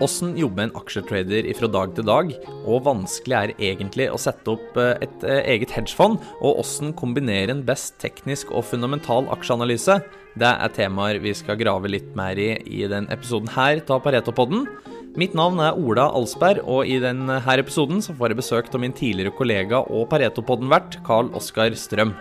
Åssen 0.00 0.32
jobber 0.38 0.64
en 0.64 0.76
aksjetrader 0.78 1.44
fra 1.58 1.68
dag 1.68 1.90
til 1.96 2.06
dag, 2.08 2.30
og 2.64 2.86
vanskelig 2.86 3.36
er 3.36 3.50
egentlig 3.58 4.06
å 4.08 4.20
sette 4.20 4.54
opp 4.54 4.78
eh, 4.80 4.94
et 5.04 5.26
eh, 5.28 5.42
eget 5.52 5.74
hedgefond, 5.76 6.16
og 6.40 6.62
åssen 6.62 6.94
kombinere 6.96 7.52
en 7.52 7.60
best 7.68 7.98
teknisk 8.00 8.54
og 8.54 8.64
fundamental 8.70 9.28
aksjeanalyse? 9.34 9.98
Det 10.40 10.48
er 10.48 10.72
temaer 10.72 11.20
vi 11.20 11.34
skal 11.36 11.60
grave 11.60 11.90
litt 11.92 12.14
mer 12.16 12.40
i 12.40 12.54
i 12.64 12.86
denne 12.88 13.12
episoden 13.12 13.52
her 13.52 13.82
av 13.92 14.00
Paretopodden. 14.06 14.64
Mitt 15.20 15.36
navn 15.36 15.60
er 15.60 15.76
Ola 15.76 16.06
Alsberg, 16.16 16.62
og 16.64 16.88
i 16.88 16.96
denne 17.02 17.40
episoden 17.58 18.00
så 18.00 18.16
får 18.16 18.32
jeg 18.32 18.40
besøk 18.40 18.72
av 18.72 18.80
min 18.80 18.96
tidligere 18.96 19.36
kollega 19.36 19.82
og 19.84 20.08
Pareto-podden-vert 20.12 21.02
Carl 21.04 21.28
Oskar 21.36 21.76
Strøm. 21.76 22.14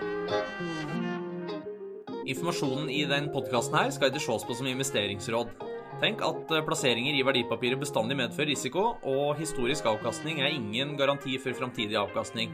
Informasjonen 2.30 2.90
i 2.92 3.06
denne 3.08 3.32
podkasten 3.32 3.94
skal 3.94 4.12
ikke 4.12 4.26
ses 4.26 4.44
på 4.46 4.58
som 4.58 4.68
investeringsråd. 4.68 5.79
Tenk 6.00 6.22
at 6.24 6.52
eh, 6.54 6.64
plasseringer 6.66 7.18
i 7.18 7.24
verdipapiret 7.26 7.82
bestandig 7.82 8.18
medfører 8.20 8.54
risiko, 8.54 8.92
og 9.04 9.40
historisk 9.40 9.90
avkastning 9.90 10.44
er 10.44 10.54
ingen 10.54 10.94
garanti 11.00 11.40
for 11.42 11.58
framtidig 11.58 11.98
avkastning. 12.00 12.54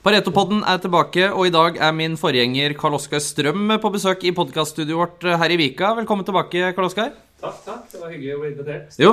Paretopodden 0.00 0.62
er 0.64 0.78
tilbake, 0.80 1.26
og 1.28 1.48
i 1.48 1.52
dag 1.52 1.74
er 1.76 1.90
min 1.92 2.14
forgjenger 2.16 2.72
Karl 2.78 2.96
Oskar 2.96 3.20
Strøm 3.20 3.74
på 3.82 3.90
besøk 3.92 4.22
i 4.24 4.32
podkaststudioet 4.36 4.96
vårt 4.96 5.26
her 5.42 5.52
i 5.52 5.58
Vika. 5.60 5.90
Velkommen 5.98 6.24
tilbake, 6.24 6.70
Karl 6.76 6.88
Oskar. 6.88 7.10
Takk, 7.40 7.58
takk. 7.64 7.84
Det 7.88 8.00
var 8.00 8.12
hyggelig 8.12 8.32
å 8.36 8.40
bli 8.40 8.48
invitert. 8.52 8.96
Jo, 9.00 9.12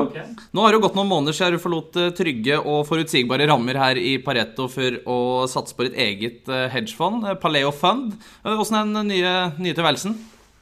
Nå 0.56 0.64
har 0.64 0.76
det 0.76 0.82
gått 0.84 0.96
noen 1.00 1.10
måneder 1.12 1.36
siden 1.36 1.58
du 1.58 1.64
forlot 1.64 2.00
eh, 2.00 2.14
trygge 2.16 2.60
og 2.60 2.86
forutsigbare 2.88 3.48
rammer 3.50 3.80
her 3.80 4.00
i 4.00 4.18
Pareto 4.24 4.70
for 4.72 5.02
å 5.08 5.20
satse 5.52 5.76
på 5.76 5.88
ditt 5.88 6.00
eget 6.06 6.52
eh, 6.52 6.68
hedgefond, 6.72 7.26
Paleo 7.42 7.72
Fund. 7.76 8.18
Åssen 8.44 8.80
er 8.80 8.92
den 8.92 9.16
nye, 9.16 9.38
nye 9.60 9.76
tilværelsen? 9.76 10.16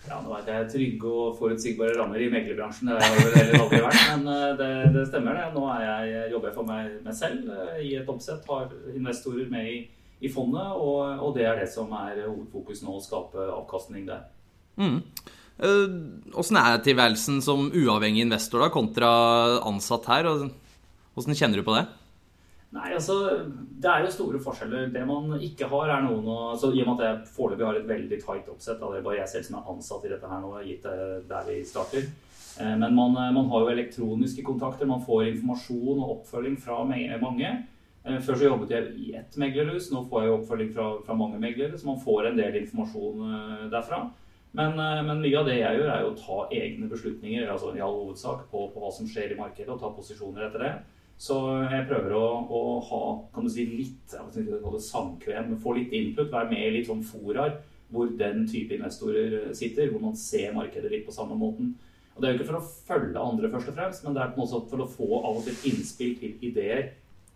Ja, 0.06 0.20
nå 0.22 0.30
vet 0.36 0.50
jeg 0.52 0.68
trygge 0.70 1.10
og 1.10 1.38
forutsigbare 1.40 1.96
rammer 1.98 2.22
i 2.22 2.28
meglerbransjen. 2.30 2.92
Det 2.92 3.02
har 3.02 3.16
vel 3.18 3.56
aldri 3.58 3.80
vært, 3.82 4.02
men 4.12 4.28
eh, 4.30 4.52
det, 4.60 4.70
det, 4.94 5.06
stemmer 5.10 5.40
det. 5.40 5.46
Nå 5.56 5.64
jeg, 5.82 6.28
jobber 6.34 6.52
jeg 6.52 6.58
for 6.60 6.70
meg, 6.70 6.92
meg, 7.06 7.16
selv 7.18 7.50
eh, 7.50 7.80
i 7.88 7.96
et 7.98 8.12
oppsett. 8.14 8.46
Har 8.52 8.70
investorer 8.94 9.50
med 9.50 9.72
i, 9.72 9.80
i 10.22 10.32
fondet, 10.32 10.78
og, 10.78 11.02
og, 11.18 11.32
det 11.38 11.48
er 11.50 11.64
det 11.64 11.72
som 11.74 11.90
er 11.98 12.22
hovedfokus 12.28 12.84
nå, 12.86 12.94
å 13.00 13.04
skape 13.04 13.50
avkastning 13.56 14.06
der. 14.12 14.28
Mm. 14.78 15.02
Åssen 16.36 16.60
er 16.60 16.82
tilværelsen 16.84 17.42
som 17.42 17.70
uavhengig 17.72 18.26
investor 18.28 18.62
da, 18.62 18.70
kontra 18.74 19.12
ansatt 19.66 20.10
her? 20.12 20.30
Hvordan 21.16 21.40
kjenner 21.40 21.62
du 21.62 21.66
på 21.66 21.78
det? 21.78 21.86
Nei, 22.76 22.92
altså, 22.92 23.16
Det 23.82 23.88
er 23.92 24.04
jo 24.04 24.12
store 24.12 24.40
forskjeller. 24.44 24.92
Det 24.92 25.04
man 25.08 25.36
ikke 25.40 25.70
har, 25.72 25.92
er 25.96 26.06
noen 26.06 26.28
å 26.28 26.38
altså, 26.54 26.74
I 26.76 26.84
og 26.84 26.90
med 26.90 27.00
at 27.00 27.08
jeg 27.08 27.34
foreløpig 27.38 27.68
har 27.68 27.80
et 27.80 27.90
veldig 27.90 28.20
tight 28.22 28.52
oppsett, 28.52 28.80
det 28.82 29.00
er 29.00 29.06
bare 29.06 29.22
jeg 29.22 29.32
selv 29.32 29.48
som 29.48 29.60
er 29.60 29.74
ansatt 29.76 30.08
i 30.08 30.12
dette 30.12 30.32
her 30.32 30.42
nå, 30.44 30.54
gitt 30.66 30.88
det 30.88 30.98
der 31.30 31.48
vi 31.48 31.60
starter. 31.68 32.08
Eh, 32.60 32.78
men 32.78 32.96
man, 32.96 33.16
eh, 33.20 33.32
man, 33.36 33.50
har 33.52 33.64
jo 33.64 33.72
elektroniske 33.74 34.44
kontakter, 34.48 34.88
man 34.88 35.04
får 35.04 35.30
informasjon 35.34 36.00
og 36.00 36.12
oppfølging 36.18 36.58
fra 36.62 36.84
mange. 36.88 37.52
Eh, 38.06 38.20
før 38.20 38.40
så 38.40 38.50
jobbet 38.50 38.72
jeg 38.72 38.92
i 38.96 39.16
ett 39.20 39.36
meglerhus, 39.42 39.92
nå 39.92 40.06
får 40.10 40.24
jeg 40.24 40.36
oppfølging 40.36 40.74
fra, 40.76 40.90
fra 41.06 41.18
mange 41.20 41.40
meglere. 41.40 41.78
Så 41.78 41.88
man 41.88 42.00
får 42.00 42.30
en 42.30 42.40
del 42.40 42.62
informasjon 42.64 43.72
derfra. 43.74 44.06
Men, 44.56 44.78
men, 44.80 45.20
mye 45.20 45.40
av 45.40 45.48
det 45.50 45.58
jeg 45.60 45.80
gjør, 45.80 45.90
er 45.92 46.04
jo 46.04 46.12
å 46.14 46.20
ta 46.20 46.36
egne 46.56 46.88
beslutninger 46.88 47.50
altså 47.52 47.74
i 47.76 47.82
all 47.84 47.98
hovedsak, 47.98 48.46
på, 48.52 48.70
på 48.72 48.84
hva 48.84 48.92
som 48.96 49.08
skjer 49.10 49.34
i 49.34 49.40
markedet, 49.40 49.68
og 49.74 49.82
ta 49.82 49.90
posisjoner 49.92 50.48
etter 50.48 50.64
det. 50.64 50.76
Så 51.18 51.38
jeg 51.72 51.88
prøver 51.88 52.12
å, 52.18 52.26
å 52.52 52.62
ha 52.90 53.02
kan 53.34 53.46
du 53.46 53.52
si, 53.52 53.66
litt 53.72 54.16
samkvem, 54.84 55.56
få 55.64 55.78
litt 55.78 55.94
input, 55.96 56.32
være 56.32 56.52
med 56.52 56.66
i 56.66 56.74
litt 56.78 56.90
sånn 56.90 57.06
foraer 57.06 57.62
hvor 57.94 58.10
den 58.20 58.44
type 58.50 58.76
investorer 58.76 59.52
sitter, 59.56 59.92
hvor 59.92 60.02
man 60.04 60.16
ser 60.20 60.56
markedet 60.56 60.92
litt 60.92 61.06
på 61.08 61.14
samme 61.16 61.38
måten. 61.40 61.76
Og 62.16 62.22
Det 62.22 62.28
er 62.28 62.34
jo 62.34 62.40
ikke 62.40 62.50
for 62.50 62.60
å 62.60 62.74
følge 62.88 63.22
andre, 63.22 63.52
først 63.52 63.72
og 63.72 63.78
fremst, 63.78 64.04
men 64.04 64.16
det 64.16 64.24
er 64.24 64.34
på 64.34 64.42
måte 64.42 64.72
for 64.72 64.84
å 64.84 64.90
få 64.90 65.10
av 65.20 65.40
og 65.40 65.46
til 65.46 65.72
innspill 65.72 66.16
til 66.20 66.48
ideer 66.48 66.94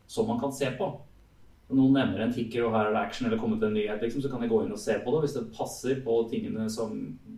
som 0.09 0.27
man 0.27 0.39
kan 0.41 0.53
se 0.55 0.71
på. 0.79 0.87
Når 1.69 1.77
noen 1.77 1.97
nevner 1.99 2.23
en 2.25 2.33
ticker, 2.33 2.65
og 2.65 2.73
her 2.73 2.87
er 2.89 2.95
det 2.95 3.01
action 3.03 3.27
eller 3.27 3.41
kommet 3.41 3.63
en 3.63 3.75
nyhet, 3.77 4.01
liksom, 4.01 4.23
så 4.23 4.31
kan 4.31 4.41
jeg 4.41 4.49
gå 4.49 4.63
inn 4.65 4.73
og 4.73 4.81
se 4.81 4.95
på 5.03 5.11
det. 5.13 5.19
Hvis 5.25 5.35
det 5.37 5.51
passer 5.53 5.99
på 6.05 6.15
tingene 6.31 6.65
som 6.73 6.95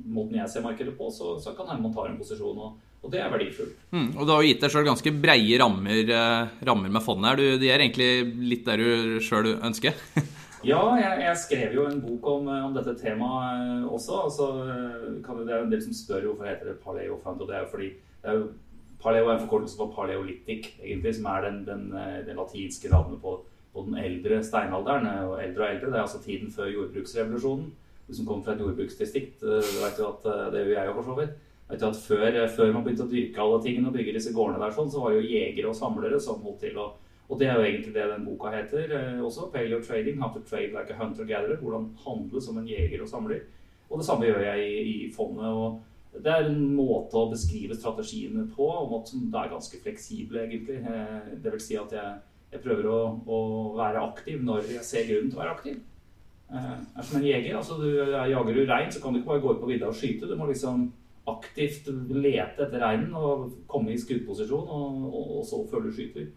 måten 0.08 0.38
jeg 0.40 0.54
ser 0.54 0.64
markedet 0.64 0.94
på, 0.98 1.10
så, 1.12 1.34
så 1.42 1.52
kan 1.58 1.68
jeg 1.68 1.92
ta 1.98 2.06
en 2.08 2.22
posisjon. 2.22 2.62
og 2.62 2.80
og 3.02 3.10
det 3.10 3.22
er 3.22 3.32
verdifullt. 3.34 3.78
Mm, 3.90 4.10
og 4.14 4.28
du 4.28 4.32
har 4.32 4.44
jo 4.44 4.50
gitt 4.52 4.62
deg 4.62 4.74
sjøl 4.74 4.86
ganske 4.86 5.14
breie 5.24 5.58
rammer, 5.58 6.12
eh, 6.14 6.52
rammer, 6.68 6.92
med 6.94 7.02
fondet 7.02 7.32
her. 7.32 7.40
Du, 7.40 7.62
de 7.64 7.72
er 7.74 7.82
egentlig 7.82 8.12
litt 8.52 8.68
der 8.68 8.78
du 8.78 9.18
sjøl 9.26 9.56
ønsker? 9.56 9.98
ja, 10.72 10.82
jeg, 11.00 11.24
jeg, 11.26 11.40
skrev 11.42 11.78
jo 11.80 11.88
en 11.90 12.02
bok 12.04 12.30
om, 12.30 12.52
eh, 12.54 12.68
om 12.68 12.78
dette 12.78 12.94
temaet 13.02 13.66
eh, 13.66 13.88
også. 13.90 14.22
Altså, 14.28 14.52
det 15.18 15.50
er 15.50 15.64
en 15.64 15.74
del 15.74 15.82
som 15.82 15.98
spør 15.98 16.30
hvorfor 16.30 16.52
heter 16.52 16.70
det 16.70 16.78
paleo 16.86 17.18
fund. 17.26 17.42
Og 17.42 17.50
det 17.50 17.58
er 17.58 17.66
jo 17.66 17.74
fordi 17.74 17.92
er 18.22 18.38
jo, 18.38 18.48
paleo 19.02 19.26
er 19.26 19.34
en 19.40 19.46
forkortelse 19.48 19.82
for 19.82 19.98
paleolitic, 19.98 20.76
egentlig, 20.84 21.18
som 21.18 21.34
er 21.34 21.50
den, 21.50 21.62
den, 21.66 21.88
den 22.28 22.38
latinske 22.38 22.92
navnet 22.94 23.18
på, 23.24 23.40
på, 23.74 23.90
den 23.90 23.98
eldre 23.98 24.44
steinalderen. 24.46 25.10
Og 25.26 25.40
eldre 25.42 25.66
og 25.66 25.72
eldre, 25.74 25.90
det 25.90 25.98
er 25.98 26.06
altså 26.06 26.22
tiden 26.22 26.54
før 26.54 26.70
jordbruksrevolusjonen. 26.70 27.72
Du 28.06 28.14
som 28.14 28.28
kommer 28.28 28.46
fra 28.46 28.54
et 28.54 28.62
jordbruksdistrikt, 28.62 29.42
vet 29.42 29.98
jo 29.98 30.12
at 30.12 30.54
det 30.54 30.68
gjør 30.68 30.78
jeg 30.78 30.92
jo 30.92 31.00
for 31.00 31.10
så 31.10 31.24
vidt 31.24 31.40
før, 31.80 32.48
før, 32.56 32.74
man 32.74 32.84
begynte 32.84 33.06
å 33.06 33.12
dyrke 33.12 33.42
alle 33.42 33.62
tingene 33.64 33.88
og 33.88 33.96
bygge 33.96 34.16
disse 34.18 34.34
gårdene 34.36 34.60
der, 34.60 34.74
så 34.76 35.04
var 35.04 35.14
det 35.14 35.22
jo 35.22 35.32
jegere 35.32 35.70
og 35.70 35.78
samlere 35.78 36.20
som 36.20 36.42
holdt 36.44 36.60
til. 36.66 36.78
Og, 36.78 36.98
og 37.30 37.40
det 37.40 37.48
er 37.48 37.56
jo 37.56 37.68
egentlig 37.68 37.94
det 37.96 38.10
den 38.12 38.26
boka 38.28 38.52
heter 38.52 38.92
eh, 38.98 39.22
også. 39.24 39.52
Paleo 39.54 39.80
trading. 39.84 40.20
How 40.20 40.34
to 40.34 40.42
trade 40.44 40.74
like 40.74 40.92
a 40.92 40.98
hunter-gatherer. 41.00 41.62
Hvordan 41.62 41.92
handle 42.06 42.42
som 42.42 42.58
en 42.60 42.68
jeger 42.68 43.02
og 43.02 43.10
samler. 43.10 43.46
Og 43.90 44.00
det 44.00 44.08
samme 44.08 44.28
gjør 44.28 44.44
jeg 44.50 44.68
i, 44.68 44.84
i 45.08 45.14
fondet. 45.16 45.48
og 45.48 45.82
det 46.12 46.28
er 46.28 46.50
en 46.50 46.74
måte 46.76 47.16
å 47.16 47.30
beskrive 47.32 47.76
strategiene 47.78 48.44
på 48.52 48.66
om 48.68 48.98
at 48.98 49.14
det 49.14 49.40
er 49.40 49.54
ganske 49.54 49.80
fleksible, 49.80 50.44
egentlig. 50.44 50.82
Eh, 50.84 51.38
det 51.44 51.54
vil 51.54 51.64
si 51.64 51.78
at 51.80 51.94
jeg, 51.96 52.18
jeg 52.52 52.64
prøver 52.66 52.90
å, 52.92 53.00
å, 53.24 53.40
være 53.78 54.04
aktiv 54.10 54.42
når 54.44 54.74
jeg 54.76 54.88
ser 54.88 55.08
grunnen 55.08 55.32
til 55.32 55.40
å 55.40 55.44
være 55.44 55.56
aktiv. 55.56 55.78
Eh, 56.52 56.74
er 56.84 57.08
som 57.08 57.20
en 57.22 57.30
jeger. 57.30 57.56
altså 57.56 57.80
du, 57.80 57.88
Jager 58.12 58.60
du 58.60 58.66
rein, 58.66 58.92
så 58.92 59.04
kan 59.04 59.16
du 59.16 59.22
ikke 59.22 59.32
bare 59.32 59.46
gå 59.46 59.56
ut 59.56 59.64
på 59.64 59.72
vidda 59.72 59.88
og 59.88 59.96
skyte. 59.96 60.28
Du 60.28 60.36
må 60.36 60.50
liksom 60.52 60.90
aktivt 61.30 61.90
lete 62.10 62.66
etter 62.66 62.82
reinen 62.82 63.14
og 63.18 63.52
komme 63.70 63.94
i 63.94 64.00
skuddposisjon, 64.00 64.66
og, 64.66 65.04
og, 65.12 65.34
og 65.40 65.44
så 65.48 65.62
følge 65.70 65.94
skyter. 65.98 66.30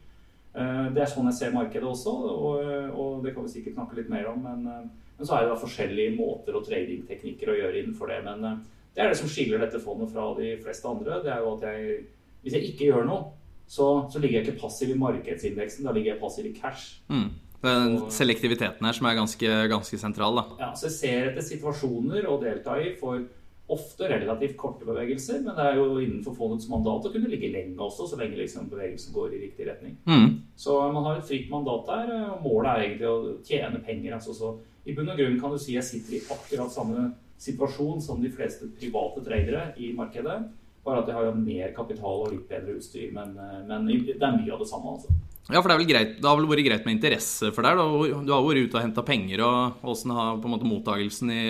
Eh, 0.54 0.88
det 0.94 1.02
er 1.02 1.10
sånn 1.10 1.30
jeg 1.32 1.38
ser 1.38 1.54
markedet 1.54 1.88
også, 1.88 2.12
og, 2.14 2.66
og, 2.92 3.14
det 3.24 3.32
kan 3.34 3.46
vi 3.46 3.54
sikkert 3.56 3.78
snakke 3.78 3.98
litt 3.98 4.10
mer 4.12 4.28
om. 4.30 4.42
Men, 4.44 4.66
eh, 4.70 5.14
men 5.18 5.28
så 5.28 5.36
er 5.36 5.44
det 5.44 5.54
da 5.54 5.60
forskjellige 5.62 6.16
måter 6.18 6.58
og 6.58 6.66
tradingteknikker 6.68 7.50
å 7.50 7.56
gjøre 7.58 7.80
innenfor 7.80 8.12
det. 8.12 8.20
Men 8.26 8.44
eh, 8.50 8.60
det 8.94 9.02
er 9.02 9.10
det 9.10 9.18
som 9.18 9.30
skiller 9.30 9.62
dette 9.64 9.82
fondet 9.82 10.12
fra 10.12 10.28
de 10.38 10.52
fleste 10.62 10.90
andre. 10.90 11.22
Det 11.24 11.32
er 11.32 11.40
jo 11.42 11.56
at 11.56 11.66
jeg, 11.70 11.96
hvis 12.44 12.58
jeg 12.58 12.68
ikke 12.70 12.90
gjør 12.92 13.08
noe, 13.08 13.32
så, 13.66 13.88
så 14.12 14.20
ligger 14.20 14.40
jeg 14.40 14.46
ikke 14.46 14.62
passiv 14.66 14.92
i 14.92 15.00
markedsindeksen. 15.00 15.88
Da 15.88 15.94
ligger 15.96 16.12
jeg 16.12 16.22
passiv 16.22 16.46
i 16.50 16.54
cash. 16.54 17.00
Mm. 17.08 17.32
Den 17.64 17.94
selektiviteten 18.12 18.84
her 18.84 18.92
som 18.94 19.06
er 19.08 19.16
ganske, 19.16 19.54
ganske 19.72 19.98
sentral. 19.98 20.36
da. 20.36 20.44
Ja, 20.60 20.74
så 20.76 20.90
jeg 20.90 20.96
ser 20.98 21.30
etter 21.30 21.46
situasjoner 21.46 22.28
å 22.28 22.36
delta 22.42 22.76
i 22.76 22.92
for 22.98 23.24
ofte 23.72 24.08
relativt 24.08 24.56
korte 24.60 24.84
bevegelser, 24.84 25.40
men 25.40 25.56
det 25.56 25.64
er 25.64 25.78
jo 25.78 25.96
innenfor 25.96 26.34
fondets 26.36 26.68
mandat 26.68 27.06
å 27.08 27.12
kunne 27.12 27.30
ligge 27.32 27.48
lenge 27.52 27.80
også, 27.80 28.10
så 28.10 28.18
lenge 28.20 28.36
liksom 28.36 28.68
bevegelsen 28.68 29.14
går 29.14 29.32
i 29.32 29.40
riktig 29.46 29.68
retning. 29.70 29.94
Mm. 30.04 30.26
Så 30.60 30.76
man 30.92 31.06
har 31.08 31.20
et 31.20 31.28
fritt 31.28 31.48
mandat 31.52 31.88
der, 31.88 32.12
og 32.34 32.44
målet 32.44 32.70
er 32.70 32.84
egentlig 32.84 33.08
å 33.08 33.36
tjene 33.46 33.80
penger. 33.86 34.18
Altså, 34.18 34.36
så 34.36 34.52
I 34.84 34.96
bunn 34.96 35.08
og 35.08 35.20
grunn 35.20 35.40
kan 35.40 35.54
du 35.54 35.62
si 35.62 35.78
jeg 35.78 35.86
sitter 35.86 36.18
i 36.18 36.24
akkurat 36.36 36.74
samme 36.74 37.08
situasjon 37.40 38.04
som 38.04 38.20
de 38.22 38.30
fleste 38.32 38.68
private 38.76 39.24
tradere 39.24 39.70
i 39.80 39.94
markedet, 39.96 40.38
bare 40.84 41.00
at 41.00 41.08
jeg 41.08 41.16
har 41.16 41.38
mer 41.38 41.72
kapital 41.76 42.26
og 42.26 42.34
litt 42.34 42.48
bedre 42.50 42.76
utstyr. 42.76 43.08
Men, 43.16 43.32
men 43.64 43.88
det 43.88 44.18
er 44.20 44.36
mye 44.36 44.52
av 44.52 44.60
det 44.60 44.68
samme, 44.68 44.98
altså. 44.98 45.14
Ja, 45.48 45.60
for 45.60 45.68
det, 45.68 45.84
greit, 45.88 46.18
det, 46.20 46.24
har 46.24 46.38
vel 46.38 46.48
vært 46.48 46.64
greit 46.64 46.86
med 46.86 46.98
interesse 46.98 47.50
for 47.52 47.64
deg? 47.64 47.80
Du 48.24 48.32
har 48.32 48.44
vært 48.44 48.68
ute 48.68 48.78
og 48.78 48.84
henta 48.84 49.04
penger, 49.04 49.42
og 49.44 49.88
åssen 49.92 50.12
har 50.16 50.38
på 50.40 50.48
en 50.48 50.54
måte 50.54 50.68
mottagelsen 50.68 51.32
i, 51.32 51.44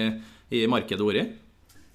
i 0.54 0.64
markedet 0.70 1.06
vært? 1.06 1.40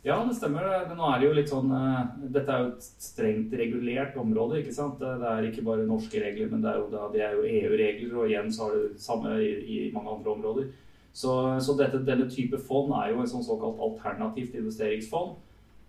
Ja, 0.06 0.16
det 0.24 0.38
stemmer. 0.38 0.64
Nå 0.96 1.08
er 1.12 1.20
det 1.20 1.28
jo 1.28 1.36
litt 1.36 1.50
sånn 1.52 1.72
uh, 1.76 2.06
Dette 2.32 2.54
er 2.54 2.62
jo 2.64 2.70
et 2.72 2.86
strengt 3.04 3.56
regulert 3.60 4.16
område. 4.22 4.62
ikke 4.62 4.76
sant? 4.76 5.02
Det 5.02 5.32
er 5.32 5.48
ikke 5.50 5.66
bare 5.68 5.88
norske 5.88 6.22
regler, 6.24 6.48
men 6.52 6.64
det 6.64 6.72
er 6.72 6.80
jo, 6.80 7.42
jo 7.42 7.50
EU-regler. 7.50 8.14
Og 8.16 8.30
igjen 8.30 8.48
så 8.56 8.68
har 8.68 8.78
det 8.78 8.94
det 8.94 9.04
samme 9.04 9.36
i, 9.44 9.50
i, 9.60 9.82
mange 9.96 10.14
andre 10.14 10.32
områder. 10.38 10.72
Så, 11.12 11.34
så 11.60 11.76
dette, 11.76 12.00
denne 12.08 12.30
type 12.32 12.62
fond 12.64 12.94
er 12.96 13.12
jo 13.12 13.26
et 13.26 13.32
sånn 13.32 13.44
såkalt 13.44 13.82
alternativt 13.90 14.56
investeringsfond. 14.62 15.36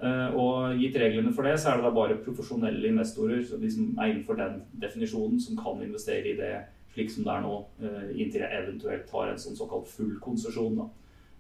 Uh, 0.01 0.29
og 0.35 0.81
gitt 0.81 0.99
reglene 0.99 1.31
for 1.37 1.47
det, 1.47 1.55
så 1.61 1.71
er 1.71 1.79
det 1.79 1.87
da 1.87 1.95
bare 1.95 2.19
profesjonelle 2.25 2.91
investorer 2.91 3.45
de 3.45 3.71
som 3.71 3.93
er 4.01 4.11
innenfor 4.11 4.39
den 4.41 4.63
definisjonen, 4.81 5.39
som 5.45 5.59
kan 5.61 5.83
investere 5.85 6.33
i 6.33 6.39
det 6.39 6.55
slik 6.97 7.13
som 7.13 7.23
det 7.23 7.35
er 7.37 7.45
nå, 7.45 7.59
uh, 7.85 8.07
inntil 8.17 8.43
jeg 8.43 8.65
eventuelt 8.65 9.13
har 9.15 9.31
en 9.31 9.39
sånn 9.39 9.61
såkalt 9.61 9.87
full 9.93 10.17
konsesjon. 10.25 10.81
da. 10.81 10.89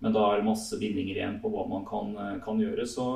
Men 0.00 0.16
da 0.16 0.24
er 0.30 0.40
det 0.40 0.48
masse 0.48 0.78
bindinger 0.80 1.18
igjen 1.18 1.36
på 1.42 1.50
hva 1.52 1.66
man 1.68 1.84
kan, 1.88 2.14
eh, 2.16 2.38
kan 2.44 2.60
gjøre. 2.60 2.86
Så, 2.88 3.06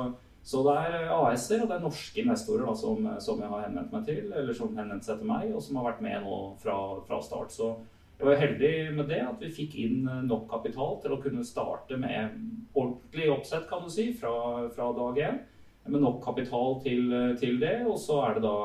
så, 0.45 0.61
det 0.67 0.75
er 0.85 1.09
AS-er 1.15 1.63
og 1.63 1.71
det 1.71 1.79
er 1.79 1.87
norske 1.87 2.21
investorer 2.21 2.67
da, 2.69 2.75
som, 2.77 3.09
som, 3.23 3.41
jeg 3.41 3.51
har 3.51 3.65
henvendt 3.65 3.95
meg 3.95 4.05
til, 4.09 4.29
eller 4.29 4.57
som 4.57 4.77
henvendt 4.77 5.07
seg 5.07 5.19
til 5.21 5.31
meg, 5.31 5.49
og 5.51 5.65
som 5.65 5.81
har 5.81 5.89
vært 5.89 6.05
med 6.05 6.21
nå 6.27 6.39
fra, 6.61 6.77
fra 7.07 7.21
start. 7.25 7.55
Så 7.55 7.73
jeg 8.19 8.29
var 8.29 8.39
heldig 8.39 8.75
med 8.95 9.09
det, 9.11 9.23
at 9.25 9.41
vi 9.41 9.51
fikk 9.51 9.75
inn 9.81 10.05
nok 10.29 10.45
kapital 10.53 11.01
til 11.03 11.17
å 11.17 11.19
kunne 11.23 11.43
starte 11.47 11.97
med 11.99 12.37
ordentlig 12.77 13.27
oppsett, 13.33 13.67
kan 13.67 13.83
du 13.83 13.91
si, 13.91 14.11
fra, 14.15 14.69
fra 14.75 14.93
dag 14.95 15.19
én. 15.25 15.43
med 15.89 16.01
nok 16.01 16.23
kapital 16.23 16.79
til, 16.85 17.11
til, 17.41 17.59
det. 17.59 17.81
Og 17.89 17.97
så 17.99 18.21
er 18.29 18.37
det 18.37 18.45
da 18.45 18.55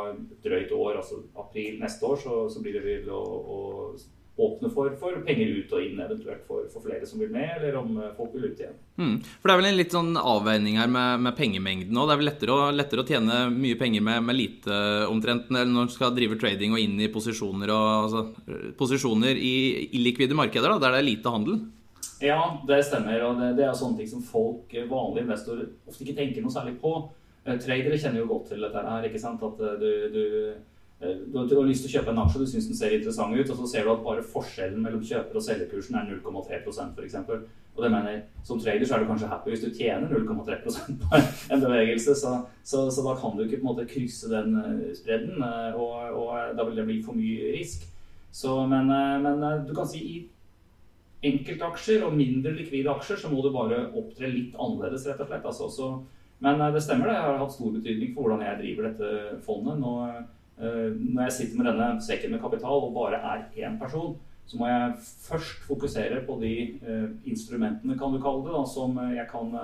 drøyt 0.44 0.72
år, 0.76 1.00
altså 1.00 1.25
april 1.40 1.81
neste 1.81 2.06
år, 2.06 2.20
så, 2.20 2.44
så 2.52 2.62
blir 2.62 2.78
det 2.78 2.84
vel 2.84 3.11
å, 3.17 3.25
å 3.56 3.61
åpne 4.41 4.71
for, 4.73 4.93
for, 5.00 5.17
penger 5.27 5.50
ut 5.53 5.73
og 5.77 5.85
inn, 5.85 5.99
eventuelt 6.00 6.44
for, 6.49 6.69
for, 6.73 6.85
flere 6.85 7.06
som 7.09 7.21
vil 7.21 7.32
med, 7.32 7.49
eller 7.59 7.77
om 7.81 7.99
folk 8.17 8.32
vil 8.37 8.47
ut 8.49 8.62
igjen. 8.62 8.77
Mm. 9.00 9.17
For 9.25 9.50
Det 9.50 9.55
er 9.55 9.61
vel 9.61 9.69
en 9.71 9.79
litt 9.81 9.97
sånn 9.97 10.15
avveining 10.17 10.79
her 10.81 10.88
med, 10.93 11.25
med 11.27 11.37
pengemengden 11.37 11.99
òg. 11.99 12.09
Det 12.09 12.15
er 12.15 12.23
vel 12.23 12.31
lettere 12.31 12.55
å, 12.55 12.71
lettere 12.73 13.05
å, 13.05 13.09
tjene 13.11 13.41
mye 13.53 13.77
penger 13.81 14.06
med, 14.06 14.23
med 14.29 14.38
lite 14.38 14.81
omtrent 15.11 15.53
når 15.53 15.91
du 15.91 15.94
skal 15.97 16.15
drive 16.17 16.38
trading 16.41 16.77
og 16.77 16.81
inn 16.81 16.97
i 17.03 17.11
posisjoner, 17.12 17.75
og, 17.75 17.91
altså, 18.06 18.73
posisjoner 18.81 19.37
i 19.37 19.55
illikvide 19.99 20.38
markeder, 20.38 20.73
da, 20.73 20.87
der 20.87 20.97
det 20.97 21.05
er 21.05 21.11
lite 21.11 21.37
handel? 21.37 21.61
Ja, 22.21 22.41
det 22.69 22.82
stemmer. 22.85 23.23
og 23.29 23.41
det, 23.41 23.55
det 23.61 23.65
er 23.69 23.77
sånne 23.77 24.00
ting 24.00 24.09
som 24.11 24.25
folk, 24.25 24.73
vanlige 24.88 25.25
investorer, 25.27 25.73
ofte 25.88 26.05
ikke 26.05 26.19
tenker 26.21 26.44
noe 26.44 26.53
særlig 26.53 26.77
på. 26.82 26.94
Eh, 27.44 27.56
tradere 27.56 27.97
kjenner 27.97 28.21
jo 28.21 28.29
godt 28.35 28.50
til 28.53 28.65
dette 28.65 28.82
her. 28.85 29.06
ikke 29.09 29.23
sant? 29.23 29.43
At 29.43 29.62
eh, 29.65 29.79
du, 29.81 29.91
du, 30.12 30.25
eh, 30.50 30.59
du, 31.00 31.55
har 31.56 31.69
lyst 31.69 31.87
til 31.87 31.91
å 31.91 31.94
kjøpe 31.99 32.12
en 32.12 32.23
aksje, 32.25 32.43
du 32.43 32.50
syns 32.50 32.69
den 32.69 32.76
ser 32.76 32.94
interessant 32.97 33.37
ut, 33.37 33.50
og 33.50 33.61
så 33.62 33.69
ser 33.70 33.87
du 33.87 33.93
at 33.94 34.02
bare 34.05 34.25
forskjellen 34.35 34.82
mellom 34.85 35.05
kjøper- 35.05 35.38
og 35.41 35.44
selgerkursen 35.47 35.97
er 35.97 36.11
0,3% 36.11 36.99
f.eks. 36.99 37.14
Og 37.70 37.85
det 37.85 37.91
mener, 37.93 38.11
jeg, 38.11 38.25
Som 38.44 38.58
trader 38.61 38.85
så 38.85 38.97
er 38.97 39.05
du 39.05 39.08
kanskje 39.08 39.31
happy 39.31 39.52
hvis 39.52 39.62
du 39.62 39.70
tjener 39.73 40.11
0,3 40.11 40.58
på 40.64 40.75
en 41.55 41.62
bevegelse. 41.62 42.17
Så, 42.19 42.35
så, 42.62 42.82
så, 42.91 43.05
da 43.06 43.14
kan 43.17 43.38
du 43.38 43.44
ikke 43.44 43.62
på 43.62 43.64
en 43.64 43.70
måte 43.70 43.87
krysse 43.88 44.29
den 44.29 44.58
spredden, 44.99 45.41
og, 45.79 45.94
og 46.19 46.58
da 46.58 46.67
vil 46.67 46.76
det 46.76 46.88
bli 46.91 46.99
for 47.06 47.17
mye 47.17 47.55
risk. 47.55 47.87
Så, 48.35 48.58
men, 48.69 48.91
men 49.25 49.41
du 49.67 49.73
kan 49.75 49.88
si 49.88 50.03
i 50.03 50.19
enkeltaksjer 51.26 52.05
og 52.06 52.17
mindre 52.17 52.53
likvide 52.56 52.93
aksjer, 52.93 53.20
så 53.20 53.31
må 53.32 53.43
du 53.44 53.50
bare 53.55 53.82
opptre 53.99 54.31
litt 54.31 54.56
annerledes, 54.56 55.06
rett 55.08 55.20
og 55.20 55.29
slett. 55.29 55.49
Altså, 55.53 55.69
så, 55.73 55.88
men 56.44 56.61
eh, 56.61 56.75
det 56.75 56.82
stemmer, 56.85 57.11
det. 57.11 57.17
Har 57.20 57.41
hatt 57.43 57.56
stor 57.56 57.73
betydning 57.76 58.14
for 58.14 58.26
hvordan 58.26 58.44
jeg 58.46 58.61
driver 58.62 58.88
dette 58.88 59.41
fondet. 59.44 59.81
Nå, 59.82 59.96
eh, 60.08 60.23
når 60.61 61.23
jeg 61.25 61.37
sitter 61.37 61.61
med 61.61 61.71
denne 61.71 61.87
sekken 62.05 62.35
med 62.35 62.43
kapital 62.43 62.87
og 62.87 62.97
bare 62.97 63.21
er 63.33 63.47
én 63.65 63.79
person, 63.81 64.17
så 64.47 64.59
må 64.59 64.67
jeg 64.67 64.97
først 65.29 65.62
fokusere 65.69 66.25
på 66.27 66.37
de 66.43 66.55
eh, 66.83 67.07
instrumentene, 67.31 67.99
kan 67.99 68.12
du 68.12 68.21
kalle 68.23 68.43
det, 68.47 68.57
da, 68.57 68.65
som 68.67 68.99
jeg 69.15 69.27
kan, 69.31 69.55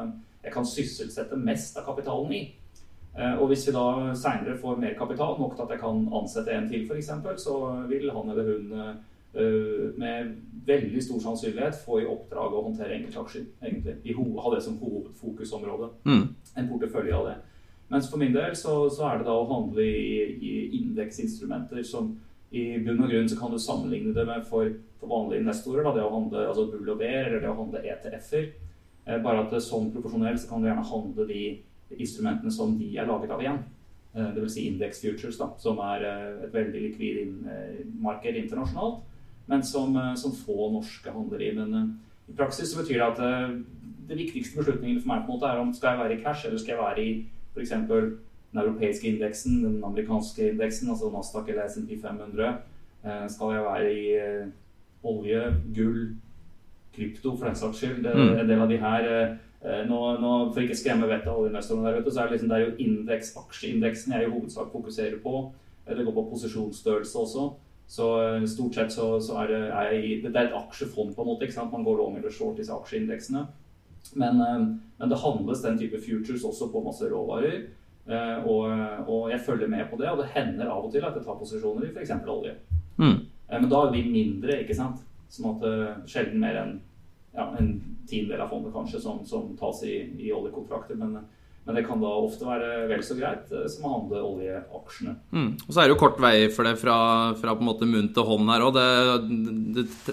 jeg 0.44 0.54
kan, 0.54 0.68
sysselsette 0.68 1.36
mest 1.36 1.76
av 1.76 1.88
kapitalen 1.88 2.32
i. 2.32 2.44
Og 3.16 3.46
hvis 3.48 3.62
vi 3.64 3.72
da 3.72 4.12
seinere 4.12 4.58
får 4.60 4.76
mer 4.76 4.92
kapital, 4.98 5.38
nok 5.40 5.54
til 5.56 5.64
at 5.64 5.70
jeg 5.72 5.80
kan 5.80 6.02
ansette 6.18 6.52
en 6.52 6.66
til 6.68 6.82
f.eks., 6.84 7.08
så 7.40 7.54
vil 7.88 8.10
han 8.12 8.28
eller 8.28 8.50
hun 8.50 8.74
Eh, 9.36 9.98
med 10.00 10.36
veldig 10.66 11.02
stor 11.02 11.18
sannsynlighet 11.20 11.76
få 11.84 11.98
i 12.00 12.06
oppdrag 12.08 12.54
å 12.56 12.62
håndtere 12.70 12.94
enkeltaksjer. 12.96 13.44
egentlig, 13.62 14.14
Ha 14.16 14.54
det 14.54 14.62
som 14.62 14.78
hovedfokusområde. 14.78 15.88
Mm. 16.04 16.34
En 16.56 16.68
portefølje 16.68 17.14
av 17.14 17.26
det. 17.26 17.34
Mens 17.92 18.08
for 18.10 18.18
min 18.18 18.34
del 18.34 18.56
så, 18.58 18.78
så, 18.90 19.04
er 19.06 19.20
det 19.20 19.28
da 19.28 19.36
å 19.38 19.46
handle 19.50 19.84
i, 19.84 20.22
i 20.34 20.54
indeksinstrumenter 20.80 21.84
som 21.86 22.14
i 22.50 22.78
bunn 22.82 23.02
og 23.04 23.10
grunn 23.10 23.28
så 23.30 23.38
kan 23.38 23.52
du 23.52 23.58
sammenligne 23.62 24.14
det 24.14 24.24
med 24.26 24.44
for, 24.48 24.70
for 25.00 25.10
vanlige 25.10 25.44
investorer. 25.44 25.86
Da, 25.86 25.94
det 25.94 26.04
å 26.06 26.12
handle 26.14 26.46
altså 26.48 26.66
bull 26.72 26.92
og 26.94 27.00
bear 27.00 27.28
eller 27.30 27.42
det 27.44 27.52
å 27.52 27.58
handle 27.60 27.84
ETF-er. 27.94 28.50
Eh, 29.06 29.22
bare 29.22 29.46
at 29.46 29.56
som 29.62 29.90
profesjonell 29.94 30.38
så 30.38 30.50
kan 30.50 30.62
du 30.62 30.70
gjerne 30.70 30.86
handle 30.90 31.26
de 31.30 31.42
instrumentene 31.96 32.54
som 32.54 32.74
de 32.78 32.90
er 32.98 33.06
laget 33.06 33.34
av 33.34 33.42
igjen. 33.42 33.60
Eh, 34.16 34.30
Dvs. 34.34 34.56
Si 34.56 34.66
index 34.70 35.02
futures, 35.04 35.38
da, 35.38 35.52
som 35.62 35.78
er 35.86 36.06
eh, 36.06 36.46
et 36.48 36.54
veldig 36.54 36.86
likvid 36.88 37.22
in, 37.22 37.36
eh, 37.50 37.84
marked 38.02 38.42
internasjonalt 38.42 39.04
men 39.46 39.62
som, 39.62 39.96
eh, 39.96 40.14
som 40.14 40.32
få 40.32 40.72
norske 40.72 41.12
handler 41.12 41.42
i. 41.42 41.52
Men 41.54 41.74
uh, 41.74 41.88
i 42.28 42.36
praksis 42.36 42.72
så 42.72 42.82
betyr 42.82 42.98
det 42.98 43.06
at 43.06 43.20
det 44.08 44.18
viktigste 44.18 44.58
beslutningen 44.58 45.00
for 45.00 45.12
meg 45.12 45.24
på 45.24 45.32
en 45.32 45.38
måte 45.38 45.50
er 45.50 45.62
om 45.62 45.72
skal 45.74 45.94
jeg 45.94 46.02
være 46.02 46.16
i 46.16 46.22
cash 46.22 46.46
eller 46.46 46.58
skal 46.58 46.74
jeg 46.74 46.82
være 46.82 47.04
i 47.04 47.12
f.eks. 47.56 47.72
den 48.52 48.60
europeiske 48.62 49.08
indeksen, 49.08 49.64
den 49.64 49.80
amerikanske 49.84 50.50
indeksen, 50.52 50.90
altså 50.92 51.10
Nasdaq 51.12 51.48
eller 51.48 51.68
SNP 51.68 51.96
500. 52.02 52.52
Uh, 53.06 53.24
skal 53.32 53.52
jeg 53.54 53.64
være 53.64 53.90
i 53.94 54.06
olje, 55.06 55.42
gull, 55.74 56.06
krypto 56.96 57.36
for 57.36 57.46
den 57.46 57.58
saks 57.58 57.82
skyld? 57.82 58.06
Mm. 58.06 58.38
En 58.38 58.48
del 58.48 58.62
av 58.62 58.70
de 58.70 58.78
her 58.80 59.10
nå, 59.88 59.98
nå, 60.22 60.32
For 60.54 60.62
ikke 60.62 60.76
skremme 60.78 61.08
vettet 61.10 61.30
av 61.32 61.40
oljeinvestorene 61.40 61.88
der 61.88 62.00
ute, 62.00 62.12
så 62.12 62.22
er 62.22 62.28
det, 62.28 62.36
liksom, 62.36 62.50
det 62.50 62.56
er 62.56 62.64
jo 62.64 62.86
indeks, 62.86 63.32
aksjeindeksen 63.40 64.14
jeg 64.14 64.26
i 64.26 64.30
hovedsak 64.30 64.68
fokuserer 64.72 65.16
på. 65.22 65.40
Det 65.88 66.04
går 66.06 66.14
på 66.14 66.26
posisjonsstørrelse 66.30 67.18
også. 67.18 67.46
Så 67.86 68.06
eh, 68.22 68.44
stort 68.50 68.74
sett 68.74 68.92
så, 68.92 69.20
så 69.22 69.38
er, 69.42 69.52
det, 69.52 69.60
er 69.70 69.92
jeg, 69.94 70.22
det 70.24 70.34
er 70.34 70.48
et 70.48 70.58
aksjefond, 70.58 71.14
på 71.14 71.22
en 71.22 71.30
måte. 71.30 71.46
ikke 71.46 71.54
sant? 71.54 71.72
Man 71.72 71.86
går 71.86 72.00
long 72.00 72.18
eller 72.18 72.34
short 72.34 72.58
disse 72.58 72.74
aksjeindeksene. 72.74 73.46
Men, 74.14 74.40
eh, 74.40 74.66
men, 74.98 75.08
det 75.08 75.18
handles 75.22 75.62
den 75.62 75.78
type 75.78 76.00
futures 76.00 76.44
også 76.44 76.70
på 76.72 76.82
masse 76.84 77.08
råvarer. 77.10 77.66
Eh, 78.06 78.46
og, 78.46 78.70
og, 79.08 79.30
jeg 79.30 79.42
følger 79.46 79.68
med 79.68 79.88
på 79.90 79.98
det, 80.00 80.10
og 80.10 80.22
det 80.22 80.30
hender 80.34 80.70
av 80.70 80.86
og 80.86 80.92
til 80.94 81.04
at 81.04 81.16
jeg 81.16 81.26
tar 81.26 81.38
posisjoner 81.40 81.88
i 81.88 81.92
f.eks. 81.94 82.14
olje. 82.26 82.54
Mm. 82.96 83.18
Men 83.50 83.70
da 83.70 83.82
er 83.86 83.94
vi 83.94 84.04
mindre, 84.10 84.60
ikke 84.62 84.76
sant. 84.78 85.02
Sånn 85.30 85.56
at 85.56 86.06
sjelden 86.06 86.38
mer 86.38 86.60
enn 86.60 86.76
ja, 87.34 87.48
en 87.58 87.72
tiendedel 88.08 88.44
av 88.44 88.50
fondet 88.52 88.72
kanskje 88.74 89.00
som, 89.02 89.18
som 89.26 89.50
tas 89.58 89.82
i, 89.86 89.98
i 90.22 90.30
oljekontrakter. 90.34 90.98
Men 90.98 91.18
men 91.66 91.74
det 91.74 91.82
kan 91.82 91.98
da 91.98 92.12
ofte 92.22 92.46
være 92.46 92.84
vel 92.86 93.00
så 93.02 93.16
greit 93.18 93.50
eh, 93.50 93.64
som 93.70 93.88
å 93.88 93.92
handle 93.96 94.20
oljeaksjene. 94.22 95.16
Mm. 95.34 95.48
Og 95.64 95.72
så 95.72 95.80
er 95.82 95.88
det 95.88 95.96
jo 95.96 95.98
kort 95.98 96.20
vei 96.22 96.34
for 96.54 96.68
det 96.68 96.76
fra, 96.78 96.98
fra 97.40 97.56
på 97.58 97.64
en 97.64 97.70
måte 97.72 97.88
munn 97.90 98.12
til 98.14 98.28
hånd 98.28 98.52
her 98.52 98.62
òg. 98.68 98.78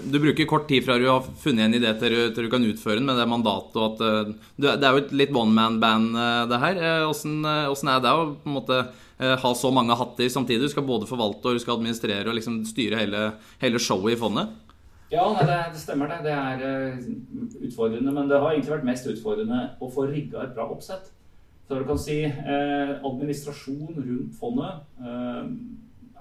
Du 0.02 0.18
bruker 0.18 0.50
kort 0.50 0.66
tid 0.70 0.82
fra 0.82 0.98
du 0.98 1.06
har 1.06 1.22
funnet 1.44 1.68
en 1.68 1.78
idé 1.78 1.94
til 2.00 2.10
du, 2.10 2.18
til 2.34 2.48
du 2.48 2.50
kan 2.50 2.66
utføre 2.66 2.98
den 2.98 3.06
med 3.06 3.22
det 3.22 3.28
mandatet 3.30 3.78
og 3.78 3.86
at 3.92 4.02
eh, 4.02 4.34
Det 4.66 4.74
er 4.74 4.98
jo 4.98 5.04
et 5.04 5.16
litt 5.22 5.38
one 5.38 5.54
man-band, 5.54 6.18
eh, 6.18 6.42
det 6.50 6.62
her. 6.66 6.84
Åssen 7.06 7.46
er 7.46 8.02
det 8.02 8.10
å 8.18 8.28
på 8.34 8.50
en 8.50 8.58
måte 8.58 8.82
ha 9.14 9.50
så 9.54 9.70
mange 9.70 9.94
hatter 9.94 10.26
samtidig? 10.26 10.66
Du 10.66 10.72
skal 10.74 10.88
både 10.88 11.06
forvalte 11.06 11.46
og 11.46 11.54
du 11.54 11.62
skal 11.62 11.78
administrere 11.78 12.26
og 12.26 12.34
liksom 12.34 12.64
styre 12.66 12.98
hele, 12.98 13.28
hele 13.62 13.78
showet 13.78 14.16
i 14.16 14.18
fondet? 14.18 14.50
Ja, 15.12 15.28
nei, 15.30 15.44
det, 15.46 15.60
det, 15.70 15.78
stemmer 15.78 16.10
det. 16.10 16.24
Det 16.26 16.34
er 16.34 16.96
utfordrende. 17.68 18.10
Men 18.10 18.26
det 18.26 18.42
har 18.42 18.50
egentlig 18.50 18.74
vært 18.74 18.88
mest 18.88 19.06
utfordrende 19.06 19.68
å 19.78 19.90
få 19.94 20.08
rigga 20.10 20.42
et 20.42 20.56
bra 20.56 20.66
oppsett. 20.74 21.14
Så 21.64 21.78
du 21.80 21.84
kan 21.88 21.98
si 21.98 22.18
eh, 22.24 22.92
administrasjon 23.08 23.94
rundt 23.96 24.34
fondet 24.36 24.82
eh, 25.00 25.52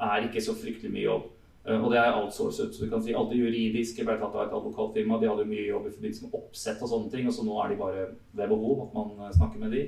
er 0.08 0.28
ikke 0.28 0.44
så 0.44 0.56
fryktelig 0.56 0.92
mye 0.94 1.08
jobb. 1.08 1.26
Eh, 1.66 1.80
og 1.80 1.92
det 1.92 2.00
er 2.00 2.16
outsourcet. 2.18 2.76
Så 2.76 2.86
du 2.86 2.92
kan 2.92 3.04
si 3.04 3.16
Alt 3.16 3.32
det 3.32 3.42
juridiske 3.42 4.06
ble 4.08 4.16
tatt 4.20 4.36
av 4.36 4.48
et 4.48 4.56
advokatfirma. 4.56 5.20
De 5.20 5.30
hadde 5.32 5.50
mye 5.50 5.68
jobb 5.68 5.88
i 5.88 5.94
forbindelse 5.96 6.28
med 6.28 6.40
oppsett 6.40 6.82
og 6.84 6.92
sånne 6.92 7.12
ting. 7.12 7.28
Og 7.28 7.36
så 7.36 7.46
nå 7.48 7.60
er 7.60 7.74
de 7.74 7.80
bare 7.80 8.08
ved 8.32 8.56
behov 8.56 8.88
at 8.88 8.98
man 8.98 9.14
eh, 9.20 9.36
snakker 9.38 9.64
med 9.64 9.76
de. 9.76 9.86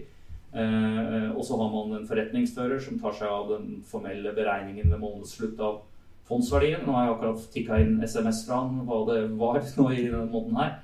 Eh, 0.55 1.29
og 1.35 1.43
så 1.43 1.59
har 1.59 1.73
man 1.73 1.97
en 1.97 2.07
forretningsfører 2.07 2.79
som 2.79 2.99
tar 2.99 3.15
seg 3.17 3.31
av 3.31 3.51
den 3.51 3.83
formelle 3.87 4.31
beregningen 4.35 4.91
ved 4.91 5.03
månedsslutt 5.03 5.59
av 5.59 5.83
fondsverdien. 6.29 6.85
Nå 6.85 6.95
har 6.95 7.07
jeg 7.07 7.15
akkurat 7.15 7.47
tikka 7.53 7.79
inn 7.83 7.99
SMS 8.03 8.45
fra 8.47 8.63
han 8.63 8.83
hva 8.87 9.01
det 9.11 9.21
var 9.35 9.61
nå 9.79 9.91
i 9.91 10.03
denne 10.07 10.27
måneden 10.31 10.59
her. 10.61 10.75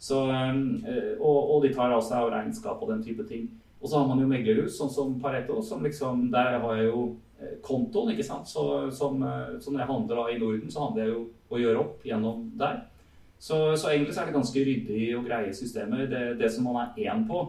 Så, 0.00 0.22
eh, 0.32 1.16
og, 1.18 1.38
og 1.56 1.66
de 1.66 1.74
tar 1.76 1.94
av 1.94 2.02
seg 2.06 2.22
av 2.22 2.32
regnskap 2.34 2.82
og 2.82 2.94
den 2.94 3.04
type 3.06 3.26
ting. 3.28 3.50
Og 3.80 3.88
så 3.88 3.98
har 3.98 4.08
man 4.08 4.20
jo 4.20 4.28
meglerhus, 4.28 4.76
sånn 4.76 4.92
som 4.92 5.16
Pareto, 5.22 5.62
som 5.64 5.84
liksom 5.84 6.26
Der 6.32 6.58
har 6.60 6.76
jeg 6.76 6.90
jo 6.90 7.04
eh, 7.40 7.56
kontoen, 7.64 8.12
ikke 8.12 8.26
sant. 8.26 8.48
Så, 8.48 8.64
som, 8.92 9.22
eh, 9.24 9.56
så 9.60 9.72
når 9.72 9.84
jeg 9.84 9.90
handler 9.92 10.20
da 10.20 10.26
i 10.28 10.38
Norden, 10.40 10.70
så 10.70 10.84
handler 10.84 11.06
jeg 11.06 11.14
jo 11.14 11.22
å 11.50 11.62
gjøre 11.62 11.84
opp 11.84 12.04
gjennom 12.06 12.44
der. 12.60 12.82
Så, 13.40 13.56
så 13.80 13.88
egentlig 13.88 14.14
så 14.14 14.22
er 14.22 14.28
det 14.28 14.36
ganske 14.36 14.66
ryddig 14.66 15.04
og 15.16 15.24
greie 15.24 15.54
systemer. 15.56 16.04
Det, 16.10 16.24
det 16.42 16.52
som 16.52 16.68
man 16.68 16.82
er 16.82 17.08
én 17.08 17.24
på, 17.28 17.40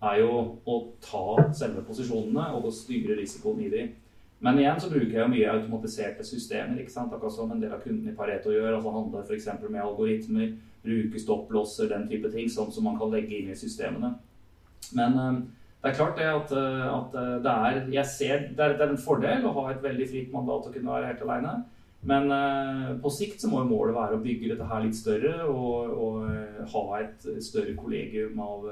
er 0.00 0.20
jo 0.20 0.60
å 0.68 0.76
ta 1.04 1.50
selve 1.56 1.84
posisjonene 1.84 2.50
og 2.56 2.68
å 2.68 2.72
styre 2.74 3.16
risikoen 3.18 3.64
i 3.64 3.72
de. 3.72 3.86
Men 4.40 4.56
igjen 4.60 4.78
så 4.80 4.88
bruker 4.88 5.12
jeg 5.12 5.20
jo 5.20 5.32
mye 5.34 5.52
automatiserte 5.52 6.24
systemer, 6.24 6.78
ikke 6.80 6.92
sant? 6.92 7.12
akkurat 7.12 7.34
som 7.34 7.50
en 7.52 7.60
del 7.60 7.72
av 7.76 7.82
kundene 7.84 8.14
i 8.14 8.16
Pareto 8.16 8.52
gjør. 8.52 8.78
altså 8.78 8.92
Handler 8.94 9.26
f.eks. 9.26 9.48
med 9.66 9.80
algoritmer, 9.82 10.54
bruke 10.84 11.20
stopplåser, 11.20 11.90
den 11.92 12.06
type 12.08 12.30
ting 12.32 12.48
som, 12.52 12.70
som 12.72 12.88
man 12.88 12.96
kan 13.00 13.12
legge 13.12 13.36
inn 13.36 13.50
i 13.52 13.58
systemene. 13.58 14.14
Men 14.96 15.18
eh, 15.20 15.42
det 15.80 15.88
er 15.88 15.96
klart 15.96 16.18
det 16.18 16.26
at, 16.28 16.50
eh, 16.52 16.86
at 16.92 17.14
eh, 17.16 17.36
det, 17.40 17.52
er, 17.96 18.08
ser, 18.08 18.40
det, 18.52 18.64
er, 18.64 18.74
det 18.76 18.84
er 18.84 18.90
en 18.92 19.00
fordel 19.00 19.46
å 19.48 19.54
ha 19.56 19.70
et 19.70 19.84
veldig 19.84 20.08
fritt 20.10 20.32
mandat 20.34 20.66
og 20.68 20.74
kunne 20.74 20.92
være 20.92 21.12
helt 21.12 21.22
alene. 21.24 21.60
Men 22.10 22.32
uh, 22.32 22.94
på 22.96 23.10
sikt 23.12 23.42
så 23.42 23.48
må 23.52 23.58
jo 23.60 23.74
målet 23.74 23.92
være 23.92 24.16
å 24.16 24.22
bygge 24.24 24.54
dette 24.54 24.64
her 24.70 24.80
litt 24.80 24.96
større 24.96 25.34
og, 25.44 25.90
og 26.00 26.70
ha 26.72 26.84
et 26.96 27.26
større 27.44 27.74
kollegium 27.76 28.40
av, 28.40 28.62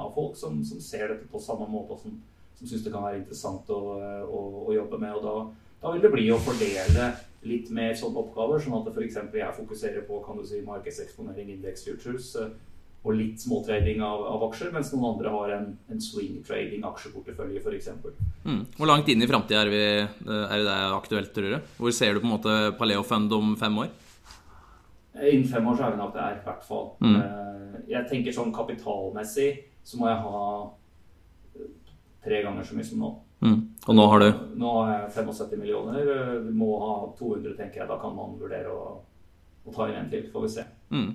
av 0.00 0.14
folk 0.14 0.38
som, 0.40 0.62
som, 0.64 0.80
ser 0.80 1.10
dette 1.12 1.28
på 1.28 1.40
samme 1.44 1.66
måte, 1.68 1.98
og 1.98 2.00
som, 2.00 2.14
som 2.56 2.70
syns 2.70 2.86
det 2.86 2.94
kan 2.94 3.04
være 3.04 3.20
interessant 3.20 3.68
å, 3.76 3.80
å, 4.24 4.40
å 4.64 4.72
jobbe 4.72 5.02
med. 5.04 5.18
Og 5.18 5.26
da, 5.26 5.34
da, 5.82 5.92
vil 5.92 6.06
det 6.06 6.12
bli 6.16 6.24
å 6.32 6.40
fordele 6.40 7.10
litt 7.44 7.68
mer 7.76 7.92
sånne 7.96 8.24
oppgaver, 8.24 8.64
sånn 8.64 8.78
at 8.80 8.88
f.eks. 8.94 9.20
jeg 9.36 9.58
fokuserer 9.60 10.08
på 10.08 10.22
kan 10.24 10.40
du 10.40 10.48
si, 10.48 10.64
markedseksponering, 10.64 11.52
index 11.58 11.84
futures 11.90 12.32
og 13.06 13.14
litt 13.14 13.40
småtrading 13.40 14.02
av, 14.02 14.24
av, 14.26 14.42
aksjer, 14.48 14.72
mens 14.74 14.90
noen 14.92 15.06
andre 15.12 15.30
har 15.32 15.52
en, 15.54 15.68
en 15.88 16.00
swing 16.02 16.40
trading 16.46 16.82
aksjeportefølje 16.88 17.62
f.eks. 17.62 17.92
Mm. 18.44 18.64
Hvor 18.74 18.90
langt 18.90 19.08
inn 19.08 19.22
i 19.22 19.28
framtida 19.30 19.62
er, 19.62 20.10
er, 20.26 20.64
det 20.66 20.76
aktuelt, 20.96 21.30
tror 21.34 21.54
du? 21.54 21.70
Hvor 21.78 21.94
ser 21.94 22.14
du 22.14 22.22
på 22.24 22.28
en 22.28 22.34
måte 22.34 22.56
Paleo 22.78 23.04
Fund 23.06 23.32
om 23.32 23.54
fem 23.60 23.78
år? 23.84 23.94
Innen 25.18 25.46
fem 25.50 25.66
år 25.66 25.78
så 25.78 25.86
er 25.86 25.94
vi 25.94 26.02
nok 26.02 26.12
der, 26.14 26.36
i 26.36 26.44
hvert 26.44 26.66
fall. 26.66 26.90
Mm. 27.02 27.16
Eh, 27.22 27.78
jeg 27.94 28.10
tenker 28.10 28.34
sånn 28.34 28.52
kapitalmessig 28.54 29.48
så 29.88 29.98
må 29.98 30.10
jeg 30.10 30.20
ha 30.26 30.42
tre 32.24 32.42
ganger 32.44 32.66
så 32.66 32.76
mye 32.76 32.86
som 32.86 33.02
nå. 33.02 33.14
Mm. 33.38 33.58
Og 33.86 33.94
nå 33.94 34.04
har 34.10 34.20
du 34.20 34.28
Nå 34.58 34.72
har 34.74 34.90
jeg 34.92 35.12
75 35.30 35.60
millioner. 35.62 36.10
Du 36.44 36.50
må 36.58 36.74
ha 36.82 36.92
200, 37.18 37.54
tenker 37.56 37.82
jeg. 37.82 37.88
Da 37.88 37.96
kan 38.02 38.16
man 38.16 38.34
vurdere 38.40 38.74
å, 38.74 38.98
å 39.64 39.74
ta 39.74 39.86
inn 39.88 40.00
en 40.02 40.10
til. 40.12 40.26
Får 40.32 40.44
vi 40.44 40.52
se. 40.58 40.66
mm. 40.92 41.08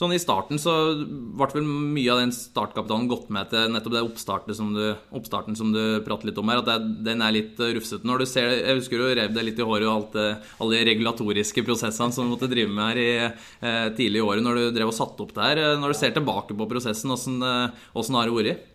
Sånn 0.00 0.14
I 0.16 0.20
starten 0.20 0.60
så 0.60 0.72
ble 1.04 1.48
vel 1.52 1.66
mye 1.66 2.14
av 2.14 2.22
den 2.22 2.32
startkapitalen 2.34 3.10
gått 3.10 3.28
med 3.34 3.50
til 3.52 3.70
nettopp 3.74 3.94
det 3.96 4.04
oppstarten 4.06 4.56
som 4.56 4.72
du, 4.74 4.82
oppstarten 5.14 5.58
som 5.58 5.70
du 5.74 6.00
prater 6.06 6.30
litt 6.30 6.40
om 6.40 6.50
her. 6.52 6.62
At 6.62 6.70
det, 6.70 7.04
den 7.10 7.22
er 7.24 7.36
litt 7.36 7.60
rufsete. 7.60 8.08
Når 8.08 8.24
du 8.24 8.26
ser, 8.30 8.50
Jeg 8.56 8.80
husker 8.80 8.98
du 8.98 9.06
rev 9.08 9.36
deg 9.36 9.48
litt 9.50 9.60
i 9.60 9.68
håret 9.68 9.88
og 9.88 9.94
alt 9.94 10.18
det, 10.18 10.28
alle 10.58 10.78
de 10.80 10.88
regulatoriske 10.90 11.64
prosessene 11.66 12.14
som 12.14 12.26
du 12.26 12.34
måtte 12.34 12.50
drive 12.50 12.72
med 12.72 12.92
her 12.92 13.02
i 13.02 13.12
eh, 13.22 13.88
tidlig 13.96 14.22
i 14.22 14.26
året 14.26 14.44
når 14.44 14.58
du 14.58 14.66
drev 14.78 14.92
og 14.92 14.96
satte 14.96 15.24
opp 15.24 15.34
det 15.36 15.48
her. 15.48 15.62
Når 15.80 15.92
du 15.92 16.00
ser 16.00 16.14
tilbake 16.16 16.56
på 16.56 16.68
prosessen, 16.70 17.12
eh, 17.12 17.88
åssen 17.94 18.18
har 18.18 18.30
det 18.30 18.38
vært? 18.38 18.68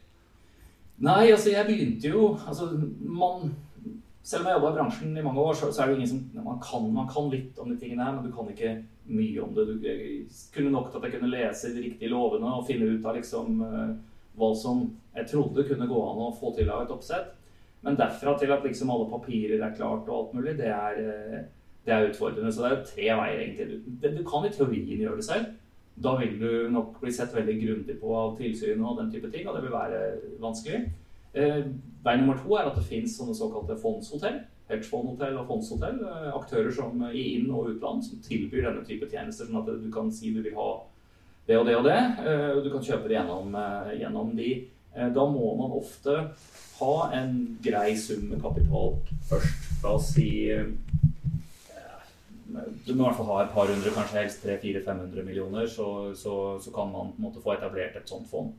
Nei, 0.97 1.29
altså 1.29 1.51
jeg 1.53 1.65
begynte 1.67 2.09
jo 2.09 2.31
altså 2.49 2.71
man, 2.97 3.51
Selv 4.25 4.43
om 4.43 4.49
jeg 4.49 4.57
jobba 4.57 4.69
i 4.71 4.77
bransjen 4.79 5.17
i 5.17 5.23
mange 5.23 5.39
år, 5.39 5.53
så, 5.55 5.69
så 5.71 5.83
er 5.83 5.89
det 5.89 5.93
jo 5.93 5.99
ingen 6.01 6.09
som 6.09 6.45
man 6.45 6.57
kan, 6.63 6.87
man 6.93 7.09
kan 7.09 7.29
litt 7.31 7.59
om 7.61 7.69
de 7.71 7.77
tingene 7.79 8.03
her, 8.03 8.15
men 8.17 8.25
du 8.25 8.33
kan 8.35 8.49
ikke 8.51 8.73
mye 9.07 9.41
om 9.43 9.55
det. 9.55 9.65
Du 9.67 10.37
kunne 10.53 10.71
nok 10.73 10.91
til 10.91 10.99
at 10.99 11.07
jeg 11.07 11.15
kunne 11.17 11.31
lese 11.31 11.73
de 11.75 11.83
riktige 11.83 12.11
lovene 12.11 12.53
og 12.57 12.65
finne 12.67 12.89
ut 12.91 13.05
av 13.05 13.17
liksom 13.17 13.61
eh, 13.67 13.91
hva 14.37 14.49
som 14.55 14.85
jeg 15.15 15.29
trodde 15.31 15.65
kunne 15.67 15.89
gå 15.89 16.01
an 16.11 16.23
å 16.27 16.33
få 16.37 16.53
til 16.57 16.69
av 16.69 16.85
et 16.85 16.93
oppsett. 16.93 17.33
Men 17.85 17.97
derfra 17.99 18.33
til 18.39 18.51
at 18.53 18.65
liksom 18.65 18.91
alle 18.93 19.09
papirer 19.11 19.61
er 19.61 19.77
klart 19.77 20.09
og 20.09 20.17
alt 20.17 20.35
mulig, 20.37 20.57
det 20.59 20.69
er, 20.73 20.99
eh, 20.99 21.39
det 21.85 21.93
er 21.93 22.09
utfordrende. 22.09 22.51
Så 22.53 22.65
det 22.65 22.71
er 22.71 22.85
tre 22.91 23.07
veier, 23.21 23.39
egentlig. 23.39 23.81
Du, 24.01 24.09
du 24.19 24.23
kan 24.27 24.45
i 24.45 24.53
teorien 24.53 25.03
gjøre 25.05 25.21
det 25.21 25.27
selv. 25.29 25.55
Da 25.97 26.13
vil 26.19 26.35
du 26.39 26.49
nok 26.69 26.99
bli 27.01 27.11
sett 27.13 27.33
veldig 27.33 27.55
grundig 27.61 27.97
på 28.01 28.13
av 28.13 28.35
tilsyn 28.37 28.83
og 28.85 28.99
den 28.99 29.09
type 29.13 29.31
ting, 29.33 29.47
og 29.47 29.57
det 29.57 29.63
vil 29.65 29.73
være 29.73 30.01
vanskelig. 30.43 30.83
Eh, 31.33 31.63
vei 32.05 32.15
nummer 32.19 32.37
to 32.37 32.53
er 32.57 32.69
at 32.69 32.77
det 32.77 32.85
fins 32.85 33.17
sånne 33.17 33.35
såkalte 33.37 33.79
fondshotell. 33.81 34.43
Hedgefondhotell 34.67 35.37
og 35.39 35.47
fondshotell. 35.47 35.99
Eh, 36.03 36.29
aktører 36.35 36.71
som 36.75 37.01
i 37.11 37.23
inn- 37.37 37.51
og 37.51 37.71
utland 37.73 38.03
som 38.03 38.19
tilbyr 38.23 38.67
denne 38.67 38.85
type 38.87 39.09
tjenester. 39.09 39.47
Sånn 39.47 39.61
at 39.61 39.83
du 39.83 39.89
kan 39.93 40.11
si 40.11 40.33
du 40.35 40.41
vil 40.41 40.57
ha 40.57 40.71
det 41.47 41.55
og 41.55 41.65
det 41.65 41.77
og 41.77 41.85
det, 41.87 41.99
eh, 42.27 42.49
og 42.57 42.63
du 42.65 42.71
kan 42.73 42.83
kjøpe 42.83 43.07
det 43.07 43.15
gjennom, 43.15 43.55
gjennom 43.95 44.35
de. 44.35 44.67
Da 44.97 45.23
må 45.29 45.51
man 45.55 45.75
ofte 45.77 46.13
ha 46.79 46.93
en 47.13 47.57
grei 47.61 47.93
sum 47.95 48.31
med 48.31 48.41
kapital 48.41 48.95
først. 49.29 49.67
La 49.83 49.91
oss 49.93 50.09
si 50.15 50.49
du 52.87 52.93
må 52.95 53.03
i 53.03 53.07
hvert 53.07 53.17
fall 53.19 53.29
ha 53.29 53.41
et 53.43 53.53
par 53.53 53.69
hundre, 53.69 53.91
kanskje 53.93 54.21
helst 54.21 54.45
300-400-500 54.45 55.25
millioner, 55.27 55.67
så, 55.67 55.87
så, 56.15 56.33
så, 56.63 56.71
kan 56.73 56.91
man 56.91 57.11
på 57.11 57.19
en 57.19 57.27
måte 57.27 57.43
få 57.43 57.53
etablert 57.57 57.97
et 57.99 58.09
sånt 58.09 58.29
fond. 58.31 58.53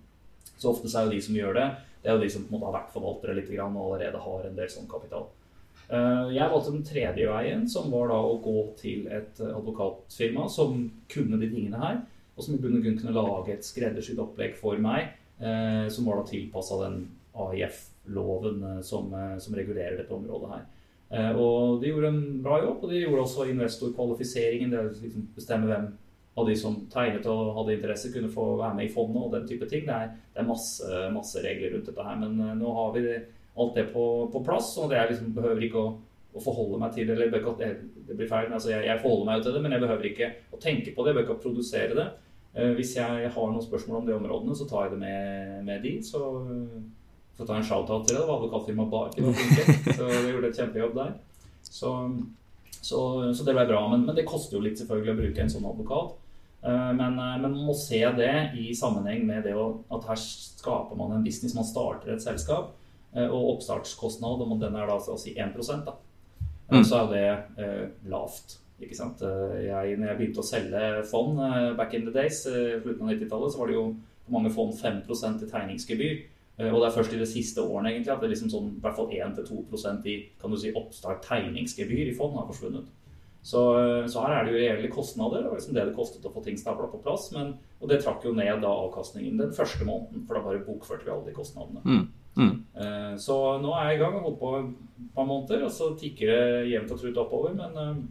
Så 0.59 0.73
ofte 0.73 0.91
så 0.91 1.01
er 1.01 1.09
jo 1.09 1.17
de 1.17 1.23
som 1.25 1.39
gjør 1.39 1.57
det, 1.57 1.67
det 2.03 2.11
er 2.11 2.19
jo 2.19 2.23
de 2.23 2.31
som 2.31 2.45
på 2.45 2.53
en 2.53 2.59
måte 2.59 2.69
har 2.69 2.77
vært 2.79 2.95
forvaltere 2.95 3.37
litt 3.39 3.51
og 3.57 3.79
allerede 3.83 4.23
har 4.23 4.47
en 4.47 4.59
del 4.59 4.71
sånn 4.73 4.91
kapital. 4.91 5.27
Eh, 5.89 6.31
jeg 6.37 6.53
valgte 6.53 6.73
den 6.75 6.85
tredje 6.85 7.29
veien, 7.31 7.63
som 7.71 7.89
var 7.93 8.11
da 8.13 8.19
å 8.21 8.37
gå 8.45 8.57
til 8.77 9.07
et 9.09 9.39
advokatfirma 9.41 10.45
som 10.53 10.83
kunne 11.09 11.39
de 11.41 11.49
tingene 11.49 11.81
her, 11.81 12.03
og 12.37 12.45
som 12.45 12.57
i 12.57 12.61
bunn 12.61 12.77
og 12.77 12.85
grunn 12.85 12.99
kunne 13.01 13.17
lage 13.17 13.55
et 13.55 13.65
skreddersydd 13.65 14.21
opplegg 14.21 14.59
for 14.59 14.81
meg, 14.85 15.15
eh, 15.41 15.87
som 15.93 16.09
var 16.09 16.21
da 16.21 16.29
tilpassa 16.29 16.83
den 16.83 17.07
AIF-loven 17.39 18.67
eh, 18.73 18.83
som, 18.85 19.15
som 19.41 19.57
regulerer 19.57 19.97
dette 19.97 20.15
området 20.15 20.53
her. 20.57 20.67
Og 21.41 21.79
de 21.81 21.89
gjorde 21.89 22.11
en 22.13 22.25
bra 22.45 22.59
jobb, 22.61 22.83
og 22.85 22.91
de 22.93 22.99
gjorde 23.01 23.23
også 23.23 23.47
investorkvalifiseringen. 23.49 24.75
Det 24.75 24.81
å 24.83 24.91
liksom 24.91 25.23
bestemme 25.33 25.71
hvem 25.71 25.87
av 26.37 26.45
de 26.51 26.57
som 26.61 26.75
tegnet 26.93 27.25
og 27.33 27.55
hadde 27.57 27.79
interesse, 27.79 28.11
kunne 28.13 28.29
få 28.29 28.45
være 28.59 28.77
med 28.77 28.91
i 28.91 28.93
fondet 28.93 29.23
og 29.23 29.33
den 29.33 29.47
type 29.49 29.65
ting. 29.71 29.87
Det 29.89 29.95
er, 29.95 30.11
det 30.35 30.43
er 30.43 30.51
masse, 30.51 31.01
masse, 31.15 31.41
regler 31.41 31.73
rundt 31.73 31.89
dette 31.89 32.05
her. 32.05 32.21
Men 32.21 32.61
nå 32.61 32.75
har 32.77 32.93
vi 32.93 33.07
det, 33.07 33.17
alt 33.63 33.79
det 33.79 33.89
på, 33.93 34.05
på, 34.33 34.43
plass, 34.47 34.71
og 34.79 34.91
det 34.91 35.01
jeg 35.01 35.13
liksom 35.13 35.33
behøver 35.37 35.67
ikke 35.67 35.83
å, 35.83 35.91
å, 36.33 36.43
forholde 36.43 36.81
meg 36.83 36.95
til 36.95 37.11
eller 37.15 37.33
det, 37.33 37.69
det 38.09 38.17
blir 38.17 38.31
feil, 38.31 38.53
altså 38.53 38.73
jeg, 38.73 38.87
jeg, 38.87 39.03
forholder 39.03 39.29
meg 39.29 39.39
jo 39.39 39.47
til 39.47 39.57
det, 39.57 39.63
men 39.65 39.77
jeg 39.77 39.85
behøver 39.85 40.11
ikke 40.13 40.31
å 40.53 40.63
tenke 40.63 40.95
på 40.95 41.05
det. 41.05 41.13
Jeg 41.13 41.19
behøver 41.19 41.27
ikke 41.27 41.39
å 41.39 41.45
produsere 41.47 41.99
det. 41.99 42.09
Hvis 42.75 42.95
jeg 42.97 43.29
har 43.31 43.51
noen 43.53 43.63
spørsmål 43.63 44.01
om 44.01 44.07
de 44.07 44.15
områdene, 44.17 44.55
så 44.57 44.65
tar 44.67 44.87
jeg 44.87 44.97
det 44.97 45.01
med, 45.03 45.59
med 45.67 45.85
de. 45.85 45.93
Så 46.03 46.23
får 47.39 47.47
ta 47.47 47.59
en 47.59 47.67
shout-out 47.67 48.07
til 48.07 48.17
det, 48.17 48.23
det 48.23 48.27
var 48.27 48.41
advokatfirmaet 48.41 48.91
Bark. 48.91 49.19
Så 49.95 50.09
vi 50.09 50.33
gjorde 50.33 50.49
et 50.51 50.59
kjempejobb 50.59 50.97
der. 50.97 51.13
Så, 51.63 51.93
så, 52.81 52.99
så, 53.35 53.45
det 53.45 53.55
ble 53.55 53.67
bra. 53.69 53.85
Men, 53.93 54.07
men, 54.07 54.17
det 54.17 54.27
koster 54.29 54.59
jo 54.59 54.65
litt 54.65 54.81
selvfølgelig 54.81 55.15
å 55.15 55.21
bruke 55.21 55.45
en 55.45 55.53
sånn 55.53 55.69
advokat. 55.69 56.17
Eh, 56.63 56.91
men, 56.99 57.15
eh, 57.15 57.37
men, 57.39 57.53
man 57.53 57.69
må 57.69 57.77
se 57.79 58.01
det 58.19 58.33
i 58.59 58.73
sammenheng 58.75 59.23
med 59.29 59.47
det 59.47 59.55
at 59.55 60.11
her 60.11 60.19
skaper 60.19 60.99
man 60.99 61.15
en 61.15 61.27
business. 61.27 61.55
Man 61.55 61.69
starter 61.69 62.15
et 62.15 62.25
selskap, 62.25 62.73
eh, 62.75 62.88
og 63.17 63.55
oppstartskostnad, 63.55 64.43
om 64.45 64.59
den 64.61 64.77
er 64.77 64.91
da 64.91 64.99
å 65.01 65.19
si 65.21 65.33
1 65.33 65.55
da. 65.87 65.95
Mm. 66.69 66.83
Så 66.85 66.99
er 66.99 67.13
det 67.13 67.29
eh, 67.65 67.85
lavt. 68.13 68.59
Ikke 68.79 68.95
sant? 68.95 69.23
Jeg, 69.25 69.97
når 69.99 70.11
jeg 70.13 70.19
begynte 70.21 70.43
å 70.43 70.47
selge 70.47 70.83
fond 71.11 71.41
back 71.75 71.97
in 71.99 72.05
the 72.07 72.13
days, 72.15 72.45
slutten 72.45 73.09
av 73.09 73.11
90-tallet, 73.11 73.55
så 73.55 73.59
var 73.59 73.73
det 73.73 73.75
jo 73.75 73.87
på 74.29 74.35
mange 74.37 74.53
fond 74.55 74.77
5 74.77 75.01
i 75.09 75.51
tegningsgebyr. 75.51 76.21
Eh, 76.59 76.73
og 76.73 76.81
det 76.81 76.89
er 76.89 76.97
først 76.97 77.15
i 77.15 77.21
de 77.21 77.27
siste 77.29 77.63
årene 77.63 77.93
egentlig 77.93 78.15
at 78.15 78.23
det 78.23 78.33
liksom 78.33 78.51
sånn, 78.53 78.71
i 78.77 78.83
hvert 78.83 78.97
fall 78.99 79.13
1-2% 79.15 80.09
i 80.11 80.17
kan 80.41 80.53
du 80.53 80.59
si, 80.59 80.75
oppstart 80.75 81.23
tegningsgebyr 81.27 82.11
i 82.11 82.17
fond 82.19 82.35
har 82.39 82.49
forsvunnet. 82.51 82.89
Så, 83.47 83.63
eh, 83.79 84.07
så, 84.11 84.25
her 84.25 84.35
er 84.35 84.45
det 84.45 84.53
jo 84.53 84.61
reelle 84.61 84.93
kostnader. 84.93 85.45
Det 85.45 85.53
var 85.53 85.61
liksom 85.61 85.77
det 85.77 85.87
det 85.89 85.97
kostet 85.97 86.27
å 86.27 86.35
få 86.35 86.43
ting 86.45 86.59
stabla 86.59 86.91
på 86.91 87.01
plass. 87.05 87.31
Men, 87.37 87.55
og 87.79 87.91
det 87.91 88.03
trakk 88.03 88.27
jo 88.27 88.35
ned 88.37 88.65
da 88.65 88.73
avkastningen 88.75 89.39
den 89.41 89.55
første 89.55 89.87
måneden, 89.87 90.27
for 90.27 90.37
da 90.37 90.47
bare 90.49 90.65
bokførte 90.67 91.07
vi 91.07 91.15
alle 91.15 91.31
de 91.31 91.37
kostnadene. 91.37 91.85
Mm. 91.87 92.09
Mm. 92.37 92.53
Eh, 92.77 93.17
så 93.23 93.37
nå 93.63 93.73
er 93.75 93.91
jeg 93.91 93.99
i 93.99 94.03
gang 94.03 94.19
og 94.19 94.29
holdt 94.29 94.41
på 94.43 94.55
et 94.59 95.11
par 95.15 95.27
måneder, 95.29 95.65
og 95.67 95.73
så 95.75 95.93
tikker 95.99 96.33
det 96.33 96.71
jevnt 96.75 96.95
og 96.95 97.03
trutt 97.03 97.21
oppover. 97.25 97.57
Men 97.57 98.07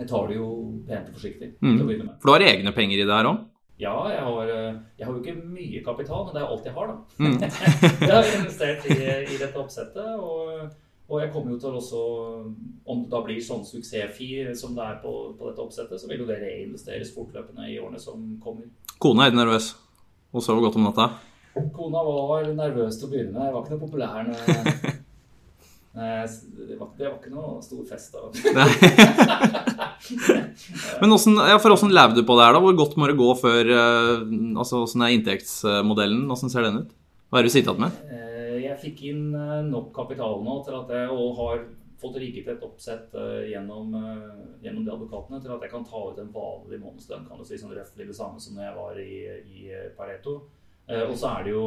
jeg 0.00 0.08
tar 0.08 0.28
det 0.30 0.40
jo 0.40 0.50
pent 0.88 1.10
og 1.10 1.16
forsiktig. 1.18 1.54
Mm. 1.60 1.80
For 2.22 2.30
du 2.30 2.36
har 2.38 2.48
egne 2.54 2.72
penger 2.76 3.02
i 3.02 3.06
det 3.06 3.16
her 3.16 3.28
òg? 3.30 3.40
Ja, 3.80 3.94
jeg 4.12 4.20
har, 4.20 4.48
eh, 4.48 4.74
jeg 4.98 5.06
har, 5.06 5.12
jo 5.12 5.22
ikke 5.22 5.40
mye 5.40 5.80
kapital, 5.84 6.26
men 6.26 6.34
det 6.36 6.42
er 6.42 6.52
alt 6.52 6.66
jeg 6.68 6.74
har, 6.76 6.86
da. 6.90 6.96
Mm. 7.16 7.38
jeg 8.08 8.12
har 8.12 8.28
investert 8.36 8.84
i, 8.84 8.96
i 9.34 9.38
dette 9.40 9.56
oppsettet. 9.56 10.10
Og, 10.20 10.66
og, 11.08 11.16
jeg 11.22 11.30
kommer 11.32 11.54
jo 11.54 11.58
til 11.58 11.78
også 11.80 12.00
Om 12.86 13.00
det 13.02 13.10
da 13.10 13.22
blir 13.24 13.40
sånn 13.42 13.64
suksessfir 13.64 14.52
som 14.58 14.76
det 14.76 14.84
er 14.84 15.00
på, 15.02 15.14
på, 15.38 15.48
dette 15.48 15.64
oppsettet, 15.64 16.00
så 16.00 16.10
vil 16.10 16.22
jo 16.22 16.28
det 16.28 16.42
reinvesteres 16.42 17.14
fortløpende 17.16 17.70
i 17.72 17.78
årene 17.80 18.00
som 18.02 18.20
kommer. 18.42 18.68
Kona 19.00 19.30
er 19.30 19.36
nervøs 19.36 19.72
og 20.30 20.44
sover 20.44 20.68
godt 20.68 20.76
om 20.76 20.86
natta? 20.86 21.08
Kona 21.54 22.02
var 22.06 22.46
nervøs 22.54 22.98
til 22.98 23.08
å 23.08 23.10
begynne 23.10 23.34
med. 23.34 23.46
Jeg 23.48 23.54
var 23.54 23.62
ikke 23.64 23.74
noe 23.74 23.84
populær 23.86 24.26
når 24.28 24.38
det 25.90 26.76
var, 26.78 26.90
det 26.94 27.06
var, 27.08 27.16
ikke 27.18 27.32
noe 27.34 27.58
stor 27.64 27.82
fest 27.88 28.14
da. 28.14 28.20
Men 31.00 31.10
hvordan, 31.10 31.40
ja, 31.50 31.58
for 31.58 31.74
åssen 31.74 31.90
lever 31.94 32.14
du 32.14 32.22
på 32.26 32.36
det 32.38 32.46
her, 32.46 32.54
da? 32.54 32.62
Hvor 32.62 32.76
godt 32.78 32.94
må 33.00 33.10
det 33.10 33.18
gå 33.18 33.28
før 33.40 33.72
uh, 33.74 34.22
Altså, 34.60 34.84
Åssen 34.84 35.02
er 35.02 35.16
inntektsmodellen? 35.16 36.30
Åssen 36.30 36.52
ser 36.52 36.68
den 36.68 36.84
ut? 36.84 36.94
Hva 37.30 37.40
er 37.40 37.46
det 37.46 37.50
du 37.50 37.56
sitter 37.56 37.74
igjen 37.74 37.84
med? 37.88 37.98
Uh, 38.06 38.56
jeg 38.62 38.78
fikk 38.84 39.04
inn 39.10 39.26
uh, 39.34 39.58
nok 39.66 39.90
kapital 39.96 40.40
nå 40.46 40.60
til 40.66 40.78
at 40.78 40.94
jeg 40.94 41.10
og 41.10 41.28
har 41.42 41.66
fått 42.00 42.16
rigget 42.16 42.46
et 42.48 42.62
oppsett 42.64 43.12
gjennom, 43.44 43.92
gjennom, 44.64 44.86
de 44.86 44.92
advokatene 44.94 45.36
til 45.42 45.52
at 45.52 45.66
jeg 45.66 45.68
kan 45.68 45.82
ta 45.84 46.00
ut 46.00 46.16
en 46.22 46.30
vanlig 46.32 46.78
månedslønn. 46.80 47.26
Kan 47.28 47.42
du 47.42 47.44
si, 47.44 47.58
sånn 47.60 47.74
røftlig 47.76 48.06
det 48.08 48.16
samme 48.16 48.40
som 48.40 48.56
når 48.56 48.64
jeg 48.64 48.76
var 48.78 49.00
i, 49.02 49.18
i 49.36 49.66
Pareto. 49.98 50.38
Og 50.90 51.16
så 51.16 51.30
er 51.36 51.46
det 51.46 51.54
jo 51.54 51.66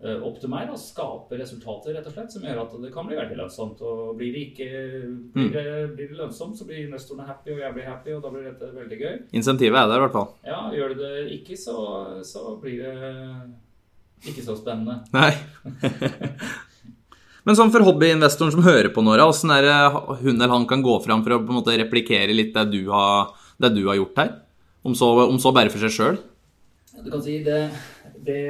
Eh, 0.00 0.16
opp 0.24 0.38
til 0.40 0.48
meg 0.48 0.70
å 0.72 0.78
skape 0.80 1.36
resultater 1.36 1.92
rett 1.92 2.06
og 2.08 2.14
slett, 2.14 2.32
som 2.32 2.44
gjør 2.46 2.62
at 2.62 2.76
det 2.80 2.90
kan 2.94 3.04
bli 3.04 3.18
veldig 3.18 3.36
lønnsomt. 3.36 3.82
Og 3.84 4.14
blir 4.16 4.32
det 4.32 4.44
ikke 4.46 4.68
blir 5.34 5.50
det, 5.52 5.64
blir 5.98 6.08
det 6.08 6.16
lønnsomt, 6.22 6.56
så 6.56 6.64
blir 6.64 6.86
investorene 6.86 7.26
happy, 7.28 7.52
og 7.52 7.60
jeg 7.60 7.76
blir 7.76 7.88
happy, 7.90 8.14
og 8.16 8.22
da 8.24 8.30
blir 8.32 8.46
dette 8.48 8.70
veldig 8.78 9.00
gøy. 9.02 9.18
Insentivet 9.36 9.76
er 9.76 9.90
der 9.90 10.00
i 10.00 10.04
hvert 10.06 10.16
fall. 10.16 10.30
Ja, 10.48 10.62
gjør 10.72 10.94
det 10.94 11.02
det 11.02 11.26
ikke, 11.36 11.58
så, 11.60 11.76
så 12.24 12.56
blir 12.62 12.80
det 12.80 14.32
ikke 14.32 14.46
så 14.46 14.56
spennende. 14.56 15.02
Nei. 15.18 15.34
Men 17.44 17.60
sånn 17.60 17.72
for 17.72 17.84
hobbyinvestoren 17.84 18.56
som 18.56 18.64
hører 18.64 18.88
på 18.94 19.04
Nora, 19.04 19.28
åssen 19.28 19.52
er 19.52 19.68
det 19.68 19.78
hun 20.22 20.32
eller 20.32 20.54
han 20.54 20.68
kan 20.70 20.80
gå 20.84 20.96
fram 21.04 21.20
for 21.26 21.36
å 21.36 21.42
på 21.44 21.52
en 21.52 21.60
måte 21.60 21.76
replikere 21.76 22.32
litt 22.32 22.56
det 22.56 22.70
du 22.72 22.82
har, 22.88 23.34
det 23.60 23.74
du 23.76 23.84
har 23.90 24.00
gjort 24.00 24.24
her? 24.24 24.34
Om 24.80 24.96
så, 24.96 25.12
om 25.28 25.36
så 25.36 25.52
bare 25.52 25.72
for 25.72 25.84
seg 25.84 25.92
sjøl? 25.92 26.20
Du 27.04 27.08
kan 27.08 27.22
si 27.24 27.38
det, 27.44 27.62
det 28.26 28.44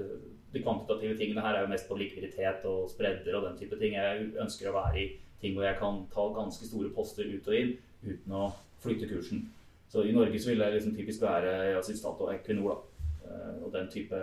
De 0.50 0.62
kvantitative 0.62 1.16
tingene 1.18 1.44
her 1.44 1.54
er 1.54 1.62
jo 1.62 1.70
mest 1.70 1.88
på 1.88 1.98
likviditet 2.00 2.66
og 2.66 2.90
spredder 2.90 3.36
og 3.38 3.46
den 3.46 3.58
type 3.60 3.78
ting. 3.78 3.94
Jeg 3.94 4.32
ønsker 4.42 4.70
å 4.70 4.74
være 4.74 4.98
i 4.98 5.06
ting 5.40 5.54
hvor 5.54 5.68
jeg 5.68 5.78
kan 5.78 6.02
ta 6.12 6.26
ganske 6.34 6.66
store 6.66 6.90
poster 6.90 7.30
ut 7.30 7.46
og 7.46 7.54
inn 7.54 7.76
uten 8.02 8.34
å 8.34 8.50
flytte 8.82 9.08
kursen. 9.08 9.46
Så 9.90 10.02
i 10.02 10.12
Norge 10.12 10.38
så 10.38 10.50
vil 10.50 10.58
det 10.58 10.72
liksom 10.74 10.96
typisk 10.96 11.22
være 11.22 11.54
jeg 11.70 11.84
synes 11.84 12.04
og 12.10 12.34
Equinor. 12.34 12.74
Da. 12.74 13.06
Eh, 13.30 13.64
og 13.64 13.72
den 13.72 13.88
type 13.94 14.18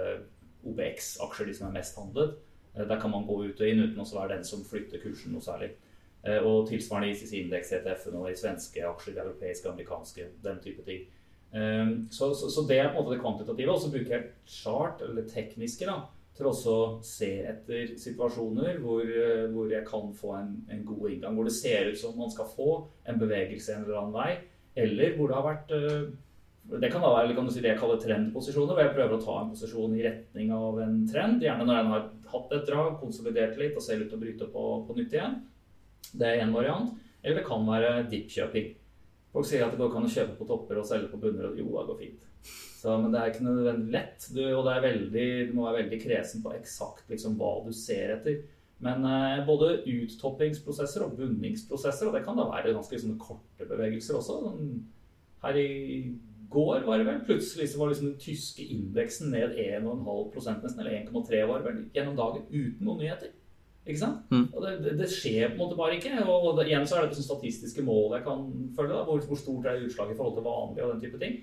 OBX-aksjer, 0.67 1.47
de 1.47 1.55
som 1.55 1.69
er 1.69 1.79
mest 1.79 1.95
handlet. 1.95 2.35
Der 2.75 2.99
kan 2.99 3.11
man 3.11 3.25
gå 3.25 3.45
ut 3.47 3.61
og 3.61 3.67
inn 3.67 3.79
uten 3.79 4.03
å 4.03 4.11
være 4.11 4.35
den 4.35 4.43
som 4.45 4.65
flytter 4.67 4.99
kursen 5.01 5.31
noe 5.31 5.41
særlig. 5.41 5.71
Eh, 6.27 6.43
og 6.43 6.67
tilsvarende 6.67 7.13
ICC-indeks, 7.13 7.71
ETF-en 7.77 8.19
og 8.19 8.31
i 8.31 8.35
svenske 8.35 8.83
aksjer, 8.83 9.21
europeiske, 9.23 9.69
amerikanske, 9.71 10.27
den 10.43 10.59
type 10.63 10.83
ting. 10.83 11.05
Ehm, 11.55 11.93
så, 12.11 12.33
så, 12.35 12.49
så, 12.51 12.65
det 12.67 12.79
er 12.81 12.91
på 12.91 12.97
en 12.97 13.05
måte 13.05 13.15
det 13.15 13.21
kvantitative. 13.23 13.71
Og 13.71 13.81
så 13.81 13.91
bruker 13.93 14.15
jeg 14.15 14.29
chart, 14.59 15.01
eller 15.07 15.27
tekniske, 15.31 15.87
da, 15.87 16.01
til 16.37 16.51
også 16.51 16.75
å 16.75 16.91
se 17.05 17.31
etter 17.53 17.95
situasjoner 17.97 18.81
hvor, 18.83 19.07
eh, 19.07 19.47
hvor 19.53 19.71
jeg 19.71 19.87
kan 19.87 20.11
få 20.19 20.35
en, 20.41 20.53
en, 20.67 20.85
god 20.85 21.09
inngang. 21.13 21.39
Hvor 21.39 21.47
det 21.47 21.55
ser 21.55 21.91
ut 21.91 21.99
som 22.01 22.19
man 22.19 22.33
skal 22.33 22.51
få 22.57 22.71
en 23.07 23.19
bevegelse 23.23 23.73
en 23.73 23.87
eller 23.87 24.01
annen 24.03 24.17
vei, 24.17 24.31
eller 24.77 25.15
hvor 25.17 25.31
det 25.31 25.37
har 25.39 25.47
vært 25.47 25.77
eh, 25.77 26.07
det 26.67 26.89
kan 26.91 26.99
da 26.99 27.13
være 27.13 27.31
kan 27.31 27.45
du 27.47 27.51
si, 27.55 27.61
det 27.63 27.69
jeg 27.71 27.79
kaller 27.79 27.99
trendposisjoner, 28.03 28.75
hvor 28.75 28.83
jeg 28.83 28.95
prøver 28.97 29.13
å 29.15 29.23
ta 29.23 29.35
en 29.39 29.51
posisjon 29.53 29.93
i 29.95 30.01
retning 30.03 30.49
av 30.51 30.81
en 30.83 30.97
trend. 31.07 31.39
Gjerne 31.39 31.63
når 31.63 31.77
en 31.79 31.91
har 31.93 32.01
hatt 32.33 32.55
et 32.57 32.65
drag, 32.67 32.97
konsolidert 32.99 33.55
litt 33.55 33.77
og 33.79 33.85
ser 33.85 34.01
ut 34.01 34.09
til 34.11 34.17
å 34.17 34.23
bryte 34.25 34.49
på, 34.51 34.63
på 34.83 34.97
nytt 34.97 35.15
igjen. 35.15 35.37
Det 36.13 36.27
er 36.27 36.43
én 36.43 36.53
variant. 36.55 36.93
Eller 37.23 37.41
det 37.41 37.47
kan 37.47 37.65
være 37.67 38.05
dip-kjøping. 38.11 38.73
Folk 39.33 39.47
sier 39.49 39.65
at 39.65 39.73
det 39.75 39.81
går 39.81 39.97
an 39.99 40.07
å 40.07 40.11
kjøpe 40.11 40.37
på 40.37 40.47
topper 40.49 40.79
og 40.79 40.87
selge 40.87 41.11
på 41.11 41.19
bunner, 41.21 41.49
og 41.49 41.59
jo, 41.59 41.67
det 41.73 41.87
går 41.89 41.99
fint. 41.99 42.27
Så, 42.77 42.93
men 43.01 43.11
det 43.11 43.19
er 43.19 43.31
ikke 43.31 43.47
nødvendig 43.47 43.93
lett, 43.95 44.27
du, 44.31 44.43
og 44.53 44.69
veldig, 44.69 45.25
du 45.49 45.55
må 45.57 45.65
være 45.65 45.81
veldig 45.81 45.99
kresen 46.03 46.43
på 46.45 46.53
eksakt 46.55 47.09
liksom, 47.11 47.35
hva 47.39 47.57
du 47.65 47.73
ser 47.75 48.13
etter. 48.15 48.39
Men 48.85 49.03
eh, 49.09 49.41
både 49.47 49.79
uttoppingsprosesser 49.89 51.03
og 51.05 51.15
bunningsprosesser, 51.17 52.07
og 52.07 52.15
det 52.15 52.23
kan 52.25 52.37
da 52.37 52.45
være 52.51 52.75
ganske 52.77 52.99
sånne 53.01 53.17
korte 53.21 53.65
bevegelser 53.65 54.19
også. 54.19 54.37
Sånn, 54.45 54.75
her 55.41 55.57
i 55.57 55.67
går 56.53 56.85
var 56.85 57.01
det 57.01 57.07
vel 57.09 57.23
plutselig 57.25 57.67
så 57.71 57.81
var 57.81 57.91
liksom 57.91 58.11
den 58.11 58.21
tyske 58.21 58.63
indeksen 58.77 59.33
ned 59.33 59.57
1,5 59.57 60.37
nesten, 60.37 60.79
eller 60.79 61.01
1,3 61.01 61.41
var 61.49 61.63
det 61.63 61.71
vel, 61.71 61.81
gjennom 61.97 62.17
dagen 62.19 62.45
uten 62.53 62.85
noen 62.85 63.03
nyheter. 63.03 63.33
Ikke 63.87 64.01
sant? 64.01 64.23
Mm. 64.33 64.47
Og 64.51 64.63
det, 64.63 64.71
det, 64.83 64.95
det, 64.99 65.09
skjer 65.11 65.53
på 65.53 65.55
en 65.55 65.61
måte 65.63 65.77
bare 65.79 65.95
ikke. 65.97 66.11
Og, 66.25 66.49
det, 66.59 66.67
igjen 66.67 66.87
så 66.87 66.97
er 66.97 67.05
det 67.05 67.15
et 67.15 67.27
statistiske 67.27 67.85
mål 67.87 68.17
jeg 68.17 68.25
kan 68.25 68.43
følge. 68.75 68.93
Da, 68.93 69.03
hvor, 69.07 69.21
hvor, 69.29 69.39
stort 69.39 69.69
er 69.69 69.85
utslaget 69.85 70.15
i 70.15 70.17
forhold 70.19 70.35
til 70.37 70.47
vanlig 70.47 70.83
og 70.83 70.91
den 70.93 71.05
type 71.05 71.21
ting. 71.21 71.37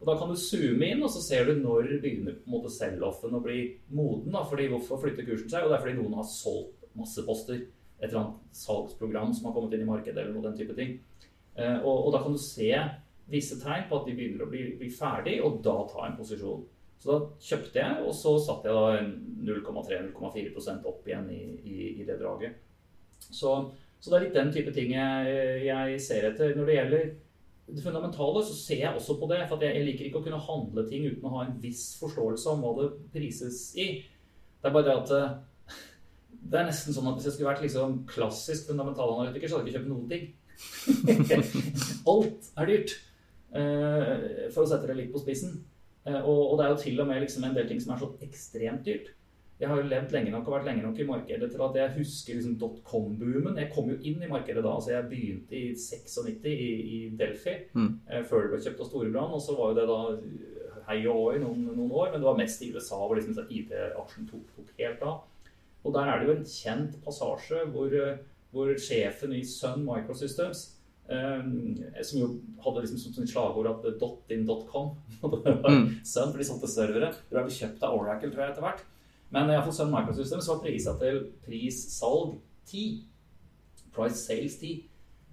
Og 0.00 0.08
Da 0.08 0.16
kan 0.18 0.32
du 0.32 0.38
zoome 0.40 0.88
inn, 0.88 1.04
og 1.04 1.12
så 1.14 1.20
ser 1.22 1.46
du 1.46 1.60
når 1.60 1.92
begynner 2.02 2.34
på 2.40 2.48
en 2.48 2.56
måte 2.56 2.72
sell-offen 2.74 3.36
å 3.38 3.42
bli 3.44 3.60
moden. 3.94 4.32
da, 4.34 4.42
fordi 4.48 4.66
Hvorfor 4.72 5.04
flytter 5.04 5.28
kursen 5.28 5.52
seg? 5.52 5.62
Og 5.62 5.70
det 5.70 5.78
er 5.78 5.84
fordi 5.84 5.98
noen 6.00 6.18
har 6.18 6.26
solgt 6.26 6.88
masse 6.98 7.22
poster. 7.28 7.62
Et 8.00 8.08
eller 8.08 8.24
annet 8.24 8.58
salgsprogram 8.58 9.30
som 9.36 9.46
har 9.46 9.54
kommet 9.54 9.76
inn 9.76 9.84
i 9.84 9.90
markedet, 9.92 10.18
eller 10.18 10.34
noe 10.34 10.48
den 10.48 10.58
type 10.58 10.74
ting. 10.74 10.96
Eh, 11.54 11.78
og, 11.84 12.08
og, 12.08 12.10
da 12.14 12.22
kan 12.24 12.34
du 12.34 12.40
se 12.40 12.72
visse 13.30 13.60
tegn 13.60 13.86
på 13.88 14.00
at 14.00 14.08
de 14.08 14.16
begynner 14.16 14.42
å 14.42 14.50
bli, 14.50 14.64
bli 14.80 14.88
ferdig, 14.90 15.36
og 15.44 15.60
da 15.64 15.76
ta 15.92 16.08
en 16.08 16.16
posisjon. 16.18 16.64
Så 17.02 17.10
da 17.10 17.16
kjøpte 17.42 17.80
jeg, 17.80 18.02
og 18.06 18.14
så 18.14 18.36
satte 18.38 18.70
jeg 18.70 18.76
da 18.78 19.00
0,3-0,4 19.42 20.76
opp 20.86 21.08
igjen 21.08 21.26
i, 21.34 21.40
i, 21.66 21.78
i, 21.96 22.04
det 22.06 22.14
draget. 22.20 22.60
Så, 23.26 23.56
så, 23.98 24.06
det 24.06 24.14
er 24.14 24.24
litt 24.28 24.36
den 24.36 24.52
type 24.54 24.74
ting 24.76 24.92
jeg, 24.94 25.32
jeg, 25.66 25.96
ser 26.04 26.28
etter. 26.28 26.54
Når 26.54 26.68
det 26.68 26.76
gjelder 26.76 27.08
det 27.72 27.82
fundamentale, 27.82 28.44
så 28.46 28.54
ser 28.54 28.84
jeg 28.84 28.94
også 28.94 29.16
på 29.18 29.26
det. 29.32 29.40
For 29.50 29.66
jeg, 29.66 29.82
liker 29.88 30.06
ikke 30.06 30.22
å 30.22 30.26
kunne 30.28 30.38
handle 30.46 30.86
ting 30.86 31.08
uten 31.08 31.26
å 31.26 31.34
ha 31.34 31.48
en 31.48 31.58
viss 31.64 31.88
forståelse 31.98 32.54
om 32.54 32.62
hva 32.62 32.72
det 32.78 32.88
prises 33.16 33.64
i. 33.74 33.88
Det 34.62 34.70
er 34.70 34.76
bare 34.76 34.86
det 34.86 34.94
at 35.00 35.12
eh, 35.18 35.34
det 36.52 36.60
er 36.60 36.70
nesten 36.70 36.94
sånn 36.94 37.10
at 37.10 37.18
hvis 37.18 37.26
jeg 37.32 37.34
skulle 37.34 37.50
vært 37.50 37.66
liksom 37.66 37.98
klassisk 38.12 38.70
fundamentalanalytiker, 38.70 39.50
så 39.50 39.58
hadde 39.58 39.72
jeg 39.72 39.74
ikke 39.74 39.82
kjøpt 39.82 39.90
noen 39.90 40.06
ting. 40.14 40.30
Alt 42.14 42.54
er 42.62 42.70
dyrt. 42.70 42.96
Eh, 43.58 44.48
for 44.54 44.62
å 44.62 44.70
sette 44.70 44.86
det 44.86 45.00
litt 45.02 45.10
på 45.10 45.26
spissen. 45.26 45.58
Eh, 46.06 46.20
og, 46.20 46.52
og, 46.52 46.54
det 46.58 46.66
er 46.66 46.70
jo 46.72 46.80
til 46.82 47.02
og 47.02 47.10
med 47.10 47.20
liksom 47.22 47.44
en 47.46 47.58
del 47.58 47.68
ting 47.68 47.82
som 47.82 47.94
er 47.94 48.00
så 48.02 48.08
ekstremt 48.26 48.86
dyrt. 48.86 49.12
Jeg 49.62 49.70
har 49.70 49.78
jo 49.78 49.86
levd 49.86 50.10
lenge 50.10 50.32
nok 50.34 50.48
og 50.48 50.56
vært 50.56 50.64
lenge 50.66 50.82
nok 50.82 50.96
i 50.98 51.04
markedet 51.06 51.48
til 51.52 51.60
at 51.62 51.76
jeg 51.78 51.94
husker 52.00 52.34
liksom 52.34 52.56
dotcom-boomen. 52.58 53.60
Jeg 53.60 53.70
kom 53.74 53.92
jo 53.92 53.98
inn 54.00 54.24
i 54.24 54.30
markedet 54.30 54.64
da. 54.64 54.72
altså 54.72 54.90
Jeg 54.96 55.10
begynte 55.12 55.54
i 55.54 55.68
96 55.78 56.48
i, 56.50 56.70
i 56.96 56.98
Delphi, 57.18 57.54
mm. 57.76 57.92
eh, 58.10 58.24
før 58.26 58.48
det 58.48 58.56
ble 58.56 58.64
kjøpt 58.64 58.82
av 58.82 58.90
Storebrand. 58.90 59.36
Og 59.36 59.44
så 59.44 59.54
var 59.58 59.70
jo 59.70 59.78
det 59.78 59.86
da 59.92 60.00
hei 60.88 60.98
og 61.06 61.20
hoi 61.20 61.36
noen, 61.38 61.62
noen, 61.68 61.92
år, 61.92 62.10
men 62.10 62.18
det 62.18 62.26
var 62.26 62.40
mest 62.40 62.64
i 62.64 62.72
USA 62.74 62.98
hvor 62.98 63.14
liksom 63.18 63.38
IT-aksjen 63.46 64.26
tok, 64.32 64.50
tok, 64.56 64.74
helt 64.80 65.06
av. 65.06 65.22
Og 65.82 65.94
der 65.94 66.10
er 66.10 66.18
det 66.18 66.28
jo 66.28 66.34
en 66.34 66.48
kjent 66.48 66.98
passasje 67.04 67.62
hvor, 67.70 67.94
eh, 67.94 68.18
hvor 68.50 68.74
sjefen 68.82 69.34
i 69.38 69.44
Sun 69.46 69.86
Microsystems 69.86 70.72
som 72.06 72.18
jo 72.18 72.28
hadde 72.64 72.84
liksom 72.84 73.14
som 73.16 73.26
slagord 73.28 73.68
at 73.70 74.00
dot 74.00 74.32
in 74.34 74.46
dot 74.48 74.66
com. 74.70 74.94
mm. 75.22 75.86
Sun, 76.04 76.30
for 76.32 76.38
de 76.38 76.46
solgte 76.48 76.70
servere. 76.70 77.12
Det 77.30 77.38
ble 77.38 77.58
kjøpt 77.58 77.84
av 77.86 77.98
Oracle 77.98 78.32
tror 78.32 78.44
jeg, 78.44 78.54
etter 78.54 78.66
hvert. 78.66 78.84
Men 79.32 79.50
iallfall 79.50 79.74
Sun 79.76 79.92
Microsystems 79.92 80.48
var 80.50 80.62
prisa 80.64 80.96
til 81.00 81.22
pris-salg 81.46 82.38
10. 82.68 83.02
Price 83.92 84.18
sales 84.20 84.58
10. 84.60 84.82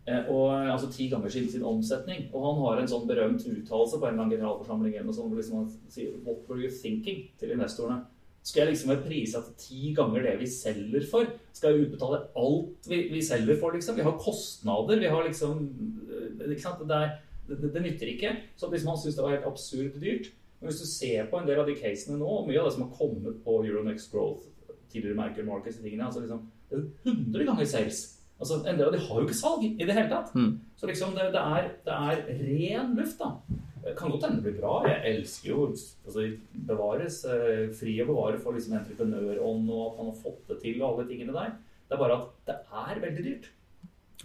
Eh, 0.10 0.30
og, 0.32 0.72
altså 0.72 0.92
ti 0.92 1.10
ganger 1.12 1.30
sin, 1.30 1.50
sin 1.52 1.66
omsetning. 1.68 2.30
Og 2.34 2.46
han 2.46 2.62
har 2.64 2.80
en 2.82 2.92
sånn 2.92 3.08
berømt 3.10 3.44
uttalelse 3.46 4.00
på 4.00 4.08
en 4.08 4.14
eller 4.14 4.24
annen 4.24 4.38
generalforsamling 4.38 4.96
eller 4.96 5.10
noe 5.10 5.18
sånt, 5.18 5.34
hvor 5.34 5.42
liksom 5.42 5.60
han 5.60 5.92
sier 5.92 6.16
'What 6.24 6.48
were 6.50 6.64
you 6.64 6.72
thinking?' 6.72 7.30
til 7.40 7.52
investorene. 7.52 8.06
Skal 8.44 8.62
jeg 8.64 8.72
liksom 8.72 8.92
være 8.94 9.06
prisa 9.06 9.42
til 9.46 9.56
ti 9.60 9.94
ganger 9.98 10.24
det 10.26 10.36
vi 10.40 10.48
selger 10.52 11.06
for? 11.12 11.32
Skal 11.54 11.74
jeg 11.76 11.88
utbetale 11.88 12.22
alt 12.40 12.90
vi, 12.90 13.02
vi 13.12 13.24
selger 13.26 13.60
for, 13.60 13.76
liksom? 13.76 13.98
Vi 14.00 14.06
har 14.06 14.20
kostnader. 14.22 15.00
Vi 15.00 15.12
har 15.12 15.26
liksom 15.28 15.66
eh, 16.10 16.46
ikke 16.48 16.64
sant? 16.64 16.86
Det, 16.88 17.00
er, 17.00 17.18
det, 17.50 17.74
det 17.74 17.84
nytter 17.84 18.14
ikke. 18.14 18.36
Så 18.58 18.70
hvis 18.72 18.86
man 18.88 19.00
syns 19.00 19.18
det 19.18 19.26
var 19.26 19.36
helt 19.36 19.50
absurd 19.50 20.00
dyrt 20.00 20.32
Men 20.60 20.70
hvis 20.70 20.80
du 20.82 20.88
ser 20.92 21.28
på 21.32 21.40
en 21.40 21.46
del 21.48 21.60
av 21.62 21.68
de 21.70 21.76
casene 21.80 22.18
nå, 22.20 22.28
og 22.28 22.48
mye 22.48 22.60
av 22.60 22.68
det 22.68 22.76
som 22.76 22.82
har 22.84 22.96
kommet 22.98 23.38
på 23.46 23.60
Euronext 23.64 24.12
Growth, 24.12 24.50
tidligere 24.92 25.16
Merker 25.16 25.46
Markets 25.48 25.78
og 25.80 25.86
tingene, 25.86 26.08
altså 26.10 26.20
liksom, 26.20 26.42
det 26.70 26.82
er 26.82 27.14
100 27.14 27.46
ganger 27.48 27.70
sales. 27.70 28.02
Altså, 28.40 28.58
En 28.68 28.76
del 28.80 28.88
av 28.88 28.96
de 28.96 29.00
har 29.06 29.22
jo 29.22 29.28
ikke 29.28 29.38
salg 29.40 29.64
i 29.70 29.86
det 29.86 29.96
hele 29.96 30.10
tatt. 30.12 30.34
Mm. 30.36 30.52
Så 30.76 30.88
liksom 30.90 31.16
det, 31.16 31.30
det, 31.36 31.44
er, 31.44 31.72
det 31.86 31.96
er 31.96 32.22
ren 32.44 32.94
luft, 33.00 33.20
da. 33.20 33.60
Det 33.84 33.96
kan 33.98 34.12
godt 34.12 34.26
hende 34.28 34.42
det 34.42 34.46
blir 34.50 34.60
bra. 34.60 34.74
Jeg 34.88 35.14
elsker 35.14 35.50
jo 35.50 35.66
altså, 35.72 36.26
bevares, 36.68 37.22
eh, 37.26 37.70
fri 37.76 37.96
å 38.04 38.08
bevare 38.10 38.40
for 38.42 38.58
liksom 38.58 38.76
entreprenørånd 38.80 39.72
og 39.72 39.84
at 39.86 39.98
man 40.00 40.12
har 40.12 40.20
fått 40.20 40.52
det 40.52 40.60
til 40.64 40.82
og 40.82 40.88
alle 40.90 41.08
tingene 41.10 41.36
der. 41.36 41.56
Det 41.88 41.96
er 41.98 42.02
bare 42.04 42.20
at 42.20 42.32
det 42.50 42.58
er 42.84 43.04
veldig 43.08 43.26
dyrt. 43.26 43.52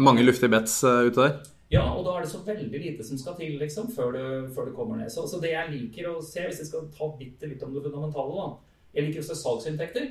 Mange 0.02 0.24
luftige 0.26 0.50
bets 0.50 0.80
uh, 0.84 1.06
ute 1.06 1.20
der? 1.22 1.36
Ja, 1.72 1.84
og 1.86 2.04
da 2.06 2.16
er 2.16 2.24
det 2.24 2.30
så 2.32 2.42
veldig 2.44 2.80
lite 2.80 3.06
som 3.06 3.18
skal 3.18 3.36
til 3.38 3.54
liksom, 3.58 3.88
før, 3.94 4.12
det, 4.14 4.26
før 4.54 4.68
du 4.68 4.74
kommer 4.76 4.98
ned. 4.98 5.10
Så, 5.10 5.24
så, 5.30 5.40
det 5.42 5.54
jeg 5.54 5.72
liker 5.72 6.10
å 6.10 6.18
se, 6.22 6.44
hvis 6.44 6.60
jeg 6.60 6.68
skal 6.68 6.90
ta 6.94 7.08
bitte 7.18 7.48
litt 7.50 7.62
om 7.64 7.72
det 7.74 7.82
fundamentale 7.86 8.36
da, 8.36 8.50
Jeg 8.94 9.08
liker 9.08 9.24
å 9.24 9.28
se 9.28 9.38
salgsinntekter. 9.38 10.10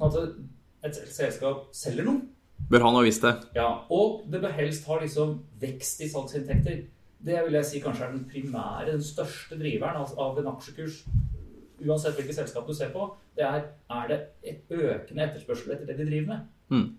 Sånn 0.00 0.18
at 0.18 0.88
et 0.88 0.98
selskap 1.14 1.68
selger 1.76 2.08
noe. 2.08 2.26
Bør 2.72 2.86
han 2.86 2.96
ha 2.98 3.04
visst 3.04 3.24
det. 3.24 3.34
Ja, 3.56 3.84
Og 3.92 4.24
det 4.30 4.42
bør 4.42 4.54
helst 4.56 4.86
ha 4.90 4.98
liksom 5.00 5.38
vekst 5.62 6.02
i 6.02 6.10
salgsinntekter. 6.10 6.82
Det 7.22 7.38
vil 7.46 7.54
jeg 7.58 7.68
si 7.68 7.82
kanskje 7.82 8.06
er 8.08 8.16
den 8.16 8.24
primære, 8.30 8.88
den 8.90 9.04
største 9.04 9.58
driveren 9.60 10.00
av, 10.02 10.38
en 10.38 10.50
aksjekurs. 10.54 11.04
Uansett 11.82 12.16
hvilket 12.18 12.38
selskap 12.40 12.66
du 12.66 12.74
ser 12.74 12.90
på. 12.94 13.08
Det 13.36 13.44
er 13.46 13.62
er 13.90 14.08
det 14.10 14.18
et 14.42 14.74
økende 14.74 15.24
etterspørsel 15.28 15.74
etter 15.74 15.86
det 15.86 15.98
de 15.98 16.08
driver 16.10 16.26
med. 16.32 16.50
Mm. 16.70 16.90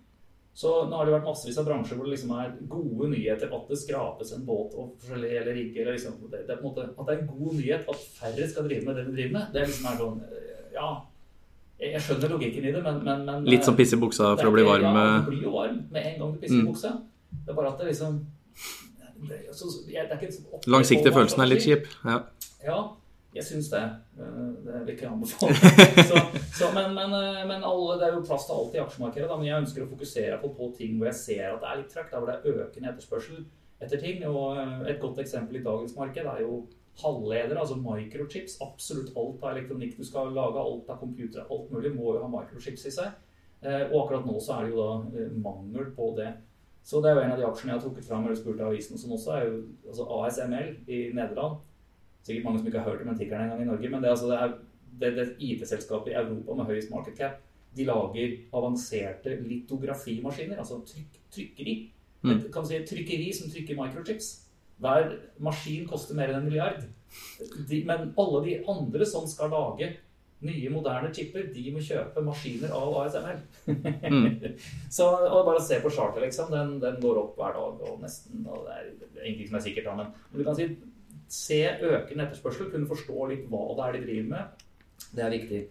Så 0.53 0.71
nå 0.85 0.97
har 0.99 1.07
det 1.07 1.15
vært 1.15 1.25
massevis 1.25 1.57
av 1.57 1.65
bransjer 1.65 1.97
hvor 1.97 2.05
det 2.05 2.13
liksom 2.13 2.33
er 2.37 2.51
gode 2.69 3.07
nyheter 3.09 3.53
at 3.57 3.69
det 3.71 3.77
skrapes 3.81 4.33
en 4.35 4.43
båt 4.45 4.75
og 4.77 4.91
forskjellige 5.01 5.39
eller 5.41 5.57
ikke. 5.63 5.85
Liksom, 5.87 6.19
det, 6.29 6.43
det, 6.49 6.59
måte, 6.61 6.85
at 6.93 7.07
det 7.07 7.15
er 7.15 7.23
en 7.23 7.31
god 7.31 7.55
nyhet 7.57 7.89
at 7.89 8.03
færre 8.19 8.49
skal 8.51 8.67
drive 8.67 8.85
med 8.85 8.99
det 8.99 9.07
de 9.07 9.15
driver 9.15 9.33
med. 9.39 9.47
Det 9.53 9.63
er 9.63 9.71
liksom 9.71 9.89
er 9.89 9.97
sånn 10.03 10.21
Ja, 10.73 10.91
jeg 11.81 12.01
skjønner 12.05 12.31
logikken 12.35 12.67
i 12.69 12.71
det, 12.73 12.83
men, 12.85 13.01
men, 13.05 13.25
men 13.27 13.49
Litt 13.49 13.65
som 13.65 13.75
piss 13.77 13.95
i 13.95 13.99
buksa 13.99 14.35
for 14.37 14.51
å 14.51 14.53
bli 14.53 14.63
varm? 14.67 14.85
Ja, 14.85 14.93
eh. 15.01 15.25
du 15.25 15.31
blir 15.33 15.47
jo 15.47 15.55
varm 15.57 15.81
med 15.91 16.05
en 16.11 16.19
gang 16.21 16.35
du 16.35 16.39
pisser 16.43 16.59
i 16.59 16.61
Mm. 16.61 16.69
buksa. 16.69 16.93
Det 17.33 17.49
er 17.49 17.57
bare 17.57 17.73
at 17.73 17.81
det 17.81 17.89
liksom 17.89 18.21
det, 19.29 19.39
jeg, 19.47 20.09
det 20.09 20.17
er 20.17 20.69
Langsiktige 20.71 21.13
følelsen 21.15 21.41
er 21.43 21.49
litt 21.49 21.63
kjip. 21.65 21.87
Ja. 22.05 22.19
ja, 22.65 22.77
jeg 23.33 23.45
syns 23.47 23.69
det. 23.71 23.81
Eh, 24.19 24.51
Det 24.65 24.79
vil 24.85 24.93
ikke 24.93 25.07
jeg 25.07 25.13
anbefale. 25.13 25.55
Så, 26.09 26.21
så, 26.59 26.69
men, 26.75 26.93
men, 26.93 27.15
eh, 27.17 27.41
men 27.49 27.65
alle, 27.65 27.97
det 27.99 28.07
er 28.07 28.13
jo 28.17 28.21
plass 28.27 28.45
til 28.45 28.55
alt 28.59 28.77
i 28.77 28.81
aksjemarkedet. 28.83 29.27
Da. 29.29 29.39
Men 29.39 29.49
jeg 29.49 29.63
ønsker 29.63 29.85
å 29.85 29.89
fokusere 29.89 30.37
på, 30.43 30.53
på 30.57 30.69
ting 30.77 30.95
hvor 30.99 31.09
jeg 31.09 31.19
ser 31.21 31.49
at 31.49 31.63
det 31.63 31.71
er 31.71 31.81
litt 31.81 31.91
trøkk. 31.95 32.11
Der 32.11 32.21
hvor 32.21 32.29
det 32.29 32.37
er 32.37 32.61
økende 32.67 32.93
etterspørsel 32.93 33.43
etter 33.83 34.03
ting. 34.05 34.23
Og 34.29 34.61
eh, 34.61 34.79
et 34.93 35.01
godt 35.01 35.21
eksempel 35.25 35.59
i 35.59 35.65
dagens 35.65 35.97
marked 35.97 36.29
er 36.35 36.45
jo 36.45 36.63
halvledere, 37.01 37.57
altså 37.57 37.79
microchips. 37.81 38.59
Absolutt 38.61 39.15
alt 39.17 39.41
av 39.41 39.55
elektronikk 39.55 39.97
du 39.97 40.05
skal 40.05 40.29
lage, 40.35 40.61
alt 40.61 40.93
av 40.93 41.01
computere, 41.01 41.47
alt 41.49 41.71
mulig, 41.73 41.95
må 41.95 42.13
jo 42.13 42.21
ha 42.21 42.29
microchips 42.29 42.85
i 42.85 42.93
seg. 42.93 43.15
Og 43.63 43.93
akkurat 44.03 44.25
nå 44.27 44.35
så 44.43 44.57
er 44.59 44.67
det 44.67 44.73
jo 44.75 44.83
da 44.83 45.27
mangel 45.41 45.87
på 45.95 46.09
det. 46.19 46.27
Så 46.83 46.99
det 47.01 47.09
er 47.09 47.15
jo 47.15 47.23
en 47.23 47.31
av 47.31 47.39
de 47.39 47.45
aksjene 47.47 47.71
jeg 47.71 47.79
har 47.79 47.83
trukket 47.85 48.07
fram 48.09 48.25
eller 48.25 48.35
spurt 48.35 48.59
av 48.59 48.73
avisen 48.73 48.99
som 48.99 49.13
også 49.15 49.35
er 49.37 49.45
jo 49.47 49.55
altså 49.87 50.07
ASML 50.17 50.69
i 50.91 50.99
Nederland. 51.15 51.61
Sikkert 52.23 52.45
mange 52.47 52.59
som 52.59 52.67
ikke 52.67 52.81
har 52.81 52.89
hørt 52.89 53.03
om 53.03 53.11
den 53.11 53.19
tikkeren 53.19 53.45
engang 53.47 53.63
i 53.63 53.69
Norge, 53.69 53.89
men 53.89 54.03
det, 54.03 54.11
altså, 54.11 54.29
det 54.31 54.37
er 54.39 54.53
det, 54.99 55.11
det 55.17 55.27
IT-selskapet 55.39 56.11
i 56.11 56.17
Europa 56.19 56.57
med 56.59 56.69
høyest 56.71 56.91
market 56.91 57.17
cap. 57.17 57.39
De 57.73 57.87
lager 57.87 58.35
avanserte 58.53 59.37
litografimaskiner, 59.47 60.59
altså 60.61 60.81
tryk, 60.87 61.19
trykkeri. 61.33 61.75
Mm. 62.21 62.35
Et, 62.35 62.49
kan 62.53 62.67
si 62.67 62.77
et 62.77 62.87
trykkeri 62.87 63.31
som 63.35 63.51
trykker 63.51 63.79
microchips. 63.79 64.29
Hver 64.83 65.15
maskin 65.43 65.87
koster 65.87 66.19
mer 66.19 66.31
enn 66.31 66.41
en 66.41 66.49
milliard. 66.49 66.83
De, 67.69 67.79
men 67.87 68.11
alle 68.19 68.43
de 68.45 68.59
andre 68.69 69.07
som 69.07 69.25
skal 69.29 69.51
lage 69.53 69.89
nye, 70.43 70.69
moderne 70.73 71.11
chipper, 71.15 71.45
de 71.53 71.65
må 71.73 71.81
kjøpe 71.83 72.23
maskiner 72.25 72.73
av 72.75 72.97
ASML. 73.03 73.43
Mm. 73.67 74.25
Så 74.97 75.07
og 75.09 75.45
bare 75.47 75.61
se 75.63 75.79
på 75.83 75.91
charter, 75.93 76.25
liksom. 76.25 76.51
Den, 76.53 76.75
den 76.83 76.99
går 77.03 77.21
opp 77.21 77.37
hver 77.39 77.55
dag 77.57 77.85
og 77.89 78.01
nesten 78.03 78.47
og 78.47 78.67
Det 78.67 79.21
er 79.21 79.29
ingenting 79.29 79.51
som 79.51 79.59
er 79.59 79.65
sikkert, 79.67 79.93
men, 79.97 80.11
men 80.31 80.41
du 80.41 80.47
kan 80.47 80.59
si 80.59 80.69
se 81.33 81.61
økende 81.81 82.27
etterspørsel, 82.27 82.69
kunne 82.69 82.89
forstå 82.89 83.29
litt 83.31 83.47
hva 83.49 83.63
det 83.77 83.85
er 83.85 83.95
de 83.95 84.01
driver 84.03 84.27
med. 84.35 84.65
Det 85.13 85.23
er 85.23 85.33
viktig. 85.33 85.61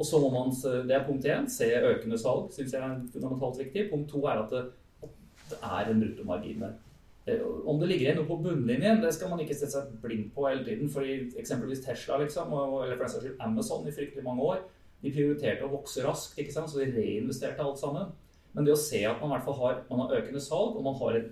Og 0.00 0.06
så 0.08 0.20
må 0.22 0.30
man, 0.32 0.54
Det 0.88 0.94
er 0.96 1.04
punkt 1.04 1.26
én. 1.28 1.48
Se 1.48 1.66
økende 1.68 2.18
salg, 2.18 2.52
syns 2.54 2.72
jeg 2.72 2.80
er 2.80 3.00
fundamentalt 3.12 3.58
viktig. 3.60 3.90
Punkt 3.90 4.08
to 4.08 4.22
er 4.24 4.40
at 4.40 4.54
det, 4.54 4.62
at 5.04 5.50
det 5.50 5.58
er 5.60 5.90
en 5.90 6.00
bruttomargin 6.00 6.64
der. 6.64 6.78
Eh, 7.26 7.40
Om 7.64 7.80
det 7.80 7.88
ligger 7.88 8.06
igjen 8.06 8.18
noe 8.20 8.28
på 8.28 8.40
bunnlinjen, 8.44 9.02
det 9.02 9.12
skal 9.14 9.30
man 9.32 9.42
ikke 9.42 9.56
sette 9.56 9.74
seg 9.76 9.92
blind 10.02 10.30
på 10.34 10.46
hele 10.48 10.64
tiden. 10.64 10.88
fordi 10.88 11.30
Eksempelvis 11.40 11.84
Tesla 11.84 12.18
liksom, 12.22 12.52
eller 12.82 12.96
for 12.96 13.20
den 13.20 13.36
Amazon 13.40 13.88
i 13.88 13.94
fryktelig 13.94 14.24
mange 14.24 14.42
år. 14.42 14.64
De 15.02 15.12
prioriterte 15.12 15.64
å 15.64 15.72
vokse 15.72 16.04
raskt, 16.04 16.38
ikke 16.38 16.52
sant? 16.52 16.70
så 16.70 16.80
de 16.80 16.90
reinvesterte 16.92 17.64
alt 17.64 17.80
sammen. 17.80 18.10
Men 18.52 18.66
det 18.66 18.74
å 18.74 18.80
se 18.80 19.04
at 19.06 19.20
man 19.20 19.30
i 19.30 19.34
hvert 19.36 19.46
fall 19.46 19.60
har, 19.60 19.78
man 19.90 20.02
har 20.04 20.18
økende 20.18 20.42
salg, 20.42 20.76
og 20.76 20.84
man 20.84 20.98
har 20.98 21.20
en 21.20 21.30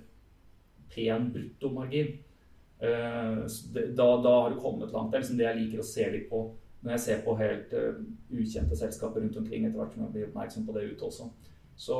pen 0.94 1.26
bruttomargin, 1.34 2.14
eh, 2.80 3.42
da, 3.98 4.06
da 4.22 4.34
har 4.42 4.54
du 4.54 4.60
kommet 4.62 4.92
langt. 4.94 5.10
Det 5.10 5.18
er 5.18 5.24
liksom 5.24 5.40
det 5.40 5.48
jeg 5.48 5.60
liker 5.62 5.82
å 5.82 5.90
se 5.90 6.08
litt 6.14 6.30
på 6.30 6.46
når 6.78 6.94
jeg 6.94 7.02
ser 7.02 7.24
på 7.24 7.34
helt 7.40 7.72
eh, 7.74 7.98
ukjente 8.30 8.76
selskaper 8.78 9.24
rundt 9.24 9.36
omkring 9.40 9.66
etter 9.66 9.80
hvert 9.80 9.96
som 9.96 10.04
jeg 10.04 10.14
blir 10.14 10.28
oppmerksom 10.28 10.66
på 10.68 10.76
det 10.76 10.84
ute 10.92 11.08
også. 11.08 11.26
Så, 11.78 11.98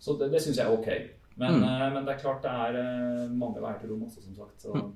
så 0.00 0.16
det, 0.16 0.30
det 0.32 0.40
syns 0.42 0.62
jeg 0.62 0.64
er 0.66 0.78
ok. 0.78 0.88
Men, 1.36 1.58
Mm. 1.60 1.64
eh, 1.64 1.90
men 1.94 2.04
det 2.06 2.14
er 2.14 2.20
klart 2.22 2.42
det 2.42 2.50
er 2.50 2.76
eh, 2.80 3.28
mange 3.36 3.60
veier 3.60 3.78
til 3.80 3.90
rom 3.90 4.02
også, 4.06 4.22
som 4.24 4.34
sagt. 4.34 4.62
Så, 4.62 4.92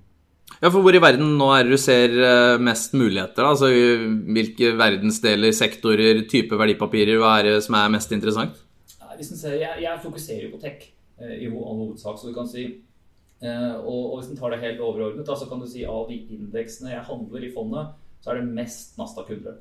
Ja, 0.61 0.69
for 0.69 0.83
hvor 0.83 0.95
i 0.97 0.99
verden 1.01 1.37
nå 1.39 1.47
er 1.55 1.63
det 1.65 1.71
du 1.77 1.79
ser 1.79 2.11
eh, 2.11 2.59
mest 2.59 2.93
muligheter? 2.93 3.37
da? 3.45 3.51
Altså 3.53 3.69
Hvilke 3.71 4.73
verdensdeler, 4.77 5.53
sektorer, 5.55 6.25
type 6.29 6.57
verdipapirer, 6.59 7.21
hva 7.21 7.39
er 7.39 7.43
det 7.51 7.63
som 7.63 7.77
er 7.79 7.93
mest 7.93 8.11
interessant? 8.13 8.57
Nei, 9.05 9.23
ser, 9.23 9.55
jeg, 9.61 9.83
jeg 9.85 10.01
fokuserer 10.03 10.49
jo 10.49 10.57
på 10.57 10.61
tech 10.65 10.89
i 11.21 11.47
all 11.47 11.79
hovedsak, 11.85 12.17
så 12.19 12.29
du 12.31 12.35
kan 12.35 12.49
si 12.49 12.65
og, 13.41 13.85
og 14.13 14.19
hvis 14.21 14.31
en 14.33 14.37
tar 14.37 14.51
det 14.53 14.61
helt 14.61 14.81
overordnet, 14.81 15.25
da, 15.27 15.35
så 15.37 15.47
kan 15.49 15.61
du 15.61 15.67
si 15.69 15.85
av 15.89 16.09
de 16.09 16.17
indeksene 16.35 16.91
jeg 16.93 17.05
handler 17.09 17.45
i 17.45 17.53
fondet, 17.55 17.95
så 18.21 18.31
er 18.33 18.41
det 18.41 18.53
mest 18.53 18.99
Nasdaq 18.99 19.31
100. 19.31 19.55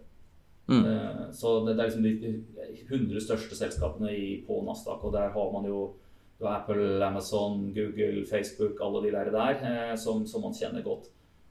Mm. 0.67 0.83
Så 1.31 1.53
det, 1.65 1.75
det 1.77 1.83
er 1.85 1.89
liksom 1.89 2.03
de 2.03 2.43
100 2.89 3.23
største 3.23 3.55
selskapene 3.55 4.11
i, 4.11 4.43
på 4.47 4.59
Nasdaq, 4.67 5.03
og 5.03 5.13
der 5.15 5.31
har 5.35 5.51
man 5.53 5.65
jo 5.69 5.93
du 6.39 6.45
har 6.45 6.61
Apple, 6.61 7.05
Amazon, 7.05 7.73
Google, 7.73 8.25
Facebook, 8.25 8.81
alle 8.81 9.01
de 9.03 9.11
der, 9.11 9.31
der 9.31 9.63
eh, 9.91 9.95
som, 9.99 10.25
som 10.27 10.41
man 10.41 10.55
kjenner 10.55 10.83
godt. 10.85 11.09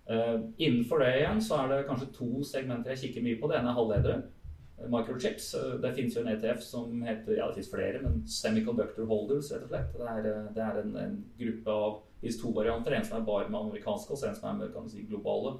Eh, 0.08 0.40
innenfor 0.56 1.02
det 1.04 1.10
igjen 1.18 1.42
så 1.44 1.58
er 1.60 1.72
det 1.72 1.86
kanskje 1.90 2.08
to 2.16 2.28
segmenter 2.48 2.94
jeg 2.94 3.02
kikker 3.02 3.26
mye 3.26 3.36
på. 3.40 3.50
Det 3.50 3.58
ene 3.58 3.74
er 3.74 3.76
halvledere. 3.76 4.22
eh, 4.78 4.86
Microchips. 4.88 5.50
Det 5.82 5.92
finnes 5.96 6.16
jo 6.16 6.22
en 6.24 6.30
ETF 6.32 6.62
som 6.64 7.02
heter 7.04 7.36
ja 7.36 7.48
det 7.50 7.58
finnes 7.58 7.72
flere, 7.74 8.00
men 8.06 8.22
Semiconductor 8.24 9.10
Holders, 9.10 9.50
rett 9.52 9.66
og 9.66 9.74
slett. 9.74 9.98
Det 9.98 10.08
er, 10.14 10.46
det 10.56 10.64
er 10.64 10.80
en, 10.80 10.96
en 11.02 11.18
gruppe 11.42 11.74
av 11.82 11.98
disse 12.22 12.40
to 12.40 12.54
varianter. 12.56 12.96
En 12.96 13.04
som 13.04 13.18
er 13.20 13.26
bare 13.28 13.50
med 13.52 13.60
amerikanske, 13.60 14.16
og 14.16 14.24
en 14.24 14.38
som 14.40 14.48
er 14.48 14.56
med 14.62 14.72
kan 14.72 14.88
si, 14.88 15.04
globale. 15.10 15.58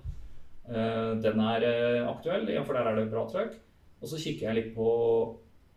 Den 0.69 1.38
er 1.41 1.62
aktuell, 2.05 2.49
for 2.61 2.77
der 2.77 2.91
er 2.91 2.99
det 2.99 3.07
bra 3.12 3.23
trøkk. 3.29 3.55
Og 4.03 4.11
så 4.11 4.19
kikker 4.21 4.51
jeg 4.51 4.57
litt 4.59 4.75
på 4.77 4.88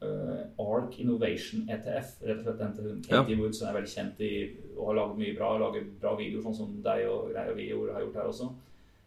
eh, 0.05 0.41
ARK 0.61 0.99
Innovation 0.99 1.69
ETF. 1.69 2.17
Rett 2.25 2.41
og 2.41 2.47
slett 2.47 2.59
den 2.61 2.75
til 2.77 2.99
Katie 3.07 3.37
Wood, 3.39 3.55
som 3.57 3.69
er 3.69 3.77
veldig 3.79 3.93
kjent 3.93 4.21
i 4.25 4.33
og 4.75 4.89
har 4.89 4.99
laget 4.99 5.21
mye 5.21 5.37
bra. 5.37 5.53
Lager 5.61 5.87
bra 6.01 6.15
videoer, 6.19 6.45
sånn 6.47 6.57
som 6.57 6.75
deg 6.85 7.07
og 7.09 7.33
jeg 7.35 7.57
vi 7.57 7.69
har 7.73 8.05
gjort 8.05 8.19
her 8.19 8.31
også. 8.31 8.51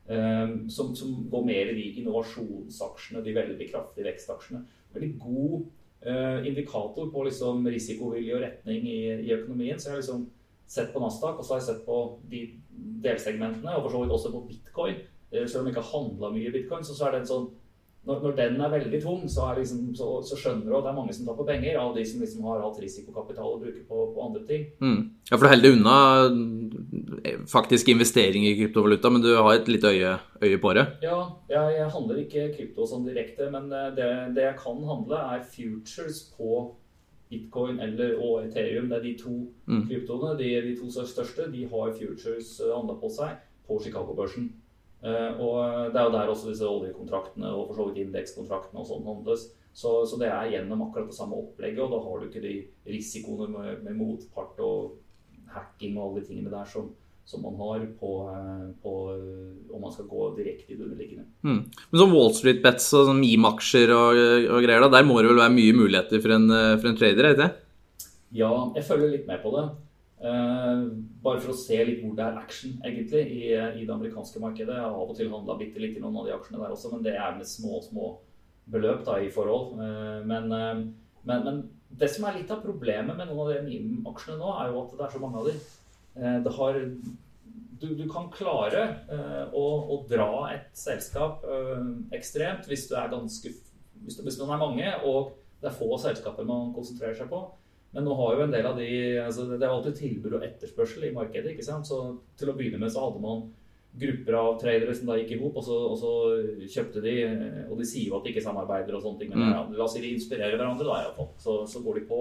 Um, 0.04 0.68
som, 0.68 0.90
som 0.92 1.14
går 1.32 1.46
mer 1.48 1.70
i 1.72 1.76
de 1.78 1.84
innovasjonsaksjene, 2.02 3.22
de 3.24 3.36
veldig 3.38 3.68
kraftige 3.70 4.04
vekstaksjene. 4.10 4.60
Veldig 4.92 5.12
god 5.22 5.54
uh, 6.04 6.44
indikator 6.44 7.08
på 7.12 7.24
liksom 7.30 7.64
risikovilje 7.72 8.36
og 8.36 8.44
retning 8.44 8.84
i, 8.84 9.00
i 9.24 9.32
økonomien. 9.38 9.80
Så 9.80 9.88
jeg 9.88 9.96
har 9.96 10.02
liksom 10.02 10.28
sett 10.68 10.92
på 10.92 11.00
Nasdaq, 11.00 11.38
og 11.38 11.46
så 11.46 11.54
har 11.54 11.62
jeg 11.62 11.70
sett 11.70 11.82
på 11.88 11.98
de 12.28 12.44
delsegmentene, 13.04 13.76
og 13.76 13.86
for 13.86 13.94
så 13.94 14.04
vidt 14.04 14.16
også 14.18 14.32
på 14.34 14.46
bitcoin. 14.50 15.02
Selv 15.34 15.62
om 15.62 15.66
jeg 15.66 15.74
ikke 15.74 15.82
har 15.82 15.92
handla 15.96 16.30
mye 16.34 16.50
i 16.50 16.54
bitcoin, 16.54 16.84
så, 16.86 16.94
så 16.94 17.08
er 17.08 17.14
det 17.14 17.24
en 17.24 17.30
sånn 17.32 17.48
når, 18.06 18.18
når 18.22 18.32
den 18.36 18.60
er 18.60 18.68
veldig 18.72 18.98
tung, 19.02 19.22
så, 19.32 19.46
er 19.50 19.60
liksom, 19.62 19.78
så, 19.96 20.08
så 20.28 20.36
skjønner 20.36 20.66
du 20.68 20.74
at 20.76 20.84
det 20.84 20.90
er 20.92 20.96
mange 20.98 21.14
som 21.16 21.24
tar 21.28 21.36
på 21.38 21.46
penger 21.48 21.78
av 21.80 21.94
de 21.96 22.04
som 22.04 22.20
liksom 22.20 22.44
har 22.50 22.60
hatt 22.60 22.80
risikokapital 22.82 23.54
å 23.54 23.60
bruke 23.62 23.80
på, 23.88 24.00
på 24.12 24.26
andre 24.26 24.42
ting. 24.48 24.66
Mm. 24.84 24.98
Ja, 25.30 25.38
for 25.38 25.46
du 25.46 25.52
holder 25.54 25.76
unna 25.78 25.96
eh, 27.24 27.38
faktisk 27.48 27.88
investering 27.88 28.44
i 28.46 28.54
kryptovaluta, 28.58 29.10
men 29.10 29.24
du 29.24 29.30
har 29.36 29.54
et 29.56 29.68
lite 29.72 29.88
øye, 29.94 30.14
øye 30.44 30.60
på 30.60 30.74
det. 30.76 30.86
Ja, 31.02 31.18
jeg, 31.48 31.76
jeg 31.78 31.90
handler 31.96 32.20
ikke 32.24 32.46
krypto 32.58 32.88
sånn 32.90 33.06
direkte, 33.08 33.48
men 33.54 33.70
eh, 33.72 33.90
det, 33.96 34.08
det 34.36 34.48
jeg 34.50 34.58
kan 34.60 34.82
handle, 34.90 35.20
er 35.34 35.46
futures 35.56 36.24
på 36.36 36.50
bitcoin 37.30 37.80
eller, 37.80 38.18
og 38.20 38.44
Ethereum. 38.44 38.90
Det 38.92 38.98
er 39.00 39.06
de 39.08 39.14
to 39.22 39.36
Mm. 39.64 39.86
kryptoene. 39.88 40.34
De, 40.36 40.48
de 40.60 40.74
to 40.76 40.90
største 40.92 41.46
de 41.52 41.62
har 41.70 41.92
futures 41.96 42.50
eh, 42.60 42.68
handla 42.74 42.98
på 43.00 43.08
seg 43.10 43.38
på 43.64 43.78
Chicago-børsen. 43.80 44.50
Eh, 45.04 45.40
og 45.42 45.92
det 45.92 46.00
er 46.00 46.06
jo 46.06 46.14
der 46.14 46.32
også 46.32 46.48
disse 46.48 46.68
oljekontraktene 46.68 47.50
og 47.52 47.68
for 47.68 47.76
så 47.76 47.86
vidt 47.90 48.06
indekskontraktene 48.06 48.80
og 48.80 48.88
sånn 48.88 49.06
handles. 49.08 49.46
Så, 49.74 49.92
så 50.08 50.16
det 50.20 50.30
er 50.30 50.52
gjennom 50.52 50.86
akkurat 50.86 51.10
det 51.10 51.16
samme 51.16 51.36
opplegget, 51.36 51.82
og 51.82 51.92
da 51.92 52.02
har 52.04 52.20
du 52.20 52.28
ikke 52.28 52.44
de 52.44 52.54
risikoene 52.88 53.50
med, 53.50 53.80
med 53.84 53.98
motpart 53.98 54.60
og 54.64 54.94
hacking 55.54 55.98
og 55.98 56.06
alle 56.06 56.22
de 56.22 56.28
tingene 56.30 56.52
der 56.52 56.68
som, 56.70 56.88
som 57.26 57.42
man 57.44 57.58
har 57.58 57.84
på, 57.98 58.12
eh, 58.30 58.68
på 58.80 58.94
eh, 59.12 59.74
om 59.74 59.84
man 59.84 59.92
skal 59.92 60.08
gå 60.08 60.30
direkte 60.38 60.72
i 60.72 60.78
det 60.78 60.86
underliggende. 60.86 61.26
Mm. 61.44 61.60
Men 61.66 62.00
sånn 62.00 62.14
Wall 62.14 62.32
Street 62.38 62.62
bets 62.64 62.88
og 62.96 63.10
sånn 63.10 63.20
meme-aksjer 63.20 63.92
og, 63.92 64.22
og 64.56 64.64
greier, 64.64 64.86
da, 64.86 64.92
der 64.94 65.08
må 65.10 65.18
det 65.20 65.34
vel 65.34 65.42
være 65.42 65.58
mye 65.58 65.76
muligheter 65.82 66.22
for 66.24 66.38
en, 66.38 66.48
for 66.78 66.92
en 66.92 67.00
trader? 67.02 67.28
er 67.28 67.36
ikke 67.36 67.44
det? 67.44 68.08
Ja, 68.34 68.54
jeg 68.78 68.88
følger 68.88 69.12
litt 69.12 69.28
med 69.28 69.44
på 69.44 69.52
det. 69.58 69.68
Eh, 70.24 70.82
bare 71.24 71.40
for 71.42 71.52
å 71.52 71.58
se 71.58 71.76
litt 71.84 72.00
hvor 72.00 72.14
det 72.16 72.24
er 72.24 72.38
action 72.40 72.78
egentlig 72.86 73.24
i, 73.28 73.40
i 73.52 73.82
det 73.84 73.92
amerikanske 73.92 74.40
markedet. 74.40 74.72
Jeg 74.72 74.84
har 74.86 74.96
av 74.96 75.10
og 75.12 75.16
til 75.18 75.32
handla 75.32 75.56
bitte 75.60 75.82
litt 75.82 75.98
i 75.98 76.04
noen 76.04 76.22
av 76.22 76.28
de 76.28 76.32
aksjene 76.36 76.62
der 76.62 76.72
også, 76.72 76.92
men 76.94 77.02
det 77.04 77.12
er 77.18 77.34
med 77.36 77.48
små, 77.48 77.80
små 77.84 78.14
beløp 78.72 79.02
da 79.04 79.18
i 79.20 79.28
forhold. 79.34 79.74
Eh, 79.84 80.22
men, 80.30 80.48
eh, 80.56 80.80
men, 81.28 81.44
men 81.48 81.60
det 81.92 82.08
som 82.14 82.24
er 82.24 82.38
litt 82.38 82.54
av 82.54 82.62
problemet 82.64 83.18
med 83.18 83.28
noen 83.28 83.42
av 83.42 83.52
de 83.52 83.60
meme-aksjene 83.66 84.38
nå, 84.40 84.54
er 84.62 84.72
jo 84.72 84.80
at 84.80 84.96
det 84.96 85.04
er 85.04 85.12
så 85.12 85.20
mange 85.22 85.42
av 85.42 85.50
de. 85.50 85.58
det 86.14 86.54
har 86.56 86.78
du, 87.82 87.86
du 87.98 88.04
kan 88.10 88.30
klare 88.32 88.82
å, 89.50 89.64
å 89.90 89.96
dra 90.08 90.46
et 90.54 90.68
selskap 90.78 91.42
ekstremt 92.14 92.68
hvis 92.70 92.86
du 92.90 92.94
er 92.98 93.10
ganske 93.12 93.50
hvis, 93.50 94.18
hvis 94.22 94.38
man 94.40 94.54
er 94.54 94.62
mange, 94.62 94.92
og 95.06 95.34
det 95.60 95.70
er 95.70 95.76
få 95.76 95.98
selskaper 96.00 96.46
man 96.48 96.72
konsentrerer 96.76 97.18
seg 97.18 97.30
på. 97.30 97.44
Men 97.94 98.08
nå 98.08 98.14
har 98.18 98.34
jo 98.34 98.44
en 98.44 98.54
del 98.54 98.66
av 98.66 98.78
de 98.78 98.88
altså 99.22 99.44
Det 99.52 99.60
er 99.62 99.70
alltid 99.70 100.00
tilbud 100.00 100.32
og 100.34 100.46
etterspørsel 100.46 101.06
i 101.08 101.12
markedet. 101.14 101.52
ikke 101.52 101.66
sant? 101.66 101.86
Så 101.86 102.00
Til 102.38 102.50
å 102.50 102.56
begynne 102.58 102.80
med 102.82 102.92
så 102.92 103.06
hadde 103.06 103.22
man 103.22 103.46
grupper 103.94 104.34
av 104.34 104.56
tradere 104.58 104.94
som 104.98 105.06
da 105.06 105.20
gikk 105.20 105.36
i 105.36 105.38
hop, 105.38 105.60
og, 105.60 105.68
og, 105.70 105.94
så 106.00 106.12
kjøpte 106.72 107.02
de 107.04 107.14
Og 107.68 107.78
de 107.78 107.86
sier 107.86 108.08
jo 108.08 108.18
at 108.18 108.26
de 108.26 108.32
ikke 108.34 108.42
samarbeider 108.42 108.96
og 108.96 109.04
sånne 109.04 109.22
ting, 109.22 109.30
men 109.30 109.52
mm. 109.52 109.76
la 109.78 109.86
oss 109.86 109.94
si 109.94 110.02
de 110.02 110.10
inspirerer 110.16 110.58
hverandre, 110.58 110.88
da 110.88 111.04
iallfall. 111.04 111.30
Så, 111.38 111.60
så 111.70 111.82
går 111.84 112.00
de 112.00 112.08
på 112.10 112.20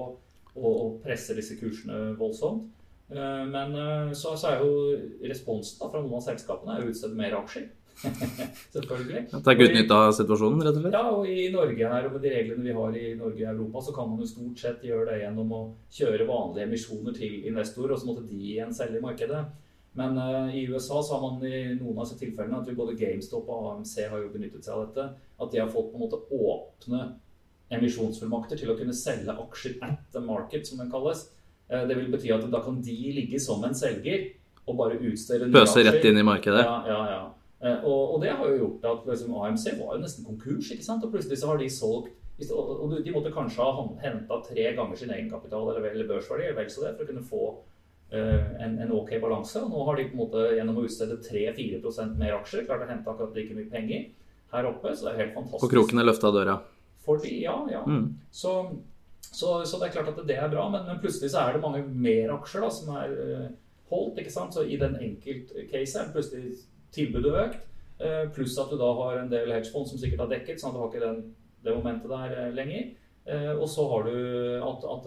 og, 0.53 0.69
og 0.69 0.97
presser 1.01 1.39
disse 1.39 1.57
kursene 1.57 2.13
voldsomt. 2.19 2.69
Eh, 3.09 3.45
men 3.49 3.75
eh, 3.75 4.11
så, 4.13 4.35
så, 4.37 4.53
er 4.53 4.63
jo 4.63 5.27
responsen 5.29 5.81
da, 5.81 5.89
fra 5.91 6.01
noen 6.01 6.19
av 6.19 6.25
selskapene 6.25 6.79
å 6.81 6.91
utstede 6.91 7.17
mer 7.17 7.35
aksjer. 7.41 7.67
Selvfølgelig. 8.75 9.23
Ta 9.31 9.53
ikke 9.53 9.67
utnytta 9.69 9.97
situasjonen, 10.17 10.63
rett 10.65 10.77
og 10.77 10.83
slett? 10.83 10.95
Ja, 10.97 11.03
og 11.13 11.27
i 11.29 11.47
Norge 11.53 11.89
her, 11.93 12.07
og 12.07 12.15
med 12.15 12.23
de 12.25 12.31
reglene 12.33 12.65
vi 12.65 12.75
har 12.77 12.97
i 12.99 13.13
Norge 13.19 13.45
og 13.47 13.53
Europa, 13.55 13.83
så 13.87 13.95
kan 13.95 14.09
man 14.11 14.23
jo 14.23 14.29
stort 14.29 14.63
sett 14.63 14.85
gjøre 14.87 15.09
det 15.11 15.19
gjennom 15.23 15.53
å 15.55 15.61
kjøre 15.93 16.29
vanlige 16.29 16.67
emisjoner 16.67 17.17
til 17.17 17.49
investorer, 17.51 17.95
og 17.95 18.01
så 18.01 18.09
måtte 18.09 18.25
de 18.27 18.39
igjen 18.53 18.73
selge 18.75 18.99
i 18.99 19.05
markedet. 19.05 19.43
Men 19.93 20.17
uh, 20.17 20.55
i 20.55 20.65
USA 20.67 21.03
så 21.03 21.15
har 21.15 21.21
man 21.21 21.43
i 21.45 21.57
noen 21.77 21.99
av 21.99 22.07
disse 22.07 22.17
tilfellene 22.21 22.61
at 22.63 22.77
både 22.77 22.97
GameStop 22.97 23.49
og 23.53 23.67
AMC 23.75 23.93
har 24.09 24.23
jo 24.23 24.31
benyttet 24.33 24.65
seg 24.65 24.73
av 24.73 24.87
dette. 24.87 25.05
At 25.37 25.53
de 25.53 25.61
har 25.61 25.69
fått 25.69 25.91
på 25.91 25.99
en 25.99 26.05
måte 26.07 26.21
åpne 26.33 27.03
emisjonsfullmakter 27.73 28.59
til 28.59 28.73
å 28.73 28.77
kunne 28.77 28.95
selge 28.97 29.35
aksjer 29.45 29.77
at 29.85 30.01
the 30.15 30.23
market, 30.23 30.65
som 30.67 30.81
den 30.81 30.89
kalles. 30.93 31.27
Uh, 31.69 31.83
det 31.89 31.99
vil 31.99 32.09
bety 32.13 32.33
at 32.33 32.49
da 32.49 32.63
kan 32.65 32.81
de 32.83 32.97
ligge 33.19 33.41
som 33.41 33.61
en 33.67 33.77
selger 33.77 34.31
og 34.65 34.79
bare 34.79 34.97
utstede 34.97 35.47
nye. 35.47 35.55
Pøse 35.55 35.85
rett 35.85 36.09
inn 36.09 36.17
i 36.17 36.25
markedet? 36.25 36.65
Ja, 36.65 36.75
ja, 36.89 36.99
ja. 37.13 37.23
Uh, 37.63 37.79
og, 37.87 38.01
og, 38.15 38.17
det 38.23 38.33
har 38.35 38.49
jo 38.49 38.59
gjort 38.59 38.87
at 38.89 39.05
liksom, 39.07 39.37
AMC 39.39 39.67
var 39.79 39.95
jo 39.95 40.03
nesten 40.03 40.27
konkurs, 40.27 40.71
ikke 40.73 40.83
sant? 40.83 41.05
og 41.05 41.13
plutselig 41.13 41.39
så 41.39 41.53
har 41.53 41.61
de 41.61 41.69
solgt 41.71 42.19
og 42.51 42.89
de 43.05 43.11
måtte 43.13 43.29
kanskje 43.31 43.63
ha 43.63 43.83
henta 44.01 44.39
tre 44.43 44.63
ganger 44.75 44.97
sin 44.99 45.11
egenkapital 45.13 45.69
eller 45.69 45.83
vel 45.85 46.01
børsverdi 46.09 46.49
vel 46.57 46.71
så 46.73 46.81
det, 46.81 46.95
for 46.97 47.05
å 47.05 47.11
kunne 47.11 47.23
få 47.27 47.43
Eh, 48.13 48.63
en, 48.65 48.79
en, 48.79 48.91
ok 48.91 49.15
balanse. 49.21 49.57
og 49.61 49.71
Nå 49.73 49.85
har 49.87 49.97
de 49.97 50.03
på 50.05 50.13
en 50.13 50.19
måte 50.21 50.41
gjennom 50.53 50.77
å 50.77 50.83
utstede 50.85 51.15
3-4 51.25 52.11
mer 52.19 52.35
aksjer 52.37 52.67
klart 52.67 52.83
å 52.85 52.89
hente 52.91 53.09
akkurat 53.09 53.33
like 53.33 53.55
mye 53.57 53.71
penger 53.71 54.03
her 54.53 54.67
oppe. 54.69 54.91
Så 54.93 55.07
det 55.07 55.13
er 55.13 55.21
helt 55.23 55.33
fantastisk. 55.39 55.63
På 55.63 55.71
kroken 55.71 56.01
er 56.01 56.05
løfta 56.05 56.29
døra? 56.35 56.59
For 57.03 57.23
de, 57.23 57.31
ja, 57.41 57.55
ja. 57.73 57.81
Mm. 57.89 58.11
Så, 58.29 58.53
så, 59.25 59.55
så, 59.65 59.79
det 59.79 59.87
er 59.87 59.95
klart 59.95 60.11
at 60.13 60.21
det 60.29 60.37
er 60.37 60.51
bra, 60.51 60.67
men, 60.69 60.85
men, 60.91 60.99
plutselig 61.01 61.31
så 61.33 61.41
er 61.41 61.57
det 61.57 61.63
mange 61.63 61.81
mer 61.89 62.35
aksjer 62.35 62.63
da, 62.63 62.69
som 62.75 62.93
er 63.01 63.17
uh, 63.17 63.49
holdt. 63.89 64.21
ikke 64.21 64.35
sant? 64.35 64.53
Så 64.53 64.67
i 64.69 64.77
den 64.77 64.93
enkeltcase 65.09 66.05
er 66.05 66.13
plutselig 66.13 66.53
tilbudet 66.95 67.37
økt. 67.45 67.63
Uh, 68.03 68.25
pluss 68.35 68.57
at 68.59 68.71
du 68.73 68.79
da 68.79 68.89
har 68.99 69.21
en 69.21 69.31
del 69.31 69.51
hedgefond 69.53 69.87
som 69.89 70.01
sikkert 70.01 70.25
har 70.25 70.31
dekket, 70.33 70.61
sånn 70.61 70.73
at 70.73 70.77
du 70.77 70.83
har 70.83 70.91
ikke 70.91 71.03
den, 71.03 71.19
det 71.63 71.75
momentet 71.75 72.11
der 72.11 72.37
uh, 72.39 72.51
lenger. 72.55 72.91
og 73.55 73.69
så 73.71 73.85
har 73.87 74.03
du 74.03 74.15
at, 74.67 74.81
at 74.83 75.05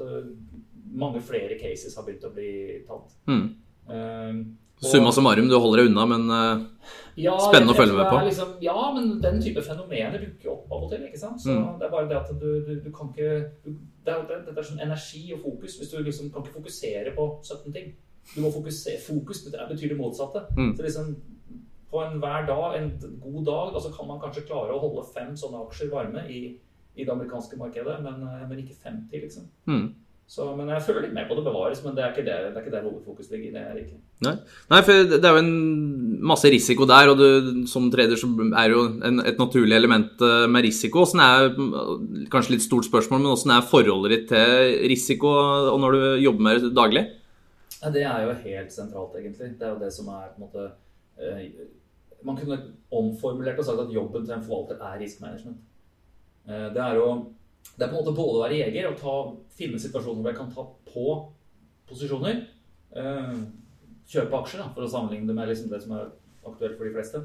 mange 0.96 1.20
flere 1.20 1.58
cases 1.60 1.96
har 1.96 2.06
begynt 2.06 2.24
å 2.24 2.30
bli 2.32 2.52
tatt. 2.88 3.10
Mm. 3.28 3.42
Um, 3.86 4.38
Summa 4.80 5.12
summarum, 5.12 5.46
du 5.48 5.56
holder 5.56 5.82
deg 5.82 5.90
unna, 5.90 6.02
men 6.10 6.24
uh, 6.28 6.88
ja, 7.16 7.32
spennende 7.40 7.72
å 7.72 7.78
følge 7.78 7.96
med 7.96 8.10
på. 8.12 8.18
Liksom, 8.26 8.50
ja, 8.60 8.76
men 8.92 9.14
den 9.24 9.38
type 9.40 9.62
fenomener 9.64 10.20
dukker 10.20 10.52
opp 10.52 10.74
av 10.74 10.82
og 10.84 10.90
til. 10.92 11.06
ikke 11.08 11.20
sant? 11.20 11.40
Så 11.40 11.54
mm. 11.54 11.78
Det 11.80 11.86
er 11.86 11.94
bare 11.94 12.10
det 12.10 12.18
at 12.18 12.32
du, 12.36 12.50
du, 12.66 12.74
du 12.84 12.90
kan 12.92 13.08
ikke 13.14 13.30
du, 13.64 13.70
det, 14.04 14.12
er, 14.12 14.26
det, 14.28 14.42
det, 14.50 14.56
er 14.56 14.68
sånn 14.68 14.82
energi 14.84 15.22
og 15.32 15.40
fokus. 15.46 15.78
hvis 15.80 15.94
Du 15.94 15.96
liksom 16.04 16.28
kan 16.34 16.44
ikke 16.44 16.58
fokusere 16.58 17.14
på 17.16 17.28
17 17.40 17.72
ting. 17.72 17.94
Du 18.34 18.42
må 18.42 18.50
fokusere, 18.52 19.00
Fokus 19.00 19.44
betyr 19.46 19.94
det 19.94 19.96
motsatte. 19.96 20.44
Mm. 20.58 20.74
Så 20.76 20.84
liksom 20.84 21.10
på 21.96 22.04
enhver 22.04 22.46
dag, 22.48 22.76
en 22.76 22.90
god 23.24 23.44
dag, 23.48 23.74
altså 23.74 23.92
kan 23.96 24.08
man 24.10 24.22
kanskje 24.22 24.46
klare 24.48 24.74
å 24.74 24.82
holde 24.82 25.06
fem 25.14 25.36
sånne 25.38 25.64
aksjer 25.64 25.92
varme 25.92 26.26
i, 26.28 26.40
i 26.96 27.04
det 27.04 27.12
amerikanske 27.12 27.56
markedet, 27.60 28.00
men, 28.04 28.26
eh, 28.28 28.42
men 28.50 28.60
ikke 28.60 28.76
50, 28.84 29.22
liksom. 29.24 29.48
Mm. 29.70 29.86
Så, 30.26 30.42
men 30.58 30.66
jeg 30.72 30.82
føler 30.82 31.04
litt 31.04 31.14
mer 31.14 31.28
på 31.28 31.36
det 31.38 31.44
bevares, 31.46 31.80
men 31.84 31.94
det 31.94 32.02
er 32.02 32.10
ikke 32.10 32.24
der, 32.26 32.48
det 32.50 32.58
er 32.58 32.64
ikke 32.64 32.72
der 32.72 32.86
hovedfokus 32.88 33.28
ligger. 33.30 33.52
det 33.54 33.60
er 33.62 33.76
ikke. 33.78 33.98
Nei. 34.26 34.32
Nei. 34.72 34.80
for 34.82 35.12
det 35.12 35.20
er 35.20 35.36
jo 35.36 35.42
en 35.44 35.52
masse 36.32 36.50
risiko 36.50 36.88
der, 36.90 37.12
og 37.12 37.20
du, 37.20 37.60
som 37.70 37.86
trader 37.94 38.18
så 38.18 38.26
er 38.58 38.74
jo 38.74 38.82
en, 39.06 39.22
et 39.22 39.38
naturlig 39.38 39.76
element 39.78 40.24
eh, 40.26 40.48
med 40.50 40.66
risiko. 40.66 41.04
Åssen 41.06 41.22
er, 41.22 41.52
kanskje 42.32 42.56
litt 42.56 42.66
stort 42.66 42.88
spørsmål, 42.88 43.22
men 43.22 43.30
hvordan 43.30 43.54
er 43.54 43.70
forholdet 43.70 44.16
ditt 44.16 44.26
til 44.34 44.74
risiko 44.90 45.30
og 45.70 45.78
når 45.84 45.94
du 45.94 46.02
jobber 46.26 46.48
med 46.48 46.66
det 46.66 46.74
daglig? 46.74 47.06
Ja, 47.78 47.94
det 47.94 48.02
er 48.10 48.26
jo 48.26 48.36
helt 48.48 48.74
sentralt, 48.74 49.14
egentlig. 49.20 49.54
Det 49.60 49.68
er 49.68 49.76
jo 49.76 49.82
det 49.84 49.92
som 49.94 50.10
er 50.10 50.26
på 50.34 50.42
en 50.42 50.48
måte 50.48 50.68
eh, 51.22 51.46
Man 52.26 52.38
kunne 52.38 52.58
omformulert 52.90 53.60
og 53.62 53.68
sagt 53.68 53.84
at 53.86 53.94
jobben 53.94 54.26
til 54.26 54.34
en 54.36 54.44
forvalter 54.44 54.82
er 54.82 55.00
risk 55.02 55.22
management. 55.22 55.62
Eh, 56.48 56.68
det 56.74 56.82
er 56.82 56.98
jo 56.98 57.08
det 57.76 57.84
er 57.84 57.90
på 57.90 57.96
en 57.96 58.04
måte 58.04 58.16
både 58.16 58.38
å 58.38 58.42
være 58.44 58.60
jeger 58.60 58.90
og 58.90 59.00
ta, 59.00 59.14
finne 59.56 59.80
situasjoner 59.82 60.22
hvor 60.22 60.30
jeg 60.30 60.38
kan 60.38 60.52
ta 60.54 60.66
på 60.86 61.06
posisjoner. 61.90 62.44
Eh, 62.96 63.40
kjøpe 64.06 64.38
aksjer, 64.38 64.68
for 64.74 64.86
å 64.86 64.90
sammenligne 64.90 65.28
det 65.28 65.36
med 65.36 65.50
liksom 65.50 65.72
det 65.72 65.82
som 65.82 65.96
er 65.96 66.12
aktuelt 66.46 66.78
for 66.78 66.86
de 66.86 66.94
fleste. 66.94 67.22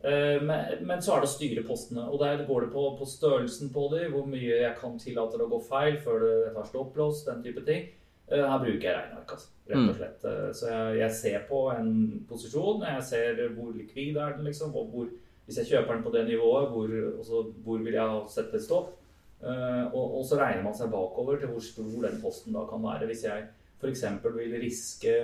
Eh, 0.00 0.36
men, 0.44 0.84
men, 0.88 1.00
så 1.04 1.14
er 1.14 1.24
det 1.24 1.30
å 1.30 1.32
styre 1.32 1.64
postene. 1.66 2.06
Og 2.08 2.20
der 2.22 2.44
går 2.48 2.66
det 2.66 2.74
på, 2.74 2.84
på 2.98 3.08
størrelsen 3.08 3.72
på 3.74 3.88
dem, 3.94 4.12
hvor 4.14 4.28
mye 4.28 4.60
jeg 4.62 4.76
kan 4.80 5.00
tillate 5.00 5.40
det 5.40 5.48
å 5.48 5.54
gå 5.54 5.62
feil 5.68 5.98
før 6.04 6.26
det 6.26 6.36
tar 6.56 6.68
stopplås, 6.68 7.24
den 7.28 7.42
type 7.46 7.64
ting. 7.66 7.88
Eh, 8.30 8.44
her 8.46 8.62
bruker 8.62 8.86
jeg 8.86 8.94
regneark, 8.94 9.32
altså, 9.34 9.50
rett 9.66 9.80
og 9.80 9.88
mm. 9.88 9.96
slett. 9.98 10.24
Mm. 10.24 10.54
Så 10.54 10.70
jeg, 10.70 10.98
jeg, 11.00 11.14
ser 11.18 11.44
på 11.48 11.64
en 11.74 11.90
posisjon, 12.28 12.86
jeg 12.86 13.06
ser 13.08 13.42
hvor 13.56 13.74
likvid 13.74 14.16
er 14.22 14.36
den, 14.36 14.46
liksom, 14.46 14.74
og 14.78 14.94
hvor, 14.94 15.10
hvis 15.46 15.58
jeg 15.58 15.70
kjøper 15.72 15.96
den 15.96 16.04
på 16.06 16.14
det 16.14 16.24
nivået, 16.28 16.70
hvor, 16.70 16.96
også, 17.18 17.44
hvor 17.64 17.82
vil 17.82 17.98
jeg 17.98 18.24
sette 18.30 18.62
stopp? 18.62 18.92
Eh, 19.40 19.84
og, 19.88 20.18
og, 20.18 20.24
så 20.28 20.38
regner 20.38 20.62
man 20.62 20.76
seg 20.76 20.92
bakover 20.92 21.40
til 21.40 21.50
hvor 21.50 21.64
stor 21.64 22.06
den 22.06 22.20
posten 22.22 22.54
da 22.54 22.66
kan 22.70 22.82
være. 22.84 23.08
Hvis 23.10 23.24
jeg 23.26 23.48
f.eks. 23.80 24.04
vil 24.36 24.58
riske 24.62 25.16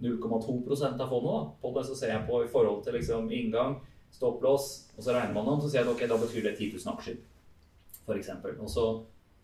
0,2% 0.00 1.02
av 1.02 1.10
fondet 1.10 1.32
da, 1.34 1.40
på 1.60 1.72
det, 1.76 1.86
så 1.88 1.98
ser 1.98 2.14
jeg 2.14 2.26
på 2.30 2.44
i 2.44 2.50
forhold 2.50 2.84
til 2.86 2.96
liksom 2.96 3.28
inngang, 3.34 3.76
stopplås, 4.14 4.70
og 4.96 5.04
så 5.04 5.12
regner 5.12 5.34
man 5.34 5.52
om, 5.52 5.60
så 5.60 5.68
sier 5.68 5.82
jeg 5.82 5.88
at 5.88 5.94
ok, 5.96 6.04
da 6.08 6.20
betyr 6.22 6.46
det 6.46 6.56
10 6.56 6.78
000 6.78 6.94
aksjer. 6.94 7.22
Eksempel. 8.14 8.56
og 8.60 8.68
så 8.68 8.84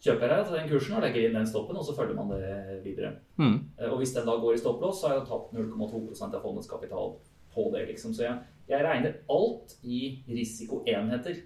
kjøper 0.01 0.33
jeg 0.33 0.47
til 0.47 0.57
den 0.57 0.71
kursen 0.71 0.97
og 0.97 1.05
legger 1.05 1.27
inn 1.27 1.37
den 1.37 1.49
stoppen, 1.49 1.77
og 1.77 1.85
så 1.85 1.95
følger 1.97 2.17
man 2.17 2.33
det 2.33 2.81
videre. 2.85 3.13
Mm. 3.37 3.59
Eh, 3.77 3.91
og 3.91 3.99
hvis 4.01 4.15
den 4.17 4.29
da 4.29 4.39
går 4.41 4.57
i 4.57 4.63
stopplås, 4.63 5.01
så 5.01 5.11
har 5.11 5.19
jeg 5.19 5.29
tapt 5.29 5.53
0,2% 5.57 6.37
av 6.39 6.45
fondets 6.45 6.71
kapital 6.71 7.15
på 7.55 7.67
det. 7.75 7.87
liksom. 7.91 8.15
Så 8.17 8.25
jeg, 8.25 8.39
jeg 8.71 8.87
regner 8.87 9.19
alt 9.37 9.77
i 9.83 10.01
risikoenheter 10.29 11.43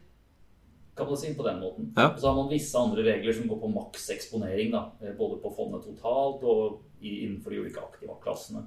kan 0.94 1.08
man 1.10 1.18
si, 1.18 1.32
på 1.34 1.42
den 1.42 1.58
måten. 1.58 1.88
Ja. 1.96 2.12
Og 2.12 2.20
så 2.22 2.28
har 2.28 2.36
man 2.38 2.52
visse 2.52 2.78
andre 2.78 3.02
regler 3.02 3.34
som 3.34 3.48
går 3.50 3.58
på 3.58 3.72
makseksponering. 3.74 4.70
da, 4.70 4.84
eh, 5.02 5.16
både 5.18 5.40
på 5.42 5.50
fondet 5.56 5.82
totalt 5.82 6.44
og 6.46 6.82
innenfor 7.02 7.50
de 7.50 7.64
ulike 7.64 7.82
aktiva-klassene. 7.82 8.66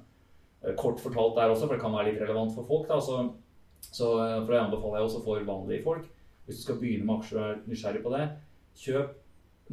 Eh, 0.62 0.74
kort 0.76 1.00
fortalt 1.00 1.36
der 1.36 1.48
også, 1.48 1.66
for 1.66 1.74
det 1.74 1.80
kan 1.80 1.96
være 1.96 2.12
litt 2.12 2.20
relevant 2.20 2.52
for 2.52 2.68
folk. 2.68 2.88
Da, 2.88 3.00
så, 3.00 3.32
så 3.80 4.12
for 4.44 4.52
det 4.52 4.60
anbefaler 4.60 5.00
jeg 5.00 5.08
også 5.08 5.24
for 5.24 5.48
vanlige 5.48 5.84
folk. 5.84 6.04
Hvis 6.44 6.60
du 6.60 6.62
skal 6.62 6.78
begynne 6.80 7.06
med 7.06 7.16
aksjer 7.16 7.40
og 7.40 7.48
er 7.48 7.64
nysgjerrig 7.64 8.04
på 8.04 8.12
det, 8.12 8.28
kjøp 8.76 9.17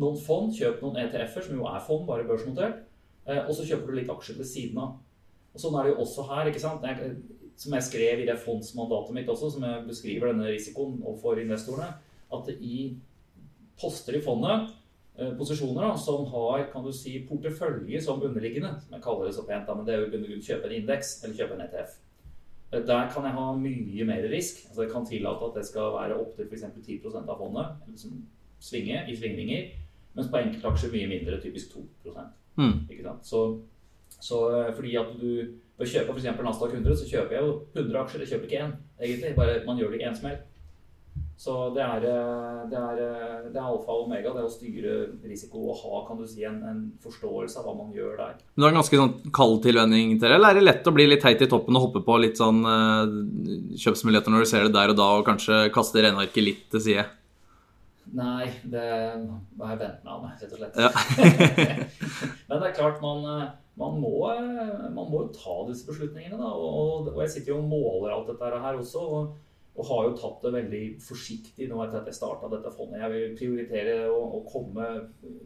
noen 0.02 0.20
fond, 0.20 0.52
kjøp 0.56 0.82
noen 0.84 1.00
ETF-er, 1.06 1.48
som 1.48 1.60
jo 1.60 1.68
er 1.70 1.84
fond, 1.86 2.06
bare 2.08 2.28
børsnotert, 2.28 2.84
og 3.26 3.52
så 3.58 3.66
kjøper 3.66 3.90
du 3.90 3.98
litt 3.98 4.12
aksjer 4.12 4.38
ved 4.38 4.46
siden 4.46 4.78
av. 4.84 4.98
Og 5.56 5.62
Sånn 5.64 5.78
er 5.80 5.88
det 5.88 5.94
jo 5.94 6.04
også 6.04 6.26
her. 6.30 6.50
ikke 6.52 6.62
sant? 6.62 6.84
Som 7.56 7.74
jeg 7.78 7.88
skrev 7.88 8.22
i 8.22 8.28
det 8.28 8.36
fondsmandatet 8.44 9.16
mitt 9.16 9.30
også, 9.32 9.54
som 9.56 9.64
jeg 9.64 9.86
beskriver 9.88 10.34
denne 10.34 10.50
risikoen 10.52 11.00
overfor 11.00 11.40
investorene 11.40 11.94
at 12.36 12.50
i 12.60 12.98
poster 13.80 14.18
i 14.18 14.24
fondet, 14.24 14.72
eh, 15.18 15.32
posisjoner 15.38 15.88
da, 15.88 15.98
som 15.98 16.26
har 16.32 16.66
kan 16.72 16.84
du 16.84 16.92
si, 16.92 17.28
portefølje 17.30 18.02
som 18.04 18.22
underliggende, 18.22 18.74
som 18.82 18.98
jeg 18.98 19.04
kaller 19.04 19.26
det 19.30 19.36
så 19.36 19.46
pent, 19.48 19.68
da, 19.68 19.76
men 19.76 19.86
det 19.86 19.96
er 19.96 20.04
jo 20.04 20.20
å 20.20 20.42
kjøpe 20.50 20.70
en 20.70 20.78
indeks 20.82 21.24
eller 21.24 21.40
kjøpe 21.40 21.56
en 21.56 21.66
ETF. 21.68 21.98
Eh, 22.74 22.82
der 22.82 23.10
kan 23.14 23.24
jeg 23.24 23.38
ha 23.40 23.48
mye 23.56 24.06
mer 24.06 24.30
risk. 24.32 24.66
altså 24.68 24.84
Jeg 24.84 24.92
kan 24.92 25.06
tillate 25.06 25.46
at 25.46 25.56
det 25.56 25.66
skal 25.66 25.94
være 25.96 26.20
opptil 26.20 26.48
f.eks. 26.50 26.64
10% 26.84 27.30
av 27.30 27.38
fondet. 27.38 27.76
Liksom 27.88 28.26
svinge 28.60 29.06
i 29.08 29.16
svingninger. 29.16 29.72
Mens 30.16 30.32
på 30.32 30.40
enkeltaksjer 30.40 30.94
mye 30.94 31.12
mindre, 31.12 31.40
typisk 31.44 31.76
2 31.76 31.86
mm. 32.56 32.76
ikke 32.90 33.04
sant? 33.04 33.28
Så, 33.28 33.46
så, 34.16 34.42
eh, 34.56 34.74
fordi 34.76 34.96
at 35.02 35.14
du 35.20 35.30
bør 35.76 35.92
kjøpe 35.92 36.16
f.eks. 36.16 36.28
Nasdaq 36.48 36.76
100, 36.78 37.00
så 37.02 37.08
kjøper 37.10 37.38
jeg 37.38 37.48
jo 37.48 37.56
100 37.76 38.02
aksjer. 38.02 38.24
Jeg 38.24 38.34
kjøper 38.34 38.50
ikke 38.50 38.66
én, 38.66 38.76
egentlig. 39.02 39.34
Bare 39.40 39.64
man 39.68 39.82
gjør 39.82 39.96
det 39.96 40.04
i 40.04 40.08
én 40.08 40.16
smell. 40.18 40.38
Så 41.38 41.54
det 41.76 41.84
er, 41.84 42.06
eh, 42.08 42.60
det, 42.72 42.80
er, 42.80 43.00
eh, 43.04 43.48
det 43.52 43.60
er, 43.60 43.66
alfa 43.66 43.92
og 43.92 44.06
omega, 44.06 44.32
det 44.32 44.46
å 44.46 44.52
styre 44.52 44.94
risiko 45.28 45.66
og 45.68 45.82
ha 45.82 46.00
kan 46.08 46.22
du 46.22 46.24
si, 46.28 46.46
en, 46.48 46.62
en 46.64 46.80
forståelse 47.04 47.60
av 47.60 47.68
hva 47.68 47.74
man 47.76 47.92
gjør 47.96 48.16
der. 48.22 48.38
Men 48.56 48.64
Du 48.64 48.66
har 48.66 48.72
en 48.72 48.80
ganske 48.80 49.02
sånn 49.02 49.34
kald 49.36 49.60
tilvenning 49.66 50.16
til 50.16 50.30
det, 50.30 50.38
eller 50.38 50.56
er 50.56 50.62
det 50.62 50.70
lett 50.70 50.88
å 50.88 50.96
bli 50.96 51.10
litt 51.12 51.28
heit 51.28 51.44
i 51.44 51.50
toppen 51.52 51.76
og 51.76 51.90
hoppe 51.90 52.06
på 52.08 52.18
litt 52.24 52.40
sånn 52.40 52.64
uh, 52.64 53.04
kjøpsmuligheter 53.84 54.32
når 54.32 54.46
du 54.46 54.52
ser 54.54 54.68
det 54.68 54.78
der 54.78 54.96
og 54.96 55.00
da, 55.02 55.10
og 55.20 55.28
kanskje 55.28 55.60
kaste 55.76 56.08
regnearket 56.08 56.48
litt 56.48 56.64
til 56.72 56.86
side? 56.88 57.06
Nei, 58.14 58.52
det 58.70 58.86
har 58.86 59.72
jeg 59.74 59.82
vent 59.82 60.04
meg 60.06 60.12
av, 60.14 60.26
rett 60.30 60.52
og 60.54 60.60
slett. 60.60 60.78
Ja. 60.78 60.92
Men 62.48 62.60
det 62.62 62.68
er 62.70 62.76
klart 62.78 63.02
man 63.02 63.26
man 63.76 63.98
må, 64.00 64.14
eh, 64.32 64.92
man 64.96 65.10
må 65.12 65.26
jo 65.26 65.32
ta 65.36 65.56
disse 65.70 65.88
beslutningene. 65.88 66.38
Da. 66.40 66.52
Og, 66.52 67.10
og, 67.12 67.20
jeg 67.26 67.34
sitter 67.34 67.54
jo 67.54 67.60
og 67.60 67.72
måler 67.72 68.14
alt 68.16 68.30
dette 68.32 68.62
her 68.64 68.80
også. 68.80 69.02
Og, 69.04 69.34
og 69.76 69.90
har 69.90 70.06
jo 70.06 70.14
tatt 70.16 70.46
det 70.46 70.54
veldig 70.56 70.84
forsiktig 71.04 71.68
nå 71.68 71.82
etter 71.84 72.00
at 72.00 72.08
jeg 72.08 72.16
starta 72.16 72.48
dette 72.54 72.72
fondet. 72.72 73.02
Jeg 73.04 73.12
vil 73.12 73.34
prioritere 73.42 73.98
å, 74.08 74.22
å, 74.38 74.46
komme 74.48 74.86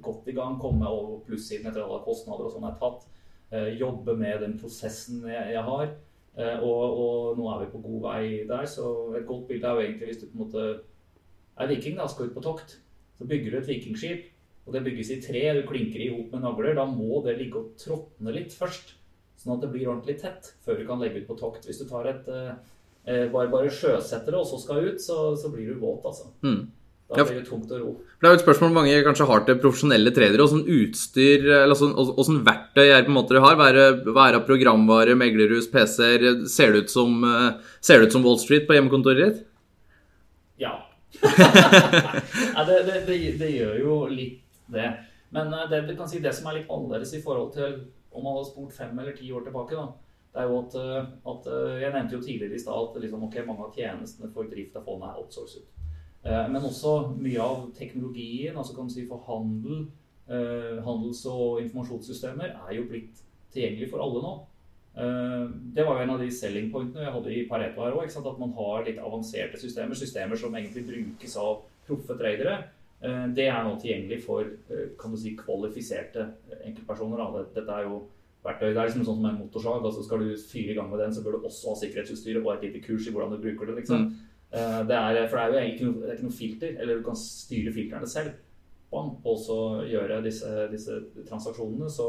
godt 0.06 0.30
i 0.30 0.36
gang, 0.38 0.60
komme 0.62 0.86
over 0.86 1.24
plussiden 1.26 1.72
etter 1.72 1.82
alle 1.82 2.04
kostnader 2.06 2.46
og 2.46 2.54
sånn 2.54 2.70
er 2.70 2.78
tatt. 2.82 3.08
Eh, 3.50 3.72
jobbe 3.80 4.14
med 4.14 4.46
den 4.46 4.54
prosessen 4.62 5.26
jeg, 5.26 5.56
jeg 5.56 5.66
har. 5.66 5.90
Eh, 6.38 6.62
og, 6.62 6.84
og, 6.86 7.40
nå 7.40 7.50
er 7.50 7.64
vi 7.64 7.72
på 7.74 7.82
god 7.88 8.06
vei 8.06 8.24
der. 8.52 8.70
Så 8.70 8.86
et 9.18 9.26
godt 9.26 9.50
bilde 9.50 9.66
er 9.66 9.80
jo 9.80 9.88
egentlig 9.88 10.12
hvis 10.12 10.22
du 10.22 10.28
på 10.30 10.38
en 10.38 10.46
måte 10.46 10.68
er 11.60 11.72
viking, 11.72 11.98
da, 12.00 12.08
skal 12.10 12.30
ut 12.30 12.36
på 12.38 12.44
tokt. 12.46 12.78
Så 13.20 13.28
bygger 13.28 13.52
du 13.52 13.60
et 13.60 13.72
vikingskip 13.72 14.28
og 14.70 14.76
det 14.76 14.86
bygges 14.86 15.10
i 15.16 15.22
tre, 15.24 15.44
du 15.58 15.64
klinker 15.66 16.02
i 16.04 16.12
hop 16.14 16.34
med 16.36 16.44
nagler, 16.46 16.76
da 16.78 16.86
må 16.86 17.24
det 17.26 17.40
ligge 17.40 17.58
og 17.58 17.70
tråtne 17.82 18.34
litt 18.36 18.54
først. 18.54 18.94
Sånn 19.40 19.56
at 19.56 19.64
det 19.64 19.72
blir 19.74 19.88
ordentlig 19.90 20.20
tett 20.22 20.52
før 20.62 20.78
du 20.78 20.84
kan 20.86 21.00
legge 21.02 21.24
ut 21.24 21.30
på 21.32 21.38
tokt. 21.40 21.64
Hvis 21.66 21.80
du 21.82 21.88
tar 21.90 22.06
et 22.12 22.28
eh, 22.30 22.52
eh 23.10 23.24
bare, 23.34 23.50
bare 23.50 23.72
sjøsetter 23.74 24.36
det 24.36 24.38
og 24.38 24.46
så 24.46 24.60
skal 24.62 24.92
ut, 24.92 25.02
så, 25.02 25.32
så 25.40 25.50
blir 25.50 25.72
du 25.72 25.80
våt, 25.82 26.06
altså. 26.06 26.30
Mm. 26.46 26.68
Da 27.10 27.26
blir 27.26 27.40
det 27.40 27.48
tungt 27.48 27.72
å 27.74 27.80
ro. 27.82 27.94
Det 28.22 28.28
er 28.28 28.36
jo 28.36 28.38
et 28.38 28.44
spørsmål 28.44 28.76
mange 28.76 28.98
kanskje 29.08 29.26
har 29.26 29.42
til 29.48 29.58
profesjonelle 29.64 30.12
tredjere, 30.14 30.46
Åssen 30.46 30.62
utstyr, 30.70 31.48
eller 31.64 31.74
åssen 31.74 32.44
verktøy 32.46 32.84
er 32.86 33.08
på 33.08 33.10
en 33.10 33.18
måte 33.18 33.34
du 33.34 33.42
har? 33.42 33.58
Hva 33.58 33.72
er, 33.72 34.04
hva 34.06 34.28
er 34.28 34.38
av 34.38 34.46
programvare, 34.46 35.16
meglerhus, 35.18 35.72
PC-er? 35.74 36.44
Ser, 36.46 36.76
det 36.76 36.86
ut 36.86 36.94
som, 36.94 37.24
eh, 37.26 37.74
ser 37.82 37.98
det 37.98 38.12
ut 38.12 38.20
som 38.20 38.28
Wall 38.28 38.38
Street 38.38 38.70
på 38.70 38.78
hjemmekontoret 38.78 39.24
ditt? 39.24 39.42
Ja. 40.62 40.76
ja 42.56 42.66
det, 42.68 42.84
det, 42.86 42.98
det, 43.08 43.18
det 43.40 43.50
gjør 43.54 43.80
jo 43.82 43.96
litt 44.12 44.46
det. 44.70 44.90
Men 45.30 45.54
eh, 45.54 45.70
det, 45.70 45.98
si, 46.10 46.22
det 46.24 46.34
som 46.36 46.50
er 46.50 46.60
litt 46.60 46.70
annerledes 46.72 47.14
i 47.18 47.24
forhold 47.24 47.54
til 47.56 47.80
om 48.10 48.26
man 48.26 48.40
hadde 48.40 48.50
spurt 48.50 48.74
fem 48.74 48.98
eller 48.98 49.18
ti 49.18 49.30
år 49.32 49.46
tilbake, 49.46 49.78
da, 49.78 50.16
det 50.34 50.42
er 50.42 50.50
jo 50.50 50.60
at, 50.64 50.78
eh, 50.80 51.12
at 51.34 51.50
eh, 51.54 51.76
Jeg 51.84 51.94
nevnte 51.94 52.18
jo 52.18 52.24
tidligere 52.26 52.58
i 52.58 52.62
stad 52.62 52.88
at 52.90 53.02
liksom, 53.04 53.26
okay, 53.28 53.46
mange 53.46 53.68
av 53.68 53.76
tjenestene 53.78 54.32
for 54.34 54.50
drift 54.50 54.78
av 54.78 54.86
fondet 54.88 55.10
er 55.10 55.22
outsourcet. 55.24 55.76
Men 56.20 56.66
også 56.68 57.14
mye 57.16 57.40
av 57.40 57.62
teknologien, 57.78 58.58
altså 58.60 58.74
kan 58.76 58.90
du 58.90 58.92
si 58.92 59.06
for 59.08 59.24
handel, 59.24 59.86
handels- 60.84 61.22
og 61.32 61.62
informasjonssystemer, 61.62 62.58
er 62.68 62.74
jo 62.76 62.84
blitt 62.90 63.22
tilgjengelig 63.54 63.88
for 63.88 64.04
alle 64.04 64.24
nå. 64.26 64.34
Det 64.96 65.84
var 65.86 65.96
jo 65.96 66.04
en 66.04 66.12
av 66.12 66.20
de 66.20 66.28
selling 66.34 66.72
pointene 66.74 67.06
jeg 67.06 67.14
hadde 67.14 67.32
i 67.32 67.44
Pareto 67.48 67.86
her 67.86 67.96
òg. 67.96 68.10
At 68.10 68.42
man 68.42 68.56
har 68.58 68.84
litt 68.88 68.98
avanserte 69.00 69.60
systemer. 69.62 69.96
Systemer 69.96 70.40
som 70.40 70.56
egentlig 70.58 70.84
brukes 70.90 71.38
av 71.40 71.62
proffe 71.88 72.18
tradere. 72.20 72.58
Eh, 73.00 73.28
det 73.36 73.48
er 73.48 73.62
nå 73.64 73.78
tilgjengelig 73.80 74.24
for 74.26 74.44
eh, 74.44 74.88
kan 75.00 75.14
du 75.14 75.20
si, 75.20 75.36
kvalifiserte 75.40 76.26
enkeltpersoner. 76.68 77.22
Dette 77.56 77.78
er 77.78 77.88
jo 77.88 78.02
verktøy. 78.44 78.74
Det 78.74 78.82
er 78.82 78.90
liksom 78.90 79.06
sånn 79.06 79.22
som 79.22 79.30
en 79.30 79.40
motorsag. 79.40 79.86
altså 79.86 80.04
Skal 80.04 80.26
du 80.26 80.34
fyre 80.52 80.74
i 80.74 80.78
gang 80.78 80.90
med 80.92 81.04
den, 81.04 81.16
så 81.16 81.24
bør 81.24 81.38
du 81.38 81.48
også 81.48 81.74
ha 81.74 81.80
sikkerhetsutstyret 81.80 82.44
og 82.44 82.58
et 82.58 82.68
lite 82.68 82.84
kurs 82.84 83.08
i 83.08 83.16
hvordan 83.16 83.34
du 83.36 83.42
bruker 83.46 83.72
det. 83.72 83.80
liksom. 83.82 84.12
Eh, 84.52 84.82
det 84.90 85.00
er, 85.00 85.24
for 85.32 85.40
det 85.40 85.62
er 85.62 85.68
jo 85.68 85.74
ikke 85.74 85.88
noe, 85.88 86.04
det 86.04 86.12
er 86.12 86.20
ikke 86.20 86.28
noe 86.28 86.40
filter, 86.42 86.76
eller 86.76 87.00
du 87.00 87.08
kan 87.08 87.20
styre 87.24 87.76
filtrene 87.76 88.10
selv. 88.10 88.38
Og 88.92 89.36
så 89.38 89.58
gjøre 89.86 90.24
disse, 90.26 90.52
disse 90.72 90.96
transaksjonene. 91.30 91.90
Så, 91.94 92.08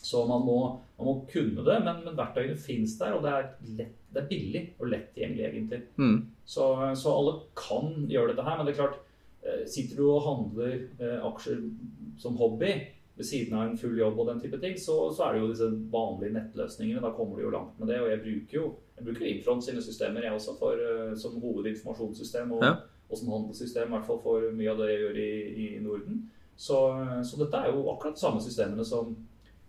så 0.00 0.24
man, 0.26 0.44
må, 0.46 0.58
man, 0.96 1.06
må, 1.06 1.14
kunne 1.30 1.64
det, 1.66 1.78
men, 1.84 2.02
men 2.06 2.16
verktøyene 2.18 2.58
fins 2.58 2.96
der, 3.00 3.16
og 3.16 3.26
det 3.26 3.32
er, 3.32 3.48
lett, 3.78 3.96
det 4.12 4.22
er, 4.22 4.28
billig 4.30 4.62
og 4.78 4.88
lett 4.92 5.10
tilgjengelig, 5.14 5.48
egentlig. 5.50 5.80
Mm. 6.00 6.18
Så, 6.44 6.68
så 6.98 7.14
alle 7.16 7.34
kan 7.58 7.92
gjøre 8.10 8.32
dette 8.32 8.46
her, 8.46 8.58
men 8.58 8.68
det 8.68 8.74
er 8.74 8.82
klart 8.82 9.00
Eh, 9.42 9.66
sitter 9.66 9.98
du 9.98 10.06
og 10.06 10.22
handler 10.22 10.74
eh, 11.02 11.22
aksjer 11.26 11.64
som 12.22 12.36
hobby 12.38 12.76
ved 13.16 13.26
siden 13.26 13.56
av 13.58 13.64
en 13.66 13.78
full 13.78 13.96
jobb 13.98 14.20
og 14.22 14.28
den 14.28 14.42
type 14.42 14.60
ting, 14.62 14.76
så, 14.78 14.94
så, 15.10 15.24
er 15.26 15.34
det 15.34 15.40
jo 15.42 15.48
disse 15.50 15.68
vanlige 15.90 16.36
nettløsningene. 16.36 17.02
Da 17.02 17.10
kommer 17.16 17.36
du 17.36 17.48
jo 17.48 17.54
langt 17.54 17.80
med 17.80 17.90
det. 17.90 17.98
Og 18.00 18.10
jeg 18.12 18.22
bruker 18.22 18.58
jo 18.60 18.68
jeg 18.96 19.06
bruker 19.08 19.26
Infront 19.26 19.64
sine 19.66 19.82
systemer 19.82 20.22
jeg 20.22 20.36
også 20.36 20.54
for, 20.60 20.78
uh, 20.78 21.10
som 21.18 21.40
hovedinformasjonssystem 21.42 22.52
og, 22.54 22.62
ja. 22.62 22.76
og, 23.08 23.16
som 23.18 23.32
handelssystem, 23.32 23.88
i 23.88 23.94
hvert 23.96 24.06
fall 24.06 24.20
for 24.22 24.46
mye 24.54 24.70
av 24.70 24.78
det 24.78 24.88
jeg 24.92 25.00
gjør 25.00 25.18
i, 25.18 25.32
i 25.64 25.66
Norden. 25.82 26.20
Så, 26.54 26.78
så, 27.26 27.40
dette 27.40 27.58
er 27.58 27.72
jo 27.72 27.88
akkurat 27.90 28.14
de 28.14 28.22
samme 28.22 28.42
systemene 28.44 28.84
som, 28.86 29.16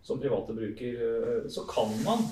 som 0.03 0.19
private 0.21 0.55
bruker. 0.55 1.47
Så 1.51 1.67
kan 1.69 1.93
man 2.05 2.27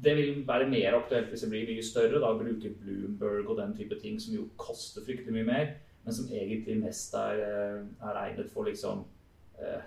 det 0.00 0.14
vil 0.16 0.38
være 0.48 0.68
mer 0.68 0.94
aktuelt 0.96 1.28
hvis 1.28 1.42
det 1.44 1.50
blir 1.52 1.68
mye 1.68 1.82
større. 1.84 2.20
da 2.22 2.32
Bruke 2.32 2.70
Bloomberg 2.72 3.50
og 3.52 3.58
den 3.58 3.74
type 3.76 3.98
ting 4.00 4.16
som 4.20 4.32
jo 4.34 4.46
koster 4.56 5.04
fryktelig 5.04 5.34
mye 5.34 5.48
mer 5.48 5.72
men 6.04 6.16
som 6.16 6.28
egentlig 6.32 6.76
mest 6.80 7.14
er, 7.18 7.40
eh, 7.46 7.80
er 8.08 8.20
egnet 8.24 8.52
for 8.52 8.68
liksom 8.68 9.04
eh, 9.60 9.82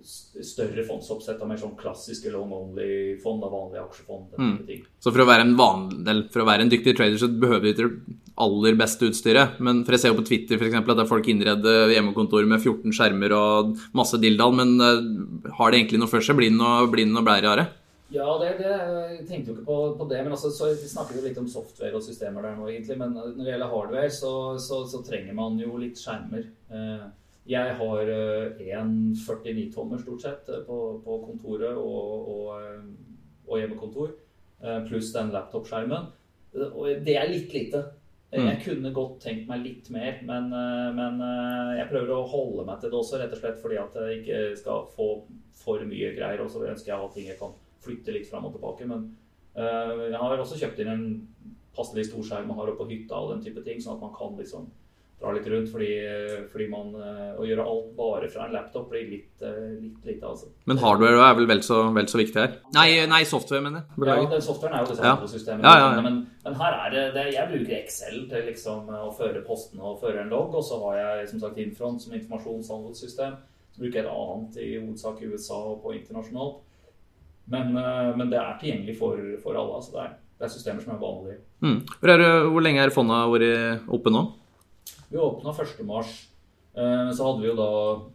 større 0.00 0.84
fondsoppsett 0.86 1.42
av 1.42 1.50
mer 1.50 1.58
sånn 1.60 1.76
klassiske 1.76 2.30
long 2.32 2.52
only-fond, 2.56 3.42
av 3.44 3.52
vanlige 3.52 3.82
aksjefond. 3.82 4.30
ting. 4.68 4.86
Så 5.02 5.12
for 5.12 5.24
å, 5.24 5.28
være 5.28 5.44
en 5.48 5.56
vanlig, 5.58 6.30
for 6.32 6.44
å 6.44 6.48
være 6.48 6.64
en 6.64 6.72
dyktig 6.72 6.94
trader 6.96 7.20
så 7.20 7.28
behøver 7.28 7.66
du 7.66 7.70
ikke 7.74 7.90
aller 8.40 8.78
beste 8.78 9.08
utstyret. 9.10 9.58
Men 9.64 9.82
for 9.84 9.96
jeg 9.96 10.04
ser 10.04 10.14
jo 10.14 10.20
på 10.20 10.26
Twitter 10.28 10.60
for 10.60 10.68
eksempel, 10.68 10.94
at 10.94 11.00
det 11.00 11.06
er 11.06 11.12
folk 11.12 11.28
innreder 11.32 11.94
hjemmekontor 11.94 12.46
med 12.48 12.62
14 12.62 12.94
skjermer 12.96 13.34
og 13.36 13.76
masse 13.96 14.20
dilldall. 14.22 14.56
Men 14.60 14.76
uh, 14.80 15.52
har 15.58 15.70
det 15.70 15.82
egentlig 15.82 16.00
noe 16.02 16.12
for 16.12 16.24
seg? 16.24 16.38
Blir 16.38 16.52
det 16.52 16.58
noe, 16.58 16.88
blir 16.92 17.08
det 17.08 17.14
noe 17.14 17.26
blære 17.26 17.52
av 17.52 17.60
det? 17.62 17.68
Ja, 18.10 18.26
det, 18.42 18.56
det, 18.58 18.70
jeg 19.14 19.26
tenkte 19.28 19.52
jo 19.52 19.56
ikke 19.56 19.68
på, 19.68 19.78
på 20.00 20.06
det. 20.10 20.18
Men 20.24 20.34
altså, 20.34 20.50
så, 20.54 20.72
vi 20.74 20.88
snakker 20.90 21.18
jo 21.18 21.22
litt 21.28 21.38
om 21.38 21.46
software 21.50 21.94
og 21.94 22.02
systemer 22.02 22.42
der 22.42 22.56
nå, 22.58 22.66
egentlig. 22.66 22.96
Men 22.98 23.14
når 23.14 23.36
det 23.38 23.52
gjelder 23.52 23.70
hardware, 23.70 24.10
så, 24.14 24.32
så, 24.58 24.82
så 24.90 25.02
trenger 25.06 25.36
man 25.38 25.58
jo 25.62 25.78
litt 25.78 26.00
skjermer. 26.00 26.48
Eh, 26.74 27.04
jeg 27.50 27.76
har 27.78 28.10
en 28.10 28.96
49-tommer 29.16 30.02
stort 30.02 30.26
sett 30.26 30.50
eh, 30.50 30.64
på, 30.66 30.80
på 31.04 31.20
kontoret 31.28 31.78
og, 31.78 32.26
og, 32.34 32.50
eh, 32.58 32.82
og, 33.46 33.54
hjemmekontor. 33.60 34.10
Pluss 34.90 35.14
den 35.14 35.30
laptop-skjermen. 35.32 36.10
Og 36.68 37.04
det 37.06 37.14
er 37.16 37.30
litt 37.30 37.54
lite. 37.54 37.78
Jeg 38.30 38.46
mm. 38.46 38.60
kunne 38.62 38.90
godt 38.94 39.16
tenkt 39.24 39.48
meg 39.50 39.64
litt 39.64 39.88
mer, 39.90 40.20
men, 40.22 40.52
men, 40.94 41.16
jeg 41.74 41.88
prøver 41.90 42.12
å 42.14 42.28
holde 42.30 42.62
meg 42.68 42.78
til 42.78 42.92
det 42.92 42.98
også, 43.00 43.18
rett 43.18 43.32
og 43.34 43.40
slett 43.40 43.58
fordi 43.58 43.80
at 43.82 43.96
jeg 43.98 44.20
ikke 44.20 44.42
skal 44.60 44.84
få 44.94 45.08
for 45.60 45.82
mye 45.88 46.12
greier. 46.14 46.42
Og 46.44 46.52
så 46.52 46.62
ønsker 46.62 46.92
jeg 46.92 47.00
ha 47.00 47.08
ting 47.10 47.26
jeg 47.26 47.40
kan 47.40 47.56
flytte 47.82 48.14
litt 48.14 48.28
fram 48.30 48.46
og 48.48 48.54
tilbake. 48.54 48.86
Men 48.86 49.08
uh, 49.58 50.06
jeg 50.06 50.20
har 50.20 50.44
også 50.44 50.60
kjøpt 50.60 50.82
inn 50.84 50.92
en 50.92 51.08
passelig 51.76 52.06
storskjerm 52.08 52.48
man 52.50 52.60
har 52.60 52.72
oppe 52.72 52.84
på 52.84 52.92
hytta 52.92 53.18
og 53.18 53.34
den 53.34 53.44
type 53.44 53.64
ting, 53.66 53.82
sånn 53.82 53.98
at 53.98 54.04
man 54.04 54.14
kan 54.16 54.38
liksom 54.38 54.70
dra 55.20 55.32
litt 55.36 55.48
rundt. 55.52 55.68
Fordi, 55.72 55.90
fordi 56.52 56.66
man 56.72 56.94
uh, 56.96 57.40
Å 57.40 57.46
gjøre 57.46 57.66
alt 57.72 57.90
bare 57.98 58.30
fra 58.32 58.46
en 58.46 58.54
laptop 58.56 58.88
blir 58.92 59.06
litt, 59.08 59.34
uh, 59.44 59.76
litt 59.76 60.06
lite, 60.08 60.24
altså. 60.26 60.50
Men 60.70 60.80
hardware 60.82 61.20
er 61.26 61.36
vel 61.38 61.50
vel 61.50 61.62
så, 61.66 61.82
vel 61.96 62.08
så 62.10 62.20
viktig 62.20 62.40
her? 62.40 62.56
Nei, 62.76 62.88
nei 63.10 63.20
software, 63.28 63.62
mener 63.64 63.84
jeg. 63.84 64.08
Ja, 64.08 64.16
den 64.32 64.46
softwaren 64.46 64.78
er 64.78 64.86
jo 64.86 64.90
det 64.92 64.98
samme 65.00 65.28
ja. 65.28 65.30
systemet. 65.34 65.68
Ja, 65.68 65.76
ja, 65.84 66.00
men, 66.00 66.22
men, 66.46 66.58
her 66.62 66.78
er 66.78 66.96
det, 66.96 67.04
det, 67.18 67.26
Jeg 67.36 67.52
bruker 67.52 67.76
Excel 67.82 68.24
til 68.32 68.48
liksom 68.48 68.90
å 68.96 69.12
føre 69.16 69.44
postene 69.46 69.84
og 69.92 70.00
føre 70.02 70.24
en 70.24 70.32
logg. 70.32 70.56
Og 70.56 70.66
så 70.66 70.80
har 70.86 70.98
jeg 71.02 71.30
som 71.34 71.44
sagt 71.44 71.60
Infront 71.62 72.02
som 72.02 72.16
informasjonshandelssystem. 72.16 73.38
Så 73.70 73.84
bruker 73.84 74.00
jeg 74.00 74.08
et 74.08 74.16
annet 74.16 74.58
i 74.60 74.72
hovedsak 74.78 75.22
i 75.22 75.30
USA 75.30 75.60
og 75.70 75.78
på 75.84 75.94
internasjonalt. 75.98 76.66
Men, 77.50 77.76
eh, 77.76 78.10
men, 78.16 78.28
det 78.30 78.38
er 78.38 78.58
tilgjengelig 78.60 78.96
for, 78.98 79.20
for 79.42 79.58
alle. 79.58 79.78
Altså 79.78 79.94
det, 79.94 80.02
er, 80.04 80.18
det, 80.38 80.44
er, 80.46 80.52
systemer 80.54 80.84
som 80.84 80.94
er 80.94 81.00
vanlige. 81.02 81.40
Mm. 81.64 81.80
Hvor, 81.98 82.12
er, 82.14 82.26
hvor, 82.46 82.64
lenge 82.64 82.84
er 82.84 82.94
fondet 82.94 83.32
vært 83.34 83.90
oppe 83.98 84.12
nå? 84.14 84.22
Vi 85.10 85.18
åpna 85.18 85.52
1.3. 85.52 86.02
Eh, 86.74 87.12
så 87.12 87.26
hadde 87.26 87.42
vi 87.42 87.48
jo 87.48 87.56
da 87.58 87.70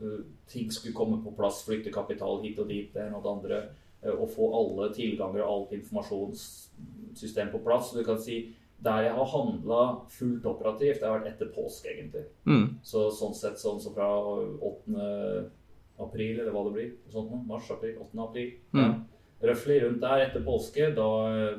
eh, 0.08 0.19
ting 0.47 0.69
skulle 0.71 0.95
komme 0.95 1.19
på 1.23 1.34
plass, 1.36 1.63
flytte 1.67 1.93
kapital 1.93 2.39
hit 2.43 2.60
og 2.62 2.69
dit, 2.71 2.91
det 2.93 3.03
ene 3.03 3.19
og 3.19 3.25
det 3.25 3.34
andre. 3.34 3.63
Og 4.05 4.27
få 4.29 4.51
alle 4.53 4.91
tilganger 4.93 5.41
og 5.41 5.51
alt 5.51 5.71
informasjonssystem 5.79 7.49
på 7.51 7.63
plass. 7.65 7.89
Så 7.89 7.99
du 7.99 8.05
kan 8.05 8.19
si 8.21 8.43
der 8.86 9.08
jeg 9.08 9.15
har 9.17 9.31
handla 9.31 9.81
fullt 10.13 10.45
operativt, 10.45 10.99
det 10.99 11.08
har 11.08 11.17
vært 11.17 11.31
etter 11.31 11.49
påske, 11.55 11.89
egentlig. 11.89 12.25
Mm. 12.45 12.67
Så 12.86 13.08
sånn 13.15 13.34
sett 13.34 13.58
sånn 13.58 13.79
så 13.81 13.95
fra 13.95 14.10
8. 14.13 15.08
april, 16.05 16.38
eller 16.38 16.53
hva 16.53 16.65
det 16.67 16.75
blir. 16.75 16.91
Sånn, 17.10 17.31
mars, 17.49 17.71
april, 17.73 17.97
8. 18.03 18.23
april. 18.27 18.55
Mm. 18.75 18.84
Ja 18.84 18.93
røftlig 19.43 19.83
rundt 19.83 20.02
der 20.02 20.25
etter 20.25 20.43
påske, 20.46 20.89
da, 20.96 21.08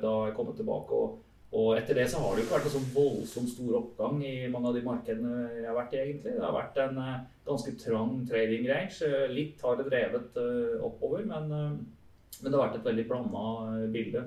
da 0.00 0.12
jeg 0.26 0.36
kommet 0.36 0.58
tilbake. 0.60 0.96
Og, 0.96 1.22
og, 1.56 1.68
etter 1.78 1.96
det 1.98 2.06
så 2.12 2.20
har 2.20 2.34
det 2.34 2.42
jo 2.42 2.46
ikke 2.46 2.56
vært 2.58 2.68
en 2.68 2.74
sånn 2.76 2.88
voldsomt 2.94 3.52
stor 3.52 3.76
oppgang 3.80 4.22
i 4.26 4.34
mange 4.52 4.70
av 4.70 4.76
de 4.76 4.82
markedene 4.84 5.36
jeg 5.56 5.66
har 5.68 5.76
vært 5.78 5.94
i, 5.96 6.00
egentlig. 6.02 6.32
Det 6.36 6.44
har 6.44 6.56
vært 6.56 6.80
en 6.84 6.98
uh, 7.00 7.12
ganske 7.48 7.74
trang 7.80 8.16
trading 8.28 8.66
range. 8.70 9.12
Litt 9.32 9.62
har 9.64 9.78
det 9.78 9.86
drevet 9.90 10.40
uh, 10.40 10.82
oppover, 10.86 11.24
men, 11.28 11.52
men, 11.52 12.48
det 12.48 12.52
har 12.52 12.66
vært 12.66 12.80
et 12.80 12.90
veldig 12.90 13.06
blanda 13.08 13.46
bilde. 13.94 14.26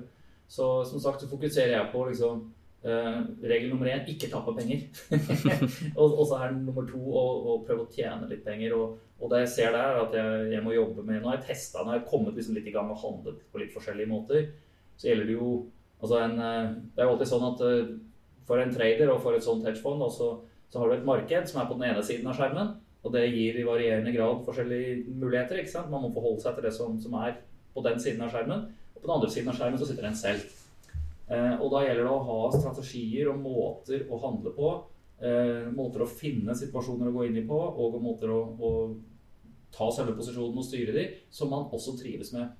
Så 0.50 0.72
som 0.90 1.02
sagt 1.02 1.22
så 1.22 1.30
fokuserer 1.30 1.76
jeg 1.76 1.92
på 1.92 2.08
liksom 2.10 2.48
Uh, 2.80 3.26
regel 3.44 3.68
nummer 3.68 3.90
én 3.92 4.06
ikke 4.08 4.30
tappe 4.32 4.54
penger. 4.56 4.86
og, 6.00 6.22
så 6.24 6.38
er 6.38 6.54
nummer 6.54 6.86
to 6.88 6.96
å, 6.96 7.24
å, 7.52 7.56
prøve 7.66 7.84
å 7.84 7.90
tjene 7.92 8.28
litt 8.30 8.40
penger. 8.46 8.72
Og, 8.72 8.94
og, 9.18 9.26
det 9.28 9.42
jeg 9.42 9.50
ser 9.52 9.74
der, 9.76 9.90
er 9.90 10.00
at 10.06 10.16
jeg, 10.16 10.46
jeg, 10.54 10.62
må 10.64 10.72
jobbe 10.72 11.04
med 11.04 11.20
Nå 11.20 11.28
har 11.28 11.36
jeg 11.36 11.50
testa, 11.50 11.82
nå 11.82 11.92
har 11.92 11.98
jeg 11.98 12.08
kommet 12.08 12.40
liksom 12.40 12.56
litt 12.56 12.70
i 12.70 12.72
gang 12.72 12.88
og 12.88 13.02
handlet 13.02 13.42
på 13.52 13.60
litt 13.60 13.74
forskjellige 13.74 14.08
måter. 14.08 14.48
Så 14.96 15.10
gjelder 15.10 15.28
det 15.28 15.36
jo 15.36 15.50
altså 16.00 16.20
en, 16.24 16.38
eh, 16.38 16.70
Det 16.94 17.02
er 17.02 17.08
jo 17.08 17.16
alltid 17.16 17.30
sånn 17.30 17.48
at 17.48 17.64
uh, 17.64 17.90
for 18.48 18.60
en 18.60 18.72
trader 18.74 19.12
og 19.12 19.20
for 19.22 19.36
et 19.36 19.44
sånt 19.46 19.66
hedgefond 19.66 20.02
så, 20.12 20.30
så 20.72 20.80
har 20.80 20.90
du 20.90 20.96
et 20.96 21.06
marked 21.06 21.48
som 21.48 21.60
er 21.60 21.68
på 21.68 21.76
den 21.78 21.90
ene 21.90 22.02
siden 22.02 22.26
av 22.30 22.38
skjermen. 22.38 22.72
Og 23.00 23.12
det 23.14 23.28
gir 23.30 23.56
i 23.56 23.64
varierende 23.64 24.12
grad 24.12 24.42
forskjellige 24.44 25.04
muligheter. 25.16 25.60
ikke 25.60 25.72
sant? 25.72 25.90
Man 25.92 26.02
må 26.04 26.10
forholde 26.12 26.42
seg 26.42 26.56
til 26.56 26.66
det 26.66 26.72
som, 26.76 26.98
som 27.00 27.14
er 27.22 27.38
på 27.74 27.84
den 27.86 28.00
siden 28.02 28.24
av 28.26 28.32
skjermen. 28.34 28.66
Og 28.94 28.98
på 28.98 29.06
den 29.06 29.14
andre 29.16 29.30
siden 29.32 29.52
av 29.52 29.56
skjermen 29.56 29.80
så 29.80 29.88
sitter 29.88 30.08
en 30.08 30.18
selv. 30.18 30.42
Eh, 31.30 31.54
og 31.62 31.70
da 31.72 31.84
gjelder 31.84 32.04
det 32.04 32.12
å 32.12 32.24
ha 32.26 32.38
strategier 32.52 33.30
og 33.30 33.40
måter 33.40 34.04
å 34.10 34.18
handle 34.20 34.52
på. 34.56 34.72
Eh, 35.20 35.70
måter 35.76 36.04
å 36.04 36.10
finne 36.10 36.56
situasjoner 36.56 37.08
å 37.08 37.14
gå 37.14 37.28
inn 37.28 37.38
i 37.38 37.46
på, 37.46 37.56
og 37.56 38.00
måter 38.02 38.32
å, 38.34 38.40
å 38.58 38.70
ta 39.72 39.88
selve 39.94 40.16
posisjonen 40.18 40.58
og 40.58 40.66
styre 40.66 40.96
de, 40.96 41.06
som 41.32 41.52
man 41.52 41.68
også 41.70 41.94
trives 42.00 42.32
med. 42.34 42.50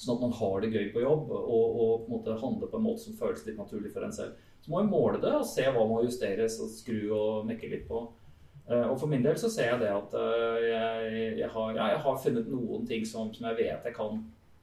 Sånn 0.00 0.16
at 0.16 0.24
man 0.24 0.34
har 0.34 0.60
det 0.60 0.72
gøy 0.74 0.88
på 0.94 1.04
jobb 1.04 1.30
og, 1.30 1.46
og 1.54 1.92
på 2.02 2.08
en 2.08 2.14
måte 2.16 2.40
handler 2.40 2.70
på 2.70 2.80
en 2.80 2.86
måte 2.88 3.04
som 3.04 3.16
føles 3.18 3.44
litt 3.46 3.60
naturlig 3.60 3.92
for 3.94 4.06
en 4.06 4.14
selv. 4.14 4.40
Så 4.64 4.72
må 4.72 4.80
vi 4.82 4.90
måle 4.90 5.20
det 5.22 5.32
og 5.36 5.46
se 5.46 5.64
hva 5.68 5.84
må 5.86 6.02
justeres 6.02 6.56
og 6.64 6.72
skru 6.72 6.98
og 7.14 7.48
mekke 7.48 7.70
litt 7.70 7.84
på. 7.88 8.06
Uh, 8.64 8.86
og 8.88 8.94
for 8.96 9.10
min 9.12 9.24
del 9.24 9.36
så 9.36 9.50
ser 9.52 9.74
jeg 9.74 9.80
det 9.82 9.90
at 9.92 10.14
uh, 10.16 10.56
jeg, 10.64 11.08
jeg, 11.36 11.48
har, 11.52 11.74
jeg, 11.76 11.98
har, 12.06 12.22
funnet 12.22 12.46
noen 12.48 12.86
ting 12.88 13.02
som, 13.04 13.28
som 13.36 13.50
jeg 13.50 13.58
vet 13.58 13.84
jeg 13.90 13.92
kan 13.92 14.22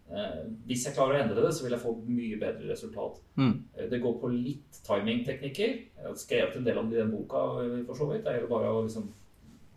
uh, 0.09 0.39
Hvis 0.65 0.87
jeg 0.87 0.95
klarer 0.95 1.19
å 1.19 1.21
endre 1.21 1.43
det, 1.45 1.51
så 1.53 1.67
vil 1.67 1.75
jeg 1.75 1.83
få 1.83 1.93
mye 2.07 2.39
bedre 2.41 2.71
resultat. 2.71 3.19
Mm. 3.37 3.53
det 3.91 4.01
går 4.01 4.15
på 4.23 4.31
litt 4.33 4.81
timingteknikker. 4.87 5.75
Jeg 5.99 6.07
har 6.07 6.17
skrevet 6.17 6.57
en 6.57 6.65
del 6.65 6.81
om 6.81 6.89
det 6.89 6.97
i 6.97 7.03
den 7.03 7.13
boka, 7.13 7.43
for 7.85 7.99
så 7.99 8.09
vidt. 8.09 8.25
Det 8.25 8.33
er 8.33 8.41
jo 8.41 8.49
bare 8.49 8.73
å 8.73 8.81
liksom 8.87 9.05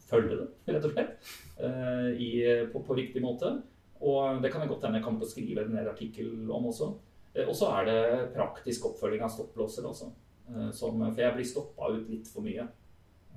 følge 0.08 0.40
det, 0.40 0.48
rett 0.72 0.88
og 0.88 0.96
slett, 0.96 1.30
i, 2.20 2.30
på, 2.72 2.80
på, 2.80 2.96
riktig 2.96 3.22
måte. 3.24 3.52
Og 4.02 4.42
det 4.42 4.50
kan 4.52 4.64
jeg 4.64 4.70
godt 4.72 4.86
hende 4.86 5.00
jeg 5.00 5.06
kommer 5.06 5.22
til 5.22 5.28
å 5.28 5.32
skrive 5.32 5.64
en 5.64 5.90
artikkel 5.90 6.30
om 6.52 6.70
også. 6.70 6.90
Og 7.44 7.54
så 7.56 7.70
er 7.80 7.88
det 7.88 8.00
praktisk 8.34 8.90
oppfølging 8.90 9.24
av 9.26 9.32
stopplåser 9.32 9.86
også. 9.88 10.10
Som, 10.76 11.00
for 11.00 11.22
jeg 11.22 11.34
blir 11.36 11.46
stoppa 11.48 11.88
ut 11.94 12.10
litt 12.12 12.28
for 12.28 12.44
mye 12.44 12.66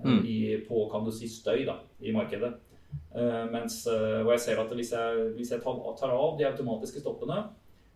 mm. 0.03 0.19
i, 0.27 0.39
på 0.67 0.83
kan 0.91 1.05
du 1.05 1.11
si, 1.15 1.29
støy 1.31 1.63
da, 1.67 1.77
i 2.03 2.13
markedet. 2.15 2.51
Mens, 3.53 3.79
og 3.87 4.33
jeg 4.33 4.43
ser 4.43 4.59
at 4.61 4.73
hvis 4.75 4.91
jeg, 4.93 5.23
hvis 5.37 5.53
jeg 5.55 5.63
tar, 5.63 5.79
tar, 5.99 6.13
av 6.13 6.35
de 6.37 6.45
automatiske 6.49 7.01
stoppene, 7.01 7.39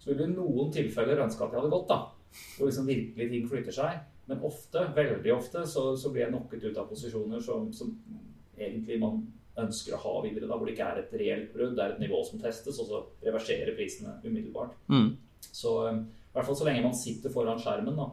så 0.02 0.10
vil 0.10 0.22
det 0.22 0.30
i 0.32 0.34
noen 0.34 0.72
tilfeller 0.74 1.26
ønske 1.26 1.46
at 1.46 1.54
jeg 1.54 1.62
hadde 1.62 1.74
gått. 1.76 1.92
da, 1.92 2.40
Hvor 2.58 2.72
liksom 2.72 2.90
virkelig 2.90 3.30
ting 3.30 3.52
flytter 3.52 3.76
seg. 3.76 4.02
Men 4.32 4.42
ofte, 4.48 4.86
veldig 4.96 5.34
ofte, 5.36 5.66
så, 5.68 5.92
så 6.00 6.12
blir 6.12 6.26
jeg 6.26 6.34
knocket 6.34 6.64
ut 6.64 6.78
av 6.80 6.90
posisjoner 6.90 7.42
som, 7.44 7.68
som, 7.76 7.92
egentlig 8.58 9.00
man 9.02 9.22
ønsker 9.60 9.96
å 9.96 10.02
ha 10.06 10.14
videre. 10.24 10.48
da, 10.48 10.56
Hvor 10.56 10.68
det 10.68 10.76
ikke 10.76 10.88
er 10.88 11.02
et 11.02 11.14
reelt 11.20 11.54
brudd, 11.54 11.76
det 11.76 11.84
er 11.84 11.96
et 11.96 12.04
nivå 12.04 12.22
som 12.28 12.40
testes, 12.42 12.80
og 12.80 12.88
så 12.88 13.04
reverserer 13.26 13.76
prisene 13.76 14.18
umiddelbart. 14.24 14.76
Mm. 14.92 15.14
Så 15.52 15.76
um, 15.90 16.04
i 16.08 16.34
hvert 16.36 16.48
fall 16.48 16.60
så 16.62 16.68
lenge 16.68 16.86
man 16.86 16.98
sitter 16.98 17.34
foran 17.34 17.60
skjermen, 17.60 17.98
da, 18.00 18.10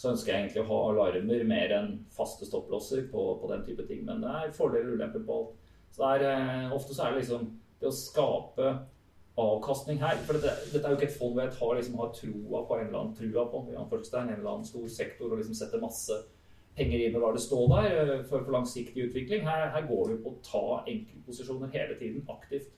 så 0.00 0.14
ønsker 0.14 0.32
jeg 0.32 0.46
egentlig 0.46 0.64
å 0.64 0.70
ha 0.70 0.78
alarmer 0.90 1.42
mer 1.48 1.74
enn 1.76 1.90
faste 2.14 2.48
stopplåser 2.48 3.04
på, 3.12 3.26
på, 3.42 3.50
den 3.52 3.66
type 3.66 3.84
ting. 3.88 4.06
Men 4.06 4.24
det 4.24 4.30
er 4.32 4.54
fordeler 4.56 4.94
og 4.94 5.00
ulemper 5.00 5.26
på 5.26 5.36
alt. 5.36 5.76
Så 5.92 6.02
det 6.02 6.10
er, 6.16 6.24
eh, 6.30 6.72
ofte 6.72 6.96
så 6.96 7.04
er 7.04 7.12
det 7.12 7.22
liksom 7.22 7.50
det 7.80 7.90
å 7.90 7.94
skape 7.94 8.72
avkastning 9.40 10.00
her. 10.00 10.18
For 10.24 10.38
dette, 10.38 10.70
dette 10.72 10.82
er 10.82 10.94
jo 10.94 10.98
ikke 10.98 11.10
et 11.10 11.18
fond 11.18 11.36
hvor 11.36 11.44
jeg 11.44 11.56
tar, 11.58 11.74
liksom, 11.78 11.98
har 12.00 12.12
troa 12.16 12.62
på 12.66 12.78
en 12.78 12.86
eller 12.86 13.00
annen 13.02 13.16
trua 13.18 13.46
på 13.52 13.62
en 13.66 13.70
eller 13.76 14.50
annen 14.54 14.68
stor 14.68 14.88
sektor 14.92 15.30
og 15.30 15.40
liksom 15.40 15.58
setter 15.58 15.84
masse 15.84 16.16
penger 16.80 17.06
inn 17.06 17.16
og 17.18 17.24
lar 17.26 17.36
det 17.36 17.44
stå 17.44 17.62
der 17.76 17.88
eh, 17.92 18.12
for, 18.24 18.42
for 18.42 18.56
langsiktig 18.56 19.10
utvikling. 19.10 19.46
Her, 19.46 19.70
her 19.76 19.88
går 19.88 20.14
vi 20.14 20.20
på 20.24 20.34
å 20.34 20.44
ta 20.44 20.66
enkeltposisjoner 20.88 21.72
hele 21.76 21.96
tiden 22.00 22.24
aktivt. 22.32 22.72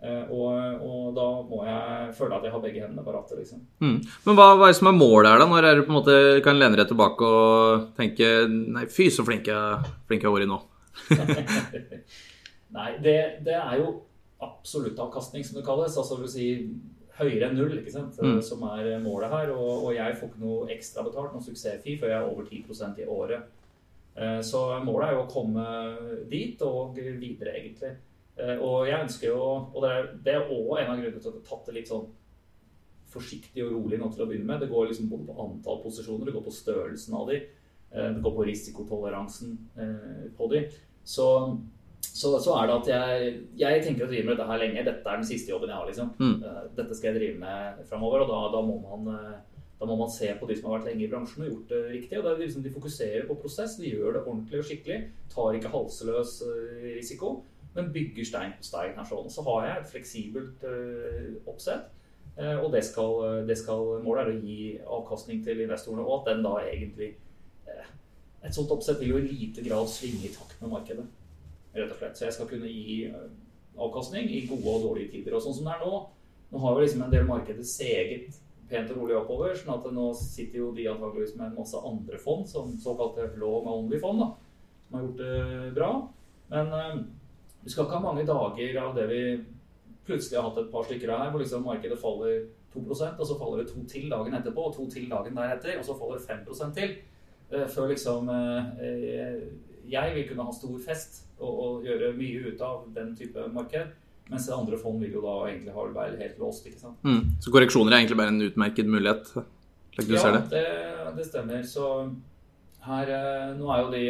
Eh, 0.00 0.30
og, 0.32 0.80
og, 0.80 1.08
da 1.16 1.26
må 1.44 1.60
jeg 1.66 2.12
føle 2.16 2.36
at 2.38 2.44
jeg 2.46 2.54
har 2.54 2.62
begge 2.62 2.84
hendene 2.84 3.04
på 3.04 3.12
rattet. 3.12 3.40
Liksom. 3.42 3.62
Mm. 3.84 3.98
Men 4.26 4.38
hva, 4.38 4.46
hva, 4.54 4.68
er 4.68 4.74
det 4.74 4.78
som 4.78 4.88
er 4.88 4.96
målet 4.96 5.28
her, 5.28 5.42
da? 5.42 5.48
Når 5.50 5.68
er 5.68 5.76
du 5.76 5.84
på 5.84 5.92
en 5.92 5.98
måte 5.98 6.14
kan 6.44 6.60
lene 6.60 6.78
deg 6.80 6.88
tilbake 6.88 7.32
og 7.40 7.90
tenke 7.98 8.30
Nei, 8.48 8.86
fy 8.92 9.10
så 9.12 9.26
flink 9.26 9.50
jeg, 9.50 9.90
flink 10.08 10.24
jeg 10.24 10.30
har 10.30 10.38
vært 10.38 10.50
nå. 10.50 10.60
nei, 12.78 12.88
det, 13.04 13.18
det, 13.44 13.58
er 13.58 13.76
jo 13.82 13.92
absolutt 14.40 14.98
avkastning, 15.04 15.44
som 15.44 15.60
det 15.60 15.66
kalles. 15.68 16.00
Altså 16.00 16.16
vil 16.22 16.32
si 16.32 16.48
høyere 17.20 17.48
enn 17.48 17.56
null, 17.58 17.78
ikke 17.78 17.92
sant? 17.94 18.18
Mm. 18.20 18.40
som 18.44 18.62
er 18.72 18.92
målet 19.04 19.32
her. 19.32 19.54
Og, 19.54 19.86
og, 19.86 19.90
jeg 19.96 20.18
får 20.18 20.30
ikke 20.30 20.44
noe 20.44 20.68
ekstra 20.74 21.04
betalt, 21.06 21.34
noe 21.34 21.44
suksessfi, 21.44 21.96
før 22.00 22.12
jeg 22.12 22.18
er 22.18 22.28
over 22.30 22.48
10% 22.48 23.02
i 23.02 23.08
året. 23.10 23.48
Eh, 24.20 24.40
så 24.44 24.62
målet 24.84 25.08
er 25.08 25.16
jo 25.16 25.24
å 25.24 25.30
komme 25.30 25.66
dit 26.30 26.62
og 26.66 26.96
videre, 26.96 27.54
egentlig. 27.56 27.92
Eh, 28.36 28.56
og 28.58 28.88
jeg 28.88 29.04
ønsker 29.04 29.28
jo 29.28 29.40
Og 29.42 29.82
det 29.84 29.90
er, 29.90 30.08
det 30.24 30.36
også 30.40 30.78
en 30.80 30.90
av 30.92 31.00
grunnene 31.00 31.20
til 31.20 31.28
at 31.28 31.34
jeg 31.34 31.40
har 31.40 31.48
tatt 31.48 31.66
det 31.68 31.76
litt 31.76 31.90
sånn 31.90 32.06
forsiktig 33.10 33.64
og 33.64 33.72
rolig 33.74 33.98
nå 33.98 34.06
til 34.14 34.22
å 34.22 34.28
begynne 34.30 34.46
med. 34.46 34.62
Det 34.62 34.70
går 34.70 34.90
liksom 34.90 35.08
både 35.10 35.26
på 35.26 35.40
antall 35.44 35.80
posisjoner, 35.82 36.28
det 36.28 36.34
går 36.36 36.44
på 36.46 36.54
størrelsen 36.54 37.16
av 37.18 37.26
de, 37.30 37.40
eh, 37.90 38.10
det 38.14 38.22
går 38.22 38.36
på 38.36 38.46
risikotoleransen 38.46 39.56
på 40.36 40.50
de. 40.52 40.62
Så, 41.02 41.26
så, 42.00 42.32
så 42.40 42.56
er 42.56 42.68
det 42.68 42.74
at 42.74 42.88
jeg, 42.90 43.30
jeg, 43.60 43.84
tenker 43.84 44.06
å 44.06 44.10
drive 44.10 44.26
med 44.26 44.34
dette 44.34 44.48
her 44.48 44.60
lenge. 44.60 44.84
Dette 44.86 45.08
er 45.08 45.20
den 45.20 45.28
siste 45.28 45.52
jobben 45.52 45.70
jeg 45.70 45.78
har. 45.78 45.86
liksom. 45.88 46.10
Mm. 46.20 46.34
Dette 46.76 46.96
skal 46.96 47.10
jeg 47.10 47.20
drive 47.20 47.40
med 47.40 47.84
framover, 47.88 48.24
og 48.24 48.32
da, 48.32 48.40
da, 48.54 48.60
må 48.64 48.76
man, 48.82 49.12
da, 49.80 49.88
må 49.88 49.96
man 50.00 50.12
se 50.12 50.32
på 50.40 50.48
de 50.48 50.56
som 50.58 50.70
har 50.70 50.78
vært 50.78 50.90
lenge 50.90 51.06
i 51.06 51.10
bransjen 51.12 51.44
og 51.44 51.52
gjort 51.52 51.72
det 51.72 51.80
riktig. 51.94 52.18
og 52.18 52.26
det 52.26 52.32
er 52.32 52.42
liksom 52.44 52.64
De 52.64 52.74
fokuserer 52.74 53.28
på 53.28 53.38
prosess, 53.40 53.78
de 53.80 53.92
gjør 53.92 54.16
det 54.16 54.24
ordentlig 54.24 54.60
og 54.60 54.68
skikkelig. 54.68 55.00
Tar 55.32 55.60
ikke 55.60 55.72
halseløs 55.76 56.36
risiko 56.96 57.38
men 57.74 57.92
bygger 57.92 58.26
stein 58.26 58.52
på 58.58 58.66
stein 58.66 58.96
her 58.98 59.06
sånn. 59.06 59.30
Så 59.30 59.44
har 59.46 59.66
jeg 59.66 59.78
et 59.78 59.90
fleksibelt 59.92 60.64
oppsett. 61.50 61.90
Og 62.40 62.70
det 62.72 62.82
skal, 62.86 63.44
det 63.46 63.56
skal, 63.58 63.98
målet 64.04 64.24
er 64.24 64.32
å 64.32 64.40
gi 64.40 64.60
avkastning 64.98 65.42
til 65.44 65.60
investorene, 65.66 66.06
og 66.06 66.20
at 66.20 66.32
den 66.32 66.46
da 66.46 66.60
egentlig 66.66 67.16
Et 68.40 68.54
sånt 68.56 68.70
oppsett 68.72 68.96
vil 69.02 69.10
jo 69.10 69.18
i 69.18 69.26
lite 69.28 69.60
grad 69.60 69.88
svinge 69.92 70.24
i 70.24 70.30
takt 70.32 70.62
med 70.62 70.70
markedet. 70.72 71.02
Rett 71.74 71.92
og 71.92 71.98
slett. 71.98 72.18
Så 72.18 72.26
jeg 72.26 72.36
skal 72.36 72.50
kunne 72.50 72.70
gi 72.70 73.00
avkastning 73.80 74.28
i 74.30 74.44
gode 74.50 74.76
og 74.76 74.86
dårlige 74.88 75.14
tider. 75.16 75.36
Og 75.36 75.44
sånn 75.44 75.56
som 75.56 75.68
det 75.68 75.76
er 75.76 75.84
nå, 75.84 76.00
nå 76.50 76.62
har 76.64 76.76
jo 76.76 76.84
liksom 76.84 77.04
en 77.06 77.14
del 77.14 77.28
markeder 77.28 77.66
seget 77.66 78.40
pent 78.70 78.90
og 78.94 79.00
rolig 79.02 79.16
oppover. 79.18 79.54
sånn 79.58 79.74
at 79.76 79.88
nå 79.94 80.10
sitter 80.18 80.62
jo 80.62 80.72
de 80.74 80.88
antakeligvis 80.90 81.36
med 81.38 81.48
en 81.48 81.58
masse 81.58 81.78
andre 81.92 82.18
fond, 82.22 82.46
som 82.48 82.76
såkalte 82.82 83.32
long 83.40 83.66
only-fond, 83.66 84.22
da, 84.22 84.28
som 84.86 84.98
har 84.98 85.06
gjort 85.06 85.22
det 85.22 85.72
bra. 85.78 85.90
Men 86.50 86.70
vi 87.64 87.72
skal 87.72 87.86
ikke 87.86 87.98
ha 87.98 88.04
mange 88.04 88.26
dager 88.28 88.78
av 88.82 88.94
det 88.96 89.06
vi 89.10 89.22
plutselig 90.06 90.38
har 90.38 90.48
hatt 90.48 90.62
et 90.62 90.70
par 90.72 90.86
stykker 90.86 91.10
av 91.12 91.24
her, 91.24 91.32
hvor 91.32 91.42
liksom 91.42 91.66
markedet 91.66 91.98
faller 92.00 92.46
2% 92.74 93.18
og 93.18 93.26
så 93.26 93.38
faller 93.38 93.62
det 93.62 93.72
to 93.72 93.82
til 93.90 94.10
dagen 94.10 94.36
etterpå, 94.38 94.68
og 94.68 94.76
to 94.76 94.86
til 94.90 95.08
dagen 95.10 95.36
deretter, 95.36 95.78
og 95.78 95.86
så 95.86 95.96
faller 95.98 96.20
det 96.20 96.26
5 96.30 96.74
til. 96.76 96.94
Øh, 97.50 97.66
før 97.68 97.88
liksom 97.90 98.28
eh, 98.30 99.42
Jeg 99.88 100.14
vil 100.14 100.28
kunne 100.28 100.46
ha 100.48 100.54
stor 100.54 100.76
fest 100.84 101.22
og, 101.38 101.50
og, 101.50 101.86
gjøre 101.86 102.12
mye 102.18 102.50
ut 102.50 102.64
av 102.64 102.84
den 102.94 103.14
type 103.18 103.46
marked. 103.54 103.94
Mens 104.30 104.46
andre 104.54 104.78
fond 104.78 105.00
vil 105.02 105.16
jo 105.16 105.22
da 105.24 105.36
egentlig 105.48 105.72
ha 105.74 105.86
det 105.90 106.20
helt 106.20 106.38
låst. 106.38 106.66
ikke 106.66 106.78
sant? 106.78 107.00
Mm. 107.02 107.40
Så 107.42 107.50
korreksjoner 107.50 107.92
er 107.92 108.02
egentlig 108.02 108.18
bare 108.20 108.34
en 108.34 108.44
utmerket 108.46 108.90
mulighet? 108.90 109.32
slik 109.94 110.06
du 110.06 110.14
ja, 110.14 110.20
ser 110.22 110.36
det? 110.36 110.42
det? 110.52 111.14
det 111.16 111.26
stemmer. 111.26 111.64
Så 111.66 111.86
her 112.86 113.10
eh, 113.16 113.56
Nå 113.58 113.72
er 113.74 113.82
jo 113.82 113.90
de 113.94 114.04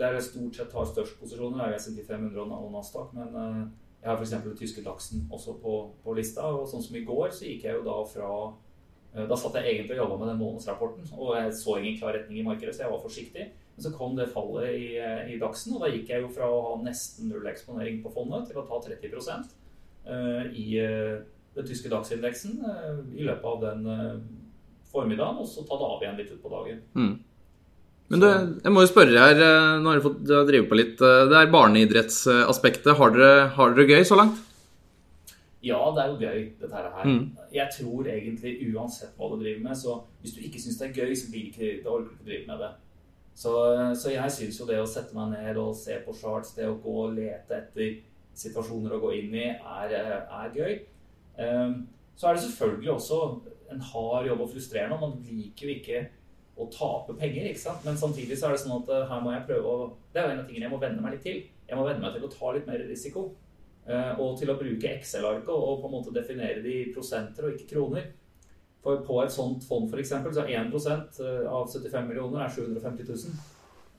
der 0.00 0.16
jeg 0.16 0.26
stort 0.30 0.56
sett 0.56 0.74
har 0.74 0.88
størst 0.88 1.20
posisjoner, 1.20 1.60
er 1.60 1.76
SMP 1.78 2.02
500 2.06 2.56
og 2.56 2.72
Nasdaq. 2.72 3.12
Men 3.12 3.34
uh, 3.36 3.62
jeg 4.00 4.08
har 4.08 4.16
f.eks. 4.16 4.34
den 4.46 4.56
tyske 4.56 4.84
laksen 4.86 5.26
også 5.30 5.58
på, 5.60 5.76
på, 6.04 6.14
lista. 6.16 6.46
Og 6.56 6.68
sånn 6.70 6.84
som 6.84 6.96
i 6.96 7.04
går, 7.04 7.28
så 7.36 7.44
gikk 7.48 7.66
jeg 7.68 7.76
jo 7.76 7.84
da 7.84 7.98
fra 8.08 8.30
uh, 8.48 9.26
Da 9.28 9.36
satt 9.36 9.58
jeg 9.60 9.74
egentlig 9.74 9.98
og 9.98 10.06
jobba 10.06 10.20
med 10.22 10.32
den 10.32 10.40
månedsrapporten, 10.40 11.10
og 11.18 11.34
jeg 11.36 11.52
så 11.58 11.76
ingen 11.76 11.98
klar 12.00 12.16
retning 12.16 12.40
i 12.40 12.46
markedet, 12.46 12.72
så 12.76 12.86
jeg 12.86 12.94
var 12.94 13.04
forsiktig. 13.04 13.50
Men 13.80 13.86
så 13.86 13.94
kom 13.96 14.12
det 14.18 14.28
fallet 14.34 14.76
i, 14.76 14.90
uh, 15.00 15.24
i 15.32 15.38
Dagsen, 15.40 15.72
og 15.76 15.86
da 15.86 15.88
gikk 15.92 16.12
jeg 16.12 16.24
jo 16.26 16.34
fra 16.34 16.50
å 16.52 16.60
ha 16.66 16.74
nesten 16.84 17.32
null 17.32 17.48
eksponering 17.48 18.02
på 18.04 18.12
fondet 18.12 18.50
til 18.50 18.60
å 18.60 18.66
ta 18.68 18.82
30% 18.90 19.56
i 20.56 20.66
den 20.80 21.66
tyske 21.68 21.90
dagsindeksen 21.92 22.54
i 23.20 23.26
løpet 23.26 23.44
av 23.46 23.58
den 23.62 23.82
formiddagen, 24.90 25.42
og 25.42 25.48
så 25.48 25.62
ta 25.68 25.76
det 25.78 25.88
av 25.88 26.04
igjen 26.04 26.16
litt 26.18 26.32
utpå 26.34 26.52
dagen. 26.52 26.80
Mm. 26.96 27.12
Men 28.10 28.22
du, 28.22 28.28
jeg 28.64 28.74
må 28.74 28.82
jo 28.82 28.90
spørre 28.90 29.22
her, 29.22 29.38
eh, 29.38 29.72
nå 29.78 29.92
har 29.92 30.00
dere 30.02 30.46
drive 30.48 30.66
på 30.66 30.78
litt. 30.78 30.96
Eh, 30.98 31.26
det 31.30 31.36
er 31.38 31.52
barneidrettsaspektet. 31.52 32.96
Har 32.98 33.12
dere, 33.14 33.50
har 33.54 33.76
dere 33.76 33.86
gøy 33.86 34.06
så 34.08 34.18
langt? 34.18 34.40
Ja, 35.62 35.78
det 35.94 36.02
er 36.02 36.08
jo 36.10 36.16
gøy, 36.18 36.40
dette 36.58 36.74
her. 36.74 37.04
Mm. 37.04 37.22
Jeg 37.54 37.74
tror 37.76 38.08
egentlig 38.10 38.54
uansett 38.72 39.12
hva 39.14 39.28
du 39.30 39.36
driver 39.44 39.62
med, 39.68 39.78
så 39.78 40.00
hvis 40.24 40.34
du 40.34 40.40
ikke 40.42 40.62
syns 40.62 40.80
det 40.80 40.88
er 40.88 41.02
gøy, 41.04 41.12
så 41.20 41.30
blir 41.30 41.44
det 41.46 41.52
ikke, 41.52 41.84
da 41.84 41.92
orker 41.92 42.08
du 42.08 42.16
ikke 42.16 42.30
drive 42.30 42.46
med 42.48 42.64
det. 42.64 42.70
Så, 43.34 43.52
så 43.96 44.12
jeg 44.12 44.32
syns 44.34 44.58
jo 44.60 44.66
det 44.68 44.80
å 44.82 44.88
sette 44.88 45.16
meg 45.16 45.32
ned 45.32 45.58
og 45.60 45.74
se 45.78 45.96
på 46.04 46.12
charts, 46.16 46.54
det 46.56 46.66
å 46.68 46.78
gå 46.82 46.96
og 47.06 47.14
lete 47.16 47.56
etter 47.56 48.00
situasjoner 48.36 48.94
å 48.94 49.00
gå 49.02 49.12
inn 49.16 49.34
i, 49.36 49.46
er, 49.54 49.94
er 49.94 50.54
gøy. 50.54 50.74
Um, 51.40 51.76
så 52.16 52.28
er 52.28 52.36
det 52.36 52.44
selvfølgelig 52.44 52.92
også 52.92 53.20
en 53.72 53.84
hard 53.92 54.28
jobb 54.28 54.42
og 54.44 54.50
frustrerende. 54.52 54.98
Man 55.00 55.20
liker 55.24 55.66
jo 55.66 55.76
ikke 55.76 56.02
å 56.60 56.66
tape 56.72 57.16
penger. 57.20 57.48
ikke 57.48 57.62
sant? 57.62 57.84
Men 57.86 57.98
samtidig 58.00 58.36
så 58.38 58.48
er 58.48 58.56
det 58.56 58.62
sånn 58.64 58.76
at 58.80 58.92
uh, 58.92 59.06
her 59.08 59.22
må 59.24 59.34
jeg 59.34 59.46
prøve 59.48 59.70
å 59.70 59.90
Det 60.12 60.20
er 60.20 60.26
jo 60.26 60.34
en 60.34 60.42
av 60.42 60.48
tingene 60.48 60.66
jeg 60.66 60.74
må 60.74 60.80
venne 60.82 61.04
meg 61.04 61.16
litt 61.16 61.24
til. 61.24 61.44
Jeg 61.70 61.78
må 61.78 61.86
venne 61.86 62.02
meg 62.02 62.16
til 62.16 62.26
å 62.26 62.32
ta 62.34 62.52
litt 62.56 62.68
mer 62.68 62.82
risiko. 62.84 63.30
Uh, 63.88 64.12
og 64.20 64.36
til 64.38 64.52
å 64.52 64.58
bruke 64.60 64.90
Excel-arket 64.98 65.52
og 65.54 65.80
på 65.80 65.88
en 65.88 65.94
måte 65.96 66.14
definere 66.14 66.60
det 66.64 66.74
i 66.76 66.90
prosenter 66.94 67.48
og 67.48 67.56
ikke 67.56 67.70
kroner. 67.72 68.10
For 68.80 69.02
på 69.04 69.18
et 69.20 69.32
sånt 69.32 69.64
fond 69.68 69.90
f.eks. 69.90 70.08
så 70.08 70.44
er 70.44 70.54
1 70.62 70.70
eh, 70.72 71.48
av 71.50 71.66
75 71.68 72.06
millioner 72.08 72.44
er 72.46 72.54
750 72.54 73.10
000. 73.12 73.40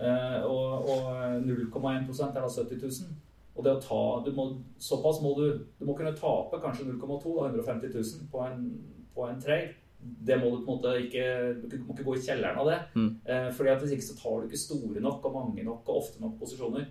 Uh, 0.02 0.40
og, 0.50 0.88
og 0.90 1.44
0,1 1.46 2.08
er 2.10 2.40
da 2.40 2.48
70 2.50 2.80
000. 2.82 3.12
Og 3.52 3.66
det 3.66 3.76
å 3.76 3.82
ta, 3.84 4.02
du 4.26 4.32
må, 4.34 4.48
Såpass 4.82 5.20
må 5.22 5.36
du 5.38 5.46
Du 5.78 5.86
må 5.86 5.94
kunne 5.98 6.16
tape 6.18 6.58
kanskje 6.64 6.88
0,2, 6.88 7.36
150 7.46 7.94
000 7.94 8.32
på 8.32 8.42
en, 8.48 8.66
på 9.14 9.28
en 9.28 9.42
trade. 9.44 9.76
Det 10.02 10.38
må 10.40 10.50
du 10.50 10.64
på 10.64 10.72
en 10.72 10.80
måte 10.80 10.96
ikke 11.04 11.26
Du 11.70 11.76
må 11.84 11.94
ikke 11.94 12.08
gå 12.08 12.16
i 12.18 12.24
kjelleren 12.26 12.62
av 12.64 12.72
det. 12.72 12.80
Mm. 12.96 13.12
Eh, 13.28 13.48
fordi 13.54 13.74
at 13.74 13.84
Hvis 13.84 13.94
ikke 13.98 14.08
så 14.08 14.18
tar 14.18 14.40
du 14.40 14.50
ikke 14.50 14.64
store 14.64 15.04
nok 15.04 15.28
og 15.30 15.38
mange 15.38 15.68
nok 15.68 15.92
og 15.92 16.02
ofte 16.02 16.24
nok 16.24 16.40
posisjoner. 16.40 16.88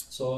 Så 0.00 0.30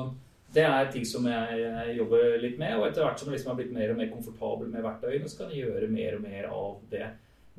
det 0.53 0.65
er 0.69 0.89
ting 0.93 1.05
som 1.09 1.27
jeg, 1.29 1.97
jobber 1.97 2.39
litt 2.43 2.59
med. 2.61 2.77
Og 2.79 2.87
etter 2.87 3.07
hvert 3.07 3.21
som 3.21 3.31
jeg 3.31 3.39
liksom 3.39 3.53
har 3.53 3.59
blitt 3.61 3.75
mer 3.75 3.93
og 3.93 4.01
mer 4.01 4.11
komfortabel 4.13 4.73
med 4.73 4.85
verktøyene, 4.85 5.29
så 5.31 5.43
kan 5.43 5.53
jeg 5.53 5.67
gjøre 5.67 5.93
mer 5.93 6.17
og 6.19 6.25
mer 6.27 6.49
av 6.51 6.81
det. 6.93 7.07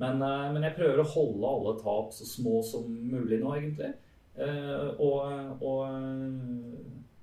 Men, 0.02 0.22
eh, 0.22 0.50
men 0.54 0.66
jeg 0.68 0.78
prøver 0.78 1.02
å 1.02 1.12
holde 1.14 1.54
alle 1.56 1.78
tap 1.82 2.14
så 2.16 2.28
små 2.28 2.62
som 2.66 2.89
mulig 2.89 3.39
nå, 3.41 3.54
egentlig. 3.58 3.94
Eh, 4.34 4.88
og, 4.98 5.62
og 5.62 5.82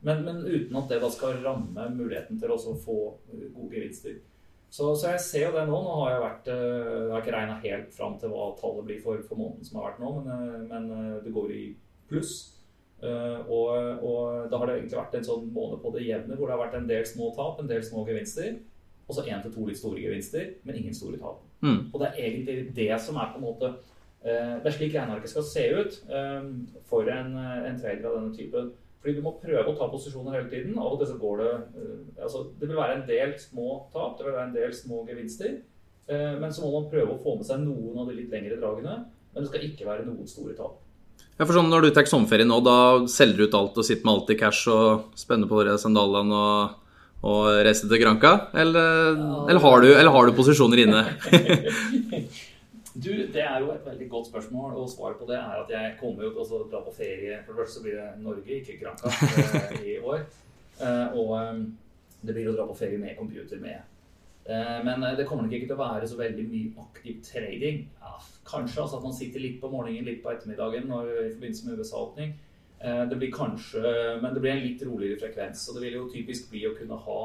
men, 0.00 0.22
men, 0.24 0.42
uten 0.46 0.78
at 0.78 0.92
det 0.92 1.00
da 1.02 1.10
skal 1.12 1.40
ramme 1.44 1.88
muligheten 1.96 2.38
til 2.40 2.54
å 2.54 2.58
få 2.58 2.98
gode 3.30 3.72
gevinster. 3.74 4.20
Så, 4.70 4.92
så, 4.94 5.10
jeg 5.16 5.22
ser 5.24 5.48
jo 5.48 5.56
det 5.56 5.66
nå. 5.66 5.80
Nå 5.82 5.96
har 6.04 6.12
jeg 6.14 6.22
vært 6.22 6.48
eh, 6.54 6.62
Jeg 6.62 7.10
har 7.10 7.24
ikke 7.24 7.34
regna 7.34 7.58
helt 7.64 7.94
fram 7.96 8.14
til 8.22 8.30
hva 8.30 8.52
tallet 8.60 8.86
blir 8.86 9.02
for, 9.02 9.22
for 9.26 9.42
måneden 9.42 9.66
som 9.66 9.80
har 9.80 9.90
vært 9.90 10.02
nå, 10.02 10.12
men, 10.26 10.66
men 10.70 11.20
det 11.26 11.34
går 11.34 11.54
i 11.58 11.64
pluss. 12.10 12.38
Og, 13.00 13.68
og, 14.04 14.50
da 14.52 14.58
har 14.60 14.68
det 14.68 14.74
egentlig 14.76 14.98
vært 14.98 15.14
en 15.16 15.24
sånn 15.24 15.46
måned 15.54 15.80
på 15.80 15.92
det 15.94 16.02
jevne 16.04 16.36
hvor 16.36 16.50
det 16.50 16.56
har 16.56 16.64
vært 16.66 16.76
en 16.80 16.88
del 16.90 17.06
små 17.08 17.30
tap, 17.36 17.60
en 17.60 17.70
del 17.70 17.84
små 17.86 18.04
gevinster. 18.08 18.58
Og 19.08 19.16
så 19.16 19.24
én 19.26 19.40
til 19.42 19.54
to 19.54 19.64
litt 19.66 19.80
store 19.80 20.02
gevinster, 20.02 20.52
men 20.66 20.76
ingen 20.78 20.94
store 20.94 21.18
tap. 21.18 21.40
Mm. 21.64 21.88
Og 21.90 21.96
det 22.02 22.10
er 22.10 22.20
egentlig 22.28 22.58
det 22.76 22.90
som 23.02 23.16
er 23.20 23.32
på 23.32 23.40
en 23.40 23.44
måte 23.44 23.72
Det 24.20 24.68
er 24.68 24.74
slik 24.74 24.92
regnearket 24.92 25.32
skal 25.32 25.44
se 25.48 25.62
ut 25.80 25.94
for 26.88 27.08
en, 27.08 27.30
en 27.40 27.78
trader 27.80 28.04
av 28.04 28.18
denne 28.18 28.34
typen. 28.36 28.68
Fordi 29.00 29.16
du 29.16 29.22
må 29.24 29.32
prøve 29.40 29.64
å 29.70 29.76
ta 29.78 29.88
posisjoner 29.88 30.36
hele 30.36 30.50
tiden. 30.52 30.76
Av 30.76 30.92
og 30.92 31.00
til 31.00 31.08
så 31.08 31.16
går 31.20 31.40
det 31.40 31.52
altså, 32.20 32.44
Det 32.60 32.68
vil 32.68 32.76
være 32.76 32.98
en 32.98 33.06
del 33.08 33.32
små 33.40 33.68
tap, 33.94 34.18
det 34.18 34.26
vil 34.26 34.36
være 34.36 34.50
en 34.50 34.58
del 34.58 34.74
små 34.76 35.06
gevinster. 35.08 35.56
Men 36.10 36.52
så 36.52 36.66
må 36.66 36.74
man 36.74 36.90
prøve 36.92 37.14
å 37.14 37.22
få 37.22 37.38
med 37.38 37.48
seg 37.48 37.64
noen 37.64 38.02
av 38.02 38.10
de 38.10 38.18
litt 38.18 38.32
lengre 38.34 38.60
dragene. 38.60 38.98
Men 39.32 39.44
det 39.44 39.48
skal 39.48 39.66
ikke 39.70 39.88
være 39.88 40.06
noen 40.08 40.28
store 40.28 40.56
tap. 40.58 40.76
Ja, 41.40 41.46
for 41.48 41.56
sånn 41.56 41.70
Når 41.72 41.86
du 41.86 41.94
tar 41.96 42.04
sommerferie 42.04 42.44
nå, 42.44 42.58
da 42.60 42.76
selger 43.08 43.40
du 43.40 43.48
ut 43.48 43.54
alt 43.56 43.78
og 43.80 43.86
sitter 43.86 44.04
med 44.04 44.12
alt 44.12 44.32
i 44.34 44.36
cash 44.36 44.68
og 44.68 45.16
spenner 45.16 45.48
på 45.48 45.62
dere 45.62 45.80
sandalene 45.80 46.36
og, 46.36 46.90
og 47.24 47.46
reiser 47.64 47.88
til 47.88 48.02
Granca? 48.02 48.34
Eller, 48.52 49.16
ja. 49.16 49.38
eller, 49.46 49.60
har 49.64 49.80
du, 49.80 49.88
eller 49.94 50.12
har 50.12 50.28
du 50.28 50.36
posisjoner 50.36 50.84
inne? 50.84 51.04
Du, 53.00 53.12
Det 53.32 53.40
er 53.40 53.60
jo 53.62 53.70
et 53.70 53.84
veldig 53.86 54.08
godt 54.10 54.26
spørsmål, 54.26 54.72
og 54.76 54.88
svaret 54.90 55.16
på 55.16 55.26
det 55.28 55.36
er 55.38 55.60
at 55.60 55.68
jeg 55.70 55.92
kommer 56.00 56.24
jo 56.26 56.32
til 56.34 56.56
å 56.56 56.64
dra 56.72 56.80
på 56.82 56.92
ferie. 56.92 57.36
For 57.46 57.54
det 57.54 57.62
første 57.62 57.82
blir 57.84 57.94
det 57.96 58.08
Norge, 58.20 58.56
ikke 58.58 58.80
Granca, 58.80 59.12
eh, 59.70 59.76
i 59.92 59.94
år. 60.02 60.24
Eh, 60.82 61.14
og 61.14 61.30
eh, 61.38 61.60
det 62.26 62.34
blir 62.34 62.50
å 62.50 62.56
dra 62.58 62.66
på 62.68 62.76
ferie 62.82 62.98
med 63.00 63.14
computer 63.16 63.62
med. 63.62 63.86
Men 64.48 65.04
det 65.14 65.26
kommer 65.28 65.44
nok 65.44 65.52
ikke 65.54 65.68
til 65.68 65.76
å 65.76 65.82
være 65.82 66.06
så 66.10 66.16
veldig 66.18 66.44
mye 66.48 66.70
aktiv 66.82 67.18
trading. 67.22 67.82
Ja, 68.00 68.14
kanskje 68.48 68.80
altså 68.82 68.98
at 68.98 69.04
man 69.04 69.14
sitter 69.14 69.42
litt 69.42 69.58
på 69.62 69.68
morgenen, 69.70 70.06
litt 70.08 70.22
på 70.24 70.32
ettermiddagen 70.32 70.88
når, 70.90 71.10
i 71.26 71.34
forbindelse 71.34 71.68
med 71.68 71.82
USA-åpning. 71.82 72.32
Det 72.80 73.18
blir 73.20 73.30
kanskje, 73.30 73.84
men 74.22 74.32
det 74.34 74.42
blir 74.42 74.54
en 74.56 74.64
litt 74.64 74.82
roligere 74.88 75.20
frekvens. 75.20 75.66
Og 75.68 75.76
det 75.76 75.84
vil 75.84 75.98
jo 76.00 76.08
typisk 76.10 76.48
bli 76.50 76.64
å 76.66 76.74
kunne 76.74 76.98
ha 77.04 77.20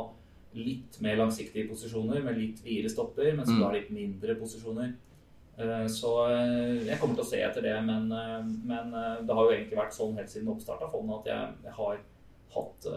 litt 0.56 1.00
mer 1.04 1.18
langsiktige 1.20 1.70
posisjoner 1.72 2.22
med 2.24 2.38
litt 2.40 2.62
videre 2.66 2.92
stopper, 2.92 3.32
men 3.34 3.48
som 3.48 3.58
mm. 3.58 3.64
da 3.64 3.72
litt 3.74 3.90
mindre 3.96 4.38
posisjoner. 4.40 4.94
Eh, 5.58 5.88
så 5.88 6.12
eh, 6.28 6.84
jeg 6.84 7.00
kommer 7.00 7.16
til 7.16 7.24
å 7.24 7.30
se 7.30 7.40
etter 7.44 7.64
det, 7.64 7.76
men, 7.88 8.10
eh, 8.12 8.48
men 8.68 8.92
det 8.92 9.36
har 9.38 9.48
jo 9.48 9.54
egentlig 9.54 9.80
vært 9.80 9.96
sånn 9.96 10.18
helt 10.20 10.32
siden 10.32 10.52
oppstart 10.52 10.84
av 10.84 10.92
fondet 10.92 11.22
at 11.22 11.30
jeg, 11.32 11.54
jeg, 11.68 11.76
har 11.80 12.02
hatt 12.56 12.88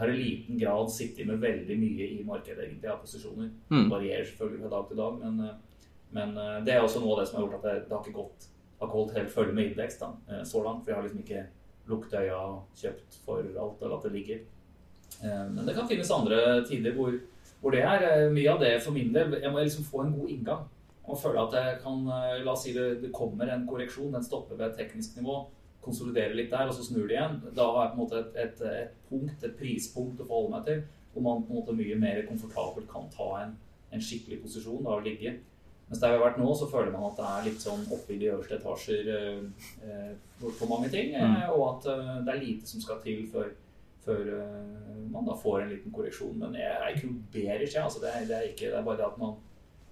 har 0.00 0.12
i 0.12 0.16
liten 0.16 0.58
grad 0.60 0.92
sittet 0.92 1.28
med 1.28 1.42
veldig 1.42 1.76
mye 1.80 2.08
i 2.14 2.22
markedet 2.24 2.64
egentlig 2.64 2.90
av 2.92 3.02
posisjoner. 3.02 3.50
Mm. 3.72 3.90
Varierer 3.90 4.24
selvfølgelig 4.28 4.62
fra 4.62 4.72
dag 4.76 4.86
til 4.88 5.02
dag, 5.02 5.18
men, 5.20 5.42
men, 6.16 6.38
det 6.66 6.74
er 6.74 6.84
også 6.84 7.02
noe 7.02 7.16
av 7.16 7.20
det 7.20 7.26
som 7.28 7.38
har 7.38 7.46
gjort 7.46 7.58
at 7.58 7.66
det, 7.68 7.74
det 7.88 7.96
har 7.96 8.06
ikke 8.06 8.20
gått 8.20 8.48
har 8.80 8.88
ikke 8.88 8.98
holdt 8.98 9.18
helt 9.18 9.30
følge 9.30 9.52
med 9.54 9.68
indeks 9.68 10.00
da, 10.00 10.08
så 10.48 10.62
langt. 10.64 10.80
For 10.82 10.90
jeg 10.90 10.96
har 10.98 11.04
liksom 11.06 11.20
ikke 11.22 11.42
lukket 11.90 12.16
øya 12.18 12.38
og 12.40 12.80
kjøpt 12.80 13.18
for 13.22 13.44
alt 13.44 13.84
eller 13.84 13.94
at 13.94 14.08
det 14.08 14.14
ligger. 14.16 14.40
Men 15.22 15.60
det 15.68 15.76
kan 15.76 15.86
finnes 15.86 16.10
andre 16.10 16.40
tider 16.66 16.96
hvor 16.96 17.12
hvor 17.62 17.70
det 17.70 17.82
er 17.86 18.04
eh, 18.08 18.30
mye 18.34 18.50
av 18.50 18.60
det 18.62 18.76
for 18.82 18.94
min 18.94 19.12
del. 19.14 19.38
Jeg 19.38 19.50
må 19.54 19.62
liksom 19.62 19.86
få 19.86 20.02
en 20.02 20.14
god 20.16 20.30
inngang. 20.34 20.62
Og 21.02 21.18
føle 21.18 21.42
at 21.42 21.54
jeg 21.58 21.80
kan 21.84 22.06
eh, 22.10 22.40
La 22.42 22.54
oss 22.54 22.64
si 22.66 22.74
det, 22.74 22.88
det 23.02 23.12
kommer 23.14 23.50
en 23.50 23.66
korreksjon, 23.68 24.12
den 24.14 24.26
stopper 24.26 24.58
ved 24.58 24.68
et 24.70 24.80
teknisk 24.82 25.16
nivå. 25.20 25.44
Konsoliderer 25.82 26.36
litt 26.38 26.52
der, 26.52 26.68
og 26.70 26.76
så 26.76 26.86
snur 26.86 27.08
det 27.08 27.16
igjen. 27.16 27.38
Da 27.56 27.68
har 27.68 27.86
jeg 27.86 27.92
på 27.92 27.98
en 27.98 28.02
måte 28.04 28.20
et, 28.20 28.36
et, 28.38 28.60
et 28.70 28.98
punkt, 29.08 29.46
et 29.46 29.56
prispunkt 29.58 30.20
å 30.22 30.28
forholde 30.28 30.56
meg 30.56 30.68
til. 30.68 30.82
Hvor 31.12 31.24
man 31.26 31.42
på 31.44 31.52
en 31.52 31.60
måte 31.60 31.76
mye 31.76 31.96
mer 32.00 32.22
komfortabelt 32.28 32.86
kan 32.90 33.08
ta 33.12 33.30
en, 33.42 33.56
en 33.92 34.04
skikkelig 34.04 34.42
posisjon 34.44 34.84
da, 34.86 34.98
og 34.98 35.08
ligge. 35.08 35.34
Mens 35.88 36.00
der 36.00 36.14
vi 36.14 36.16
har 36.16 36.22
vært 36.24 36.38
nå, 36.40 36.52
så 36.56 36.70
føler 36.70 36.92
man 36.94 37.10
at 37.10 37.18
det 37.18 37.24
er 37.28 37.48
litt 37.50 37.60
sånn 37.60 37.82
oppe 37.92 38.14
i 38.14 38.20
de 38.22 38.30
øverste 38.32 38.56
etasjer 38.56 39.10
eh, 39.12 39.42
eh 39.84 40.12
for 40.42 40.70
mange 40.70 40.88
ting. 40.92 41.12
Eh, 41.12 41.34
mm. 41.34 41.50
og 41.52 41.64
at 41.66 41.90
eh, 41.92 42.14
det 42.24 42.32
er 42.32 42.40
lite 42.40 42.70
som 42.70 42.80
skal 42.80 43.02
til 43.04 43.26
før 43.32 43.50
før 44.02 44.30
uh, 44.34 45.02
man 45.12 45.26
da 45.28 45.36
får 45.38 45.60
en 45.60 45.68
liten 45.70 45.92
korreksjon. 45.94 46.38
Men 46.40 46.56
jeg 46.58 46.70
er 46.72 46.94
ikke 46.94 47.10
noe 47.10 47.28
bearish, 47.34 47.76
jeg. 47.76 47.84
Altså, 47.84 48.00
det, 48.02 48.14
det, 48.30 48.38
er 48.38 48.48
ikke, 48.48 48.70
det 48.72 48.78
er 48.78 48.86
bare 48.86 48.98
det 48.98 49.06
at 49.06 49.20
man, 49.20 49.36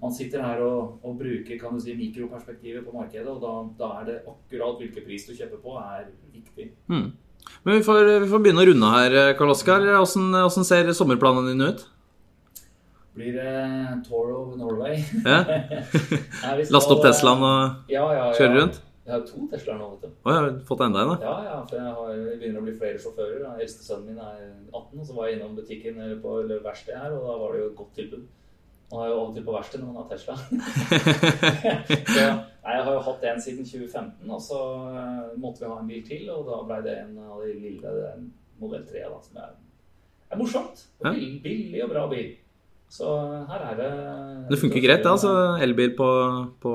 man 0.01 0.15
sitter 0.17 0.43
her 0.45 0.63
og, 0.65 0.99
og, 1.05 1.17
bruker 1.19 1.59
kan 1.61 1.77
du 1.77 1.83
si, 1.83 1.95
mikroperspektivet 1.99 2.87
på 2.87 2.95
markedet, 2.95 3.29
og 3.29 3.41
da, 3.43 3.55
da, 3.81 3.91
er 4.01 4.09
det 4.09 4.19
akkurat 4.25 4.81
hvilken 4.81 5.07
pris 5.07 5.27
du 5.29 5.35
kjøper 5.35 5.61
på, 5.63 5.77
er 5.81 6.09
viktig. 6.33 6.71
Mm. 6.89 7.09
Men 7.65 7.79
vi 7.79 7.85
får, 7.85 8.13
vi 8.25 8.29
får, 8.31 8.45
begynne 8.45 8.65
å 8.65 8.69
runde 8.71 8.93
her, 8.95 9.17
Karl 9.39 9.55
Oskar. 9.55 9.85
Hvordan, 9.85 10.69
ser 10.69 10.93
sommerplanene 10.97 11.53
dine 11.53 11.73
ut? 11.73 11.87
Blir 13.17 13.35
det 13.35 13.55
Tour 14.07 14.31
of 14.37 14.55
Norway? 14.57 15.03
Ja. 15.25 15.43
Laste 16.75 16.95
opp 16.95 17.03
Teslaen 17.05 17.43
og 17.45 17.93
ja, 17.93 18.07
ja, 18.17 18.31
kjøre 18.39 18.57
rundt? 18.57 18.81
Jeg 19.11 19.17
har 19.17 19.23
to 19.27 19.47
Teslaer 19.51 19.79
nå, 19.81 19.87
vet 19.95 20.03
du. 20.07 20.11
Å, 20.23 20.31
jeg 20.31 20.39
har 20.39 20.51
fått 20.69 20.83
enda 20.87 21.01
en? 21.03 21.15
Ja, 21.25 21.37
ja, 21.43 21.55
for 21.67 21.81
jeg 21.81 21.95
har, 21.97 22.11
jeg, 22.15 22.37
begynner 22.43 22.63
å 22.63 22.67
bli 22.69 22.75
flere 22.79 23.01
sjåfører. 23.03 23.41
Den 23.43 23.65
eldste 23.65 23.83
sønnen 23.83 24.13
min 24.13 24.21
er 24.23 24.45
18, 24.71 25.01
og 25.01 25.09
så 25.09 25.17
var 25.17 25.27
jeg 25.27 25.39
innom 25.39 25.57
butikken 25.59 25.99
eller 25.99 26.21
på 26.23 26.37
eller 26.45 26.61
verkstedet 26.63 27.01
her, 27.01 27.17
og 27.17 27.25
da 27.27 27.39
var 27.41 27.57
det 27.57 27.63
jo 27.63 27.71
et 27.73 27.81
godt 27.81 27.97
tilbud. 27.99 28.29
Han 28.91 29.05
er 29.05 29.11
jo 29.13 29.17
av 29.21 29.29
og 29.29 29.37
til 29.37 29.47
på 29.47 29.55
verksted 29.55 29.83
når 29.83 29.91
han 29.91 29.99
har 30.01 30.09
Tesla. 30.11 30.35
så, 32.15 32.27
nei, 32.27 32.75
jeg 32.75 32.85
har 32.87 32.93
jo 32.97 33.07
hatt 33.07 33.27
en 33.31 33.43
siden 33.45 33.69
2015, 33.69 34.27
og 34.27 34.43
så 34.43 34.61
uh, 34.91 35.33
måtte 35.39 35.63
vi 35.63 35.71
ha 35.71 35.79
en 35.79 35.91
bil 35.91 36.05
til, 36.07 36.29
og 36.35 36.47
da 36.49 36.61
ble 36.67 36.79
det 36.89 36.97
en 37.05 37.17
av 37.23 37.43
de 37.45 37.55
lille 37.55 37.97
modell 38.61 38.87
3, 38.89 39.05
da, 39.07 39.21
som 39.25 39.43
er, 39.45 39.59
er 40.31 40.41
morsomt. 40.41 40.87
Og 41.01 41.13
billig, 41.13 41.35
billig 41.45 41.85
og 41.87 41.93
bra 41.95 42.07
bil. 42.11 42.33
Så 42.91 43.07
her 43.47 43.63
er 43.69 43.77
det 43.79 43.91
Det 44.51 44.59
funker 44.59 44.83
greit, 44.83 45.05
da? 45.05 45.13
altså 45.15 45.31
Elbil 45.63 45.93
på, 45.95 46.09
på 46.59 46.73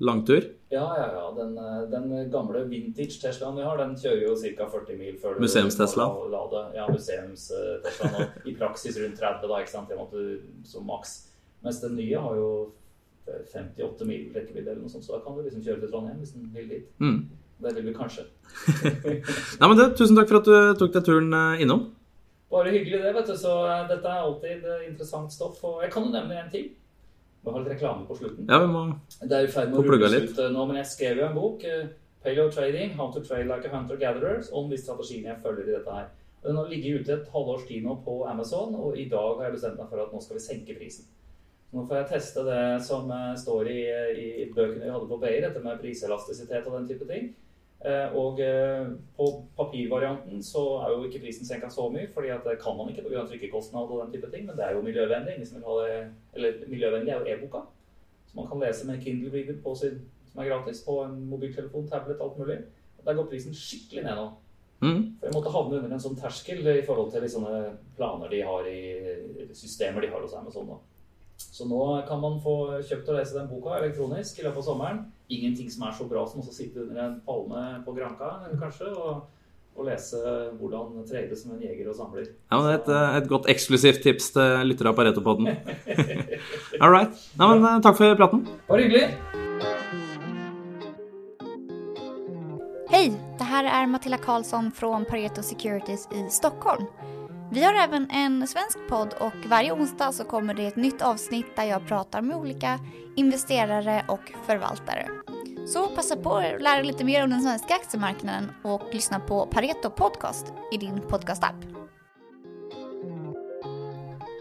langtur? 0.00 0.46
Ja, 0.72 0.86
ja, 0.96 1.08
ja. 1.12 1.26
Den, 1.36 1.58
den, 1.92 2.30
gamle 2.32 2.62
vintage 2.70 3.18
Teslaen 3.20 3.58
vi 3.58 3.66
har, 3.66 3.76
den 3.76 3.92
kjører 4.00 4.22
jo 4.24 4.36
ca. 4.40 4.70
40 4.72 4.96
mil 4.96 5.18
før 5.20 5.36
du 5.36 5.44
Museums-Tesla? 5.44 6.06
Ja, 6.72 6.86
museums-Teslaen. 6.88 8.32
I 8.48 8.56
praksis 8.56 8.96
rundt 9.02 9.20
30, 9.20 9.44
da, 9.52 9.60
ikke 9.60 9.74
sant, 9.74 9.92
måtte, 9.98 10.24
som 10.64 10.88
maks. 10.88 11.12
Mens 11.62 11.80
den 11.82 11.96
nye 11.98 12.18
har 12.24 12.36
jo 12.38 12.50
58 13.52 14.06
mil 14.08 14.28
rekkevidde, 14.34 14.72
eller 14.72 14.82
noe 14.82 14.90
sånt, 14.90 15.06
så 15.06 15.16
da 15.16 15.22
kan 15.24 15.36
du 15.36 15.44
liksom 15.46 15.62
kjøre 15.62 15.84
til 15.84 15.92
Trondheim 15.92 16.20
hvis 16.22 16.34
den 16.34 16.50
vil 16.54 16.68
dit. 16.70 16.90
Mm. 16.98 17.20
Det 17.62 17.74
vil 17.76 17.92
du 17.92 17.94
kanskje. 17.94 18.24
Nei, 19.60 19.66
men 19.68 19.76
det, 19.78 19.92
Tusen 19.98 20.18
takk 20.18 20.30
for 20.30 20.40
at 20.40 20.48
du 20.48 20.78
tok 20.80 20.94
deg 20.96 21.04
turen 21.06 21.30
eh, 21.38 21.62
innom. 21.62 21.84
Bare 22.52 22.72
hyggelig, 22.74 22.98
det. 23.04 23.12
vet 23.14 23.30
du. 23.30 23.36
Så 23.38 23.52
uh, 23.64 23.84
dette 23.88 24.08
er 24.10 24.24
alltid 24.26 24.66
uh, 24.66 24.80
interessant 24.88 25.32
stoff. 25.32 25.62
Og 25.64 25.84
jeg 25.84 25.92
kan 25.94 26.04
jo 26.04 26.10
nevne 26.12 26.40
en 26.40 26.50
ting. 26.52 26.72
Vi 27.42 27.54
har 27.54 27.62
litt 27.62 27.72
reklame 27.76 28.04
på 28.08 28.18
slutten. 28.18 28.50
Ja, 28.50 28.58
vi 28.62 28.68
må 28.70 28.82
Det 29.22 29.38
er 29.38 29.46
i 29.46 29.52
ferd 29.54 29.70
med 29.70 29.80
å 29.80 29.84
rulles 29.86 30.34
ut 30.34 30.42
nå, 30.52 30.66
men 30.68 30.80
jeg 30.82 30.90
skrev 30.90 31.22
jo 31.22 31.28
en 31.28 31.38
bok. 31.38 31.64
Paleo 32.22 32.50
Trading, 32.54 32.92
How 32.98 33.08
to 33.14 33.22
Trade 33.22 33.48
Like 33.48 33.66
a 33.66 33.72
Hunter 33.72 33.98
Gatherer, 33.98 34.44
om 34.54 34.68
de 34.70 34.78
strategiene 34.78 35.32
jeg 35.32 35.42
følger 35.42 35.70
i 35.70 35.74
dette 35.74 35.96
her. 35.96 36.12
Den 36.42 36.58
har 36.58 36.68
ligget 36.70 37.02
ute 37.02 37.16
et 37.16 37.32
halvårs 37.32 37.64
tid 37.66 37.82
nå 37.86 37.96
på 38.04 38.20
Amazon, 38.30 38.76
og 38.78 38.98
i 38.98 39.08
dag 39.10 39.38
har 39.38 39.48
jeg 39.48 39.56
bestemt 39.56 39.80
meg 39.80 39.90
for 39.90 40.02
at 40.02 40.14
nå 40.14 40.22
skal 40.22 40.38
vi 40.38 40.44
senke 40.44 40.76
prisen. 40.78 41.08
Nå 41.72 41.86
får 41.88 42.02
jeg 42.02 42.10
teste 42.10 42.42
det 42.44 42.64
som 42.84 43.08
står 43.40 43.68
i, 43.72 43.80
i 44.20 44.26
bøkene 44.52 44.84
vi 44.84 44.92
hadde 44.92 45.08
på 45.08 45.20
BI, 45.22 45.38
dette 45.40 45.62
med 45.64 45.80
priselastisitet 45.80 46.66
og 46.68 46.76
den 46.76 46.90
type 46.90 47.08
ting. 47.08 47.30
Eh, 47.82 48.12
og 48.14 48.38
eh, 48.40 48.90
på 49.16 49.26
papirvarianten 49.58 50.42
så 50.46 50.60
er 50.84 50.92
jo 50.92 51.06
ikke 51.08 51.24
prisen 51.24 51.46
senka 51.48 51.70
så 51.72 51.88
mye, 51.90 52.06
fordi 52.14 52.30
at 52.30 52.44
det 52.46 52.60
kan 52.62 52.76
man 52.78 52.92
ikke 52.92 53.02
pga. 53.08 53.24
trykkekostnad 53.26 53.90
og 53.90 54.04
den 54.04 54.12
type 54.12 54.30
ting, 54.30 54.46
men 54.46 54.56
det 54.56 54.64
er 54.64 54.76
jo 54.76 54.84
miljøvennlig. 54.86 55.34
Det, 55.40 55.96
eller 56.34 56.60
miljøvennlig 56.68 57.12
er 57.12 57.18
jo 57.18 57.32
e-boka, 57.34 57.64
som 58.28 58.42
man 58.42 58.48
kan 58.50 58.62
lese 58.62 58.86
med 58.86 59.02
Kindle 59.02 59.32
Reader 59.32 59.58
på 59.64 59.74
sin, 59.74 59.98
som 60.30 60.42
er 60.42 60.52
gratis 60.52 60.84
på 60.86 61.00
en 61.02 61.18
mobiltelefon, 61.26 61.88
tablet, 61.88 62.22
alt 62.22 62.38
mulig. 62.38 62.60
Og 62.98 63.04
Der 63.06 63.18
går 63.18 63.26
prisen 63.26 63.54
skikkelig 63.54 64.04
ned 64.04 64.14
nå. 64.14 64.30
Mm. 64.82 65.02
For 65.18 65.26
Jeg 65.26 65.34
måtte 65.34 65.56
havne 65.56 65.76
under 65.76 65.92
en 65.96 66.06
sånn 66.06 66.18
terskel 66.18 66.62
i 66.66 66.86
forhold 66.86 67.10
til 67.10 67.22
de 67.22 67.28
sånne 67.34 67.58
planer 67.96 68.30
de 68.30 68.46
har 68.46 68.66
i 68.70 68.80
systemer 69.54 70.02
de 70.02 70.10
har 70.14 70.22
hos 70.22 70.38
Amazon. 70.38 70.70
da. 70.70 70.78
Så 71.52 71.66
nå 71.68 71.82
kan 72.08 72.20
man 72.22 72.38
få 72.42 72.56
kjøpt 72.80 73.10
og 73.10 73.18
lese 73.18 73.36
den 73.36 73.50
boka 73.50 73.76
elektronisk 73.80 74.38
i 74.38 74.46
løpet 74.46 74.62
av 74.62 74.66
sommeren. 74.70 75.04
Ingenting 75.32 75.70
som 75.72 75.86
er 75.88 75.94
så 75.96 76.06
bra 76.08 76.24
som 76.28 76.42
å 76.42 76.54
sitte 76.54 76.84
under 76.84 77.02
en 77.02 77.20
palme 77.26 77.62
på 77.86 77.94
Granka 77.96 78.30
kanskje, 78.60 78.90
og, 78.92 79.24
og 79.76 79.86
lese 79.88 80.20
hvordan 80.60 81.02
trade 81.08 81.36
som 81.38 81.54
en 81.54 81.62
jeger 81.64 81.90
og 81.90 81.98
samler. 81.98 82.30
Ja, 82.50 82.58
men 82.58 82.68
det 82.68 82.74
er 82.74 82.80
et, 82.80 82.90
eh, 82.96 83.18
et 83.22 83.30
godt 83.32 83.48
eksklusivt 83.52 84.02
tips 84.04 84.32
til 84.36 84.66
lyttere 84.68 84.92
av 84.92 84.98
Pareto-podden. 85.00 85.52
All 86.82 86.92
right. 86.92 87.14
Ja, 87.38 87.48
men, 87.48 87.64
eh, 87.64 87.80
takk 87.84 88.00
for 88.00 88.18
praten. 88.20 88.46
Bare 88.68 88.86
hyggelig. 88.86 89.08
Hej! 92.92 93.12
Det 93.38 93.44
här 93.44 93.82
är 93.82 93.86
Matilda 93.86 94.18
Karlsson 94.18 94.72
från 94.72 95.04
Pareto 95.04 95.42
Securities 95.42 96.08
i 96.12 96.30
Stockholm. 96.30 96.86
Vi 97.54 97.64
har 97.64 97.74
även 97.74 98.10
en 98.10 98.46
svensk 98.46 98.78
podd 98.88 99.14
och 99.20 99.46
varje 99.46 99.72
onsdag 99.72 100.12
så 100.12 100.24
kommer 100.24 100.54
det 100.54 100.66
ett 100.66 100.76
nytt 100.76 101.02
avsnitt 101.02 101.56
där 101.56 101.64
jag 101.64 101.86
pratar 101.86 102.22
med 102.22 102.36
olika 102.36 102.78
investerare 103.16 104.04
och 104.08 104.32
förvaltare. 104.46 105.08
Så 105.66 105.86
passa 105.86 106.16
på 106.16 106.34
att 106.34 106.62
lära 106.62 106.76
dig 106.76 106.84
lite 106.84 107.04
mer 107.04 107.24
om 107.24 107.30
den 107.30 107.40
svenska 107.40 107.74
aktiemarknaden 107.74 108.52
och 108.62 108.82
lyssna 108.92 109.20
på 109.20 109.46
Pareto 109.46 109.90
Podcast 109.90 110.52
i 110.72 110.76
din 110.76 111.00
podcastapp. 111.00 111.54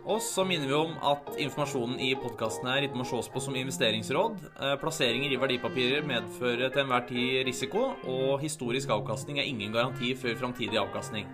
Og 0.06 0.22
så 0.22 0.44
minner 0.44 0.68
vi 0.68 0.74
om 0.74 0.96
at 1.08 1.30
informasjonen 1.40 2.00
i 2.00 2.16
podkasten 2.20 2.68
her 2.68 2.84
ikke 2.84 2.98
må 3.00 3.06
ses 3.08 3.30
på 3.32 3.40
som 3.40 3.56
investeringsråd. 3.56 4.42
Eh, 4.60 4.74
Plasseringer 4.82 5.32
i 5.32 5.38
verdipapirer 5.40 6.04
medfører 6.04 6.74
til 6.74 6.84
enhver 6.84 7.06
tid 7.08 7.46
risiko, 7.48 7.94
og 8.04 8.42
historisk 8.42 8.90
avkastning 8.92 9.40
er 9.40 9.48
ingen 9.48 9.72
garanti 9.72 10.12
for 10.20 10.36
framtidig 10.42 10.82
avkastning. 10.82 11.30